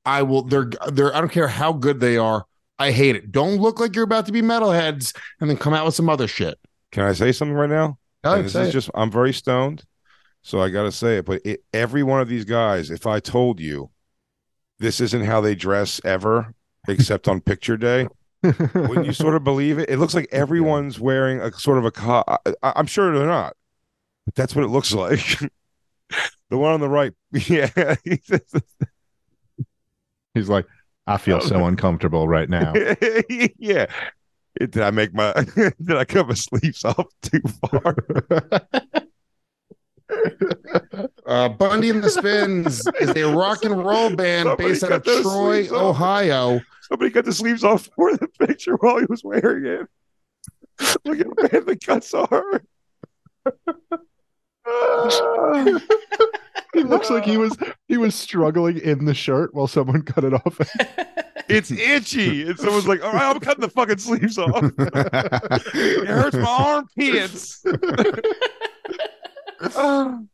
[0.05, 2.45] I will they're they're I don't care how good they are.
[2.79, 3.31] I hate it.
[3.31, 6.27] Don't look like you're about to be metalheads and then come out with some other
[6.27, 6.59] shit.
[6.93, 7.99] Can I say something right now?
[8.25, 8.73] Ahead, this is it.
[8.73, 9.85] just I'm very stoned,
[10.43, 11.25] so I got to say it.
[11.25, 13.91] But it, every one of these guys, if I told you
[14.81, 16.55] this isn't how they dress ever,
[16.89, 18.09] except on picture day,
[18.43, 19.89] wouldn't you sort of believe it?
[19.91, 21.91] It looks like everyone's wearing a sort of a.
[21.91, 23.55] Co- I, I- I'm sure they're not,
[24.27, 25.21] but that's what it looks like.
[26.51, 27.95] the one on the right, yeah.
[30.35, 30.67] He's like,
[31.07, 32.73] I feel so uncomfortable right now.
[33.59, 33.87] yeah.
[34.59, 35.33] Did I make my?
[35.55, 37.41] did I cut my sleeves off too
[37.71, 37.95] far?
[41.27, 45.05] Uh, Bundy and the Spins is a rock and roll band Somebody based out of
[45.05, 45.69] Troy.
[45.71, 46.61] Ohio.
[46.83, 49.87] Somebody cut the sleeves off for the picture while he was wearing it.
[51.05, 52.63] Look at how bad the cuts are.
[56.75, 57.57] It looks like he was
[57.87, 60.59] he was struggling in the shirt while someone cut it off.
[61.49, 62.49] It's itchy.
[62.49, 64.65] And someone's like, all right, I'm cutting the fucking sleeves off.
[65.75, 67.65] it hurts my armpits.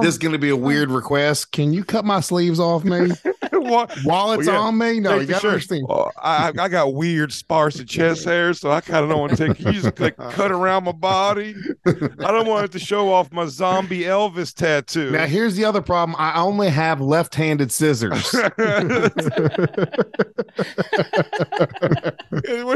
[0.00, 1.52] This is going to be a weird request.
[1.52, 3.10] Can you cut my sleeves off me
[3.64, 4.58] While it's Well, yeah.
[4.58, 5.00] on me?
[5.00, 5.50] No, you got sure.
[5.52, 5.86] understand.
[5.88, 9.36] Oh, well, I, I got weird sparse chest hair, so I kind of don't want
[9.36, 9.60] to take.
[9.60, 11.54] You just like cut around my body?
[11.86, 15.10] I don't want it to show off my zombie Elvis tattoo.
[15.10, 16.16] Now, here's the other problem.
[16.18, 18.32] I only have left-handed scissors.
[18.32, 18.56] what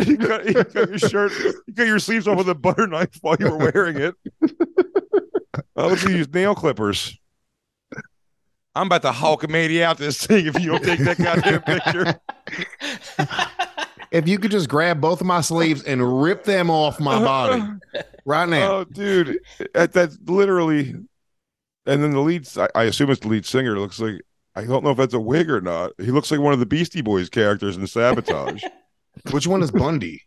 [0.04, 0.46] do you cut?
[0.46, 1.32] You cut your shirt.
[1.66, 4.14] You cut your sleeves off with a butter knife while you were wearing it.
[5.76, 7.16] Oh, let's use nail clippers.
[8.78, 12.20] I'm about to Hulk Hulkamania out this thing if you don't take that goddamn picture.
[14.12, 17.62] if you could just grab both of my sleeves and rip them off my body
[18.24, 18.70] right now.
[18.70, 19.40] Oh, dude,
[19.74, 20.94] that, that's literally.
[21.86, 23.78] And then the lead, I, I assume it's the lead singer.
[23.78, 24.20] Looks like
[24.54, 25.92] I don't know if that's a wig or not.
[25.98, 28.62] He looks like one of the Beastie Boys characters in Sabotage.
[29.32, 30.22] Which one is Bundy?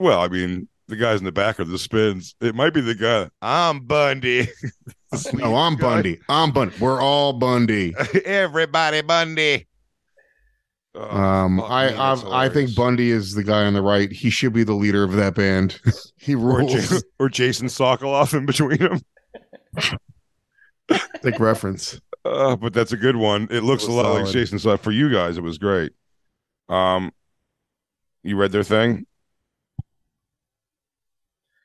[0.00, 2.34] well, I mean, the guys in the back are the spins.
[2.40, 3.30] It might be the guy.
[3.40, 4.48] I'm Bundy.
[5.32, 6.20] no, I'm Bundy.
[6.28, 6.74] I'm Bundy.
[6.78, 7.94] We're all Bundy.
[8.24, 9.66] Everybody Bundy.
[10.94, 12.74] Oh, Um, I me, that's I, I think.
[12.74, 14.12] Bundy is the guy on the right.
[14.12, 15.80] He should be the leader of that band.
[16.16, 16.72] he or, rules.
[16.72, 19.00] Jason, or Jason Sokoloff in between them.
[21.22, 22.00] Take reference.
[22.24, 23.48] Uh, but that's a good one.
[23.50, 24.32] It looks a was lot like.
[24.32, 24.80] Jason Sokoloff.
[24.80, 25.92] For you guys, it was great.
[26.68, 27.10] Um,
[28.22, 29.06] you read their thing,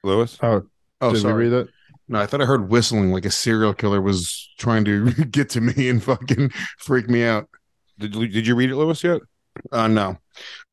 [0.04, 0.38] Luis?
[0.42, 0.64] Oh,
[1.02, 1.34] oh, Did sorry.
[1.34, 1.70] we read it?
[2.08, 5.62] No, I thought I heard whistling like a serial killer was trying to get to
[5.62, 7.48] me and fucking freak me out.
[8.00, 9.04] Did you, did you read it, Luis?
[9.04, 9.22] Yet?
[9.72, 10.18] Uh, no.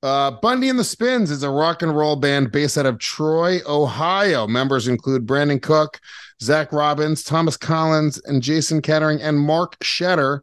[0.02, 3.58] Uh, Bundy and the Spins is a rock and roll band based out of Troy,
[3.66, 4.46] Ohio.
[4.46, 6.00] Members include Brandon Cook,
[6.40, 10.40] Zach Robbins, Thomas Collins, and Jason Kettering, and Mark Shetter.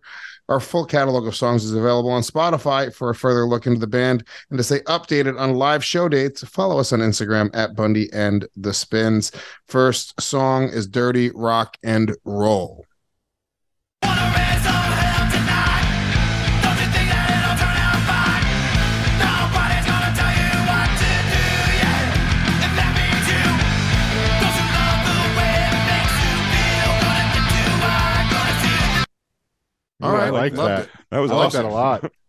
[0.49, 2.94] Our full catalog of songs is available on Spotify.
[2.94, 6.44] For a further look into the band and to stay updated on live show dates,
[6.44, 9.32] follow us on Instagram at Bundy and the Spins.
[9.68, 12.86] First song is Dirty Rock and Roll.
[30.03, 30.85] All Ooh, right, I like that.
[30.85, 30.91] it.
[31.11, 32.11] That was I like that a lot.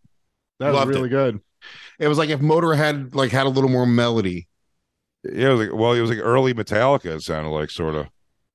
[0.61, 1.11] That was really it.
[1.11, 1.41] good.
[1.99, 4.49] It was like if Motörhead like had a little more melody
[5.25, 7.17] Yeah, it was like well, it was like early Metallica.
[7.17, 8.07] It sounded like sort of.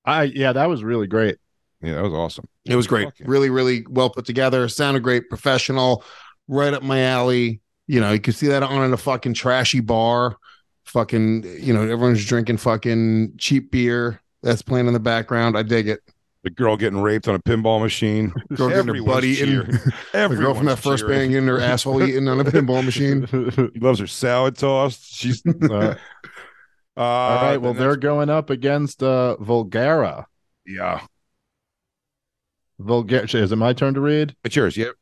[0.06, 1.38] I yeah, that was really great.
[1.82, 2.46] Yeah, that was awesome.
[2.66, 3.10] It was great.
[3.20, 4.68] Really, really well put together.
[4.68, 6.04] Sounded great, professional,
[6.48, 7.62] right up my alley.
[7.88, 10.38] You know, you could see that on in a fucking trashy bar.
[10.86, 15.58] Fucking, you know, everyone's drinking fucking cheap beer that's playing in the background.
[15.58, 16.02] I dig it.
[16.44, 18.32] The girl getting raped on a pinball machine.
[18.56, 19.58] Girl getting her butt eaten.
[20.14, 21.20] the girl from that first cheering.
[21.20, 23.28] band getting her asshole eaten on a pinball machine.
[23.74, 25.14] He loves her salad tossed.
[25.14, 25.96] She's Uh,
[26.98, 30.26] uh, all right, well the they're going up against uh Vulgara.
[30.66, 31.02] yeah.
[32.80, 34.34] Vulgar is it my turn to read?
[34.46, 34.78] It's yours.
[34.78, 34.96] Yep.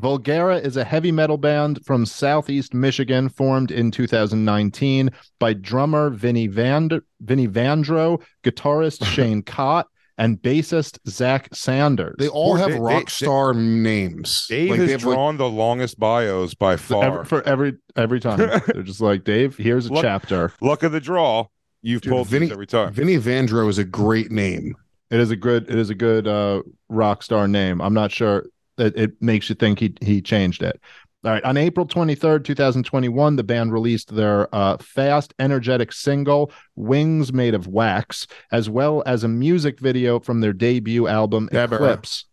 [0.00, 5.10] Vulgara is a heavy metal band from Southeast Michigan formed in 2019
[5.40, 6.88] by drummer Vinny Van
[7.20, 12.16] Vinny Vandro, guitarist Shane Cott, and bassist Zach Sanders.
[12.18, 14.46] They all have Dave- rock Dave- star names.
[14.48, 17.04] Dave Like, they has have, like, drawn the longest bios by for far.
[17.04, 18.38] every, for every every time.
[18.66, 20.52] They're just like, Dave, here's a Look- chapter.
[20.60, 21.46] Luck of the draw.
[21.82, 22.92] You've Dude, pulled Vinny- every time.
[22.92, 24.74] Vinny Vandro is a great name.
[25.10, 27.80] It is a good it is a good uh rock star name.
[27.80, 30.80] I'm not sure that it makes you think he he changed it.
[31.26, 31.42] All right.
[31.42, 37.66] On April 23rd, 2021, the band released their uh, fast, energetic single, Wings Made of
[37.66, 41.76] Wax, as well as a music video from their debut album, Dabber.
[41.76, 42.26] Eclipse.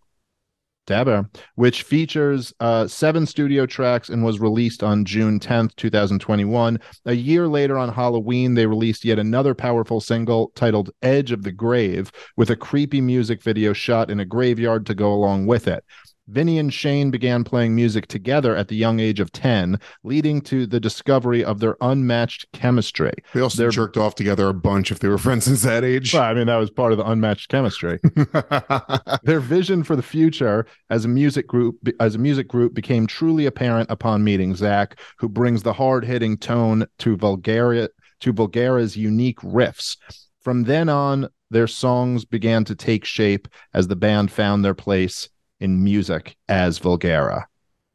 [0.86, 6.78] Dabber, which features uh, seven studio tracks and was released on June 10th, 2021.
[7.06, 11.54] A year later on Halloween, they released yet another powerful single titled Edge of the
[11.54, 15.84] Grave, with a creepy music video shot in a graveyard to go along with it.
[16.28, 20.66] Vinny and Shane began playing music together at the young age of 10, leading to
[20.66, 23.12] the discovery of their unmatched chemistry.
[23.34, 26.14] They also They're- jerked off together a bunch if they were friends since that age.
[26.14, 28.00] Well, I mean, that was part of the unmatched chemistry.
[29.24, 33.46] Their vision for the future as a music group as a music group became truly
[33.46, 37.90] apparent upon meeting Zach, who brings the hard-hitting tone to Bulgaria
[38.22, 39.98] to Bulgaria's unique riffs.
[40.42, 45.30] From then on, their songs began to take shape as the band found their place
[45.64, 47.46] in music as Vulgara.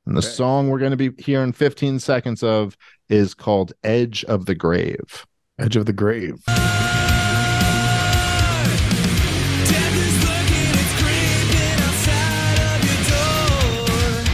[0.06, 2.78] And the song we're going to be hearing 15 seconds of
[3.10, 5.26] is called Edge of the Grave.
[5.58, 6.42] Edge of the Grave.
[6.46, 6.64] Death
[9.94, 14.24] is lurking, it's creeping outside of your door.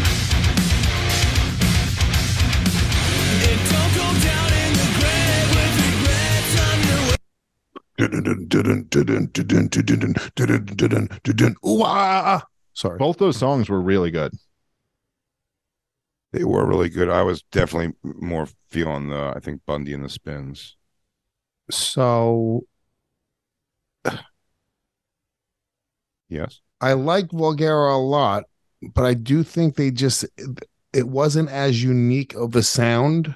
[3.50, 7.18] And don't go down in the grave with regrets on your way.
[11.66, 12.44] Ooh, ah.
[12.74, 12.98] Sorry.
[12.98, 14.32] Both those songs were really good.
[16.32, 17.08] They were really good.
[17.08, 20.76] I was definitely more feeling the I think Bundy and the Spins.
[21.70, 22.66] So
[26.28, 26.60] Yes.
[26.80, 28.44] I like Vulgara a lot,
[28.94, 30.24] but I do think they just
[30.92, 33.34] it wasn't as unique of a sound.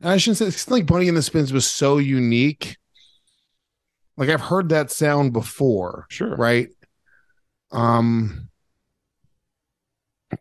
[0.00, 2.76] And I shouldn't say it's like Bunny and the Spins was so unique.
[4.16, 6.36] Like I've heard that sound before, Sure.
[6.36, 6.68] right?
[7.72, 8.48] Um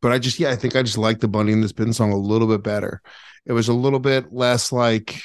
[0.01, 2.11] but I just yeah, I think I just like the Bunny and the Spin song
[2.11, 3.01] a little bit better.
[3.45, 5.21] It was a little bit less like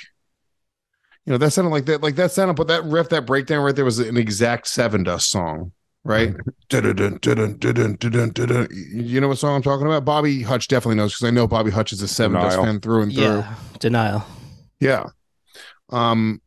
[1.26, 3.74] you know, that sounded like that, like that sounded, but that riff, that breakdown right
[3.74, 5.72] there was an exact Sevendust song,
[6.04, 6.34] right?
[6.70, 6.80] You
[9.20, 10.04] know what song I'm talking about?
[10.04, 13.14] Bobby Hutch definitely knows because I know Bobby Hutch is a Sevendust fan through and
[13.14, 13.22] through.
[13.22, 14.26] Yeah, denial.
[14.80, 15.06] Yeah.
[15.88, 16.42] Um,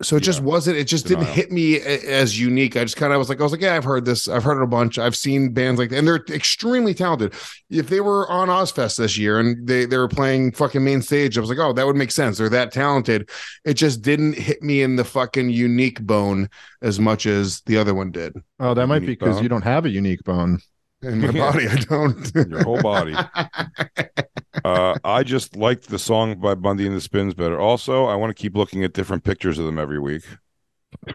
[0.00, 2.76] so it just wasn't, it just didn't hit me as unique.
[2.76, 4.28] I just kind of was like, I was like, yeah, I've heard this.
[4.28, 4.96] I've heard it a bunch.
[4.96, 7.34] I've seen bands like that, and they're extremely talented.
[7.68, 11.36] If they were on Ozzfest this year and they, they were playing fucking main stage,
[11.36, 12.38] I was like, oh, that would make sense.
[12.38, 13.28] They're that talented.
[13.64, 16.48] It just didn't hit me in the fucking unique bone
[16.80, 18.36] as much as the other one did.
[18.60, 20.60] Oh, that might be because you don't have a unique bone.
[21.02, 21.50] In my Yeah.
[21.52, 22.32] body, I don't.
[22.50, 23.14] Your whole body.
[24.64, 27.58] uh, I just liked the song by Bundy and the Spins better.
[27.60, 30.24] Also, I want to keep looking at different pictures of them every week.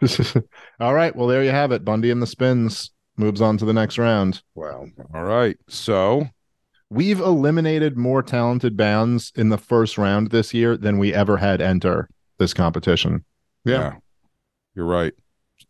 [0.80, 1.14] All right.
[1.14, 1.84] Well, there you have it.
[1.84, 4.42] Bundy and the Spins moves on to the next round.
[4.54, 4.86] wow.
[5.14, 5.56] All right.
[5.68, 6.28] So
[6.90, 11.60] We've eliminated more talented bands in the first round this year than we ever had
[11.60, 12.08] enter
[12.38, 13.24] this competition.
[13.64, 13.94] Yeah.
[14.76, 15.12] you're right.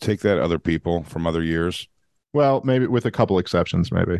[0.01, 1.89] Take that, other people from other years.
[2.35, 4.19] Well, maybe with a couple exceptions, maybe.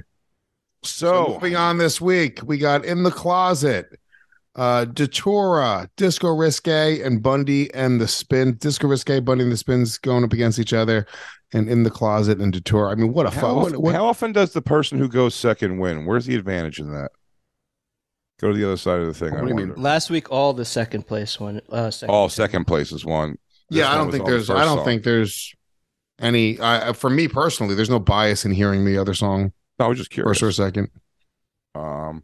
[0.83, 3.87] So So, moving on this week, we got in the closet,
[4.55, 8.55] uh, Datura, Disco Risque, and Bundy and the Spin.
[8.55, 11.07] Disco Risque, Bundy and the Spins going up against each other,
[11.53, 12.93] and in the closet and Datura.
[12.93, 13.51] I mean, what a how, fun!
[13.51, 16.07] Often, what, how often does the person who goes second win?
[16.07, 17.11] Where's the advantage in that?
[18.41, 19.33] Go to the other side of the thing.
[19.33, 19.75] What I do you mean?
[19.77, 21.61] Last week, all the second place one.
[21.71, 23.39] Uh, second Oh, second place is one.
[23.71, 24.51] This yeah, I don't think the there's.
[24.51, 24.85] I don't song.
[24.85, 25.55] think there's
[26.25, 26.61] any.
[26.61, 30.11] I for me personally, there's no bias in hearing the other song I was just
[30.11, 30.39] curious.
[30.41, 30.91] first or second.
[31.75, 32.23] Um,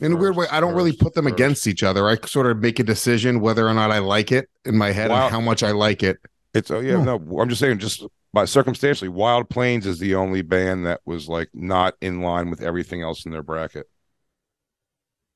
[0.00, 2.08] In a weird way, I don't really put them against each other.
[2.08, 5.10] I sort of make a decision whether or not I like it in my head
[5.10, 5.24] Wow.
[5.26, 6.18] and how much I like it.
[6.54, 10.42] It's oh yeah, no, I'm just saying just by circumstantially, Wild Plains is the only
[10.42, 13.88] band that was like not in line with everything else in their bracket.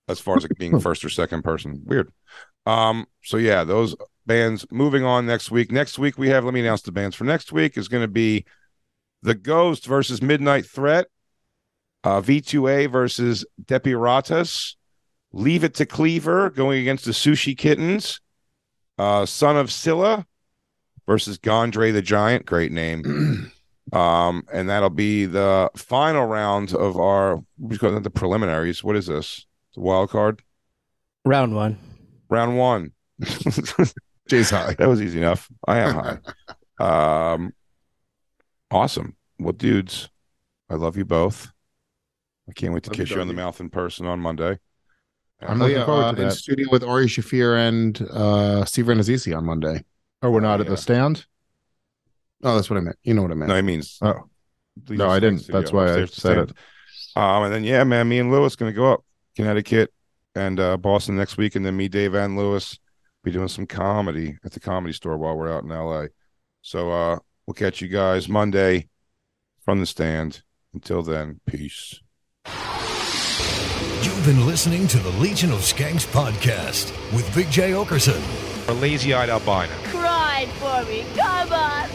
[0.08, 1.80] As far as like being first or second person.
[1.84, 2.12] Weird.
[2.66, 3.94] Um, so yeah, those
[4.26, 5.70] bands moving on next week.
[5.70, 8.44] Next week we have let me announce the bands for next week is gonna be
[9.22, 11.06] The Ghost versus Midnight Threat,
[12.02, 14.74] uh V2A versus Depiratas,
[15.32, 18.20] Leave It to Cleaver going against the Sushi Kittens,
[18.98, 20.26] uh Son of Scylla
[21.06, 22.46] versus Gondre the Giant.
[22.46, 23.50] Great name.
[23.92, 28.82] um, and that'll be the final round of our we call it the preliminaries.
[28.82, 29.46] What is this?
[29.74, 30.42] The wild card?
[31.24, 31.78] Round one.
[32.28, 32.92] Round one.
[34.28, 34.74] Jay's high.
[34.74, 35.48] That was easy enough.
[35.66, 36.18] I am high.
[37.34, 37.52] um
[38.70, 39.16] awesome.
[39.38, 40.08] Well, dudes,
[40.70, 41.50] I love you both.
[42.48, 44.58] I can't wait to Love kiss you on the mouth in person on Monday.
[45.40, 49.36] I'm looking looking forward uh, to in studio with Ari Shaffir and uh, Steve Rannazzisi
[49.36, 49.84] on Monday.
[50.22, 50.70] Oh, we're not Oh, at yeah.
[50.70, 51.26] the stand.
[52.42, 52.96] Oh, that's what I meant.
[53.02, 53.48] You know what I meant.
[53.48, 54.24] No, he means Oh,
[54.88, 55.40] Legion No, I didn't.
[55.40, 56.52] Studio, That's why I upstairs to said it.
[57.16, 59.04] Um, and then yeah, man, me and Luis gonna go up
[59.36, 59.92] Connecticut
[60.34, 62.78] and uh, Boston next week, and then me, Dave, and Luis
[63.24, 66.06] be doing some comedy at the comedy store while we're out in LA.
[66.62, 68.88] So uh, we'll catch you guys Monday
[69.64, 70.42] from the stand.
[70.72, 72.00] Until then, peace.
[74.02, 78.20] You've been listening to the Legion of Skanks podcast with Big Jay Oakerson.
[78.68, 79.72] A lazy-eyed albino.
[79.84, 81.04] Cried for me.
[81.16, 81.88] Come on.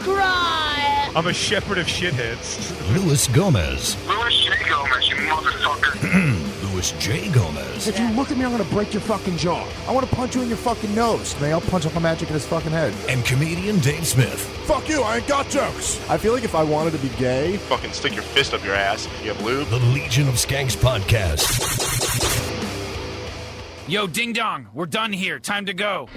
[0.00, 1.10] Cry.
[1.16, 2.70] I'm a shepherd of shitheads.
[2.94, 3.96] Luis Gomez.
[4.06, 4.52] Luis J.
[4.68, 6.46] Gomez, you motherfucker.
[6.80, 7.28] Luis J.
[7.30, 7.88] Gomez.
[7.88, 9.68] If you look at me, I'm gonna break your fucking jaw.
[9.86, 11.38] I want to punch you in your fucking nose.
[11.38, 12.94] May I'll punch up a magic in his fucking head.
[13.06, 14.40] And comedian Dave Smith.
[14.66, 16.00] Fuck you, I ain't got jokes.
[16.08, 18.74] I feel like if I wanted to be gay, Fucking stick your fist up your
[18.74, 19.68] ass you have lube.
[19.68, 21.60] The Legion of Skanks podcast.
[23.86, 25.38] Yo, ding dong, we're done here.
[25.38, 26.08] Time to go.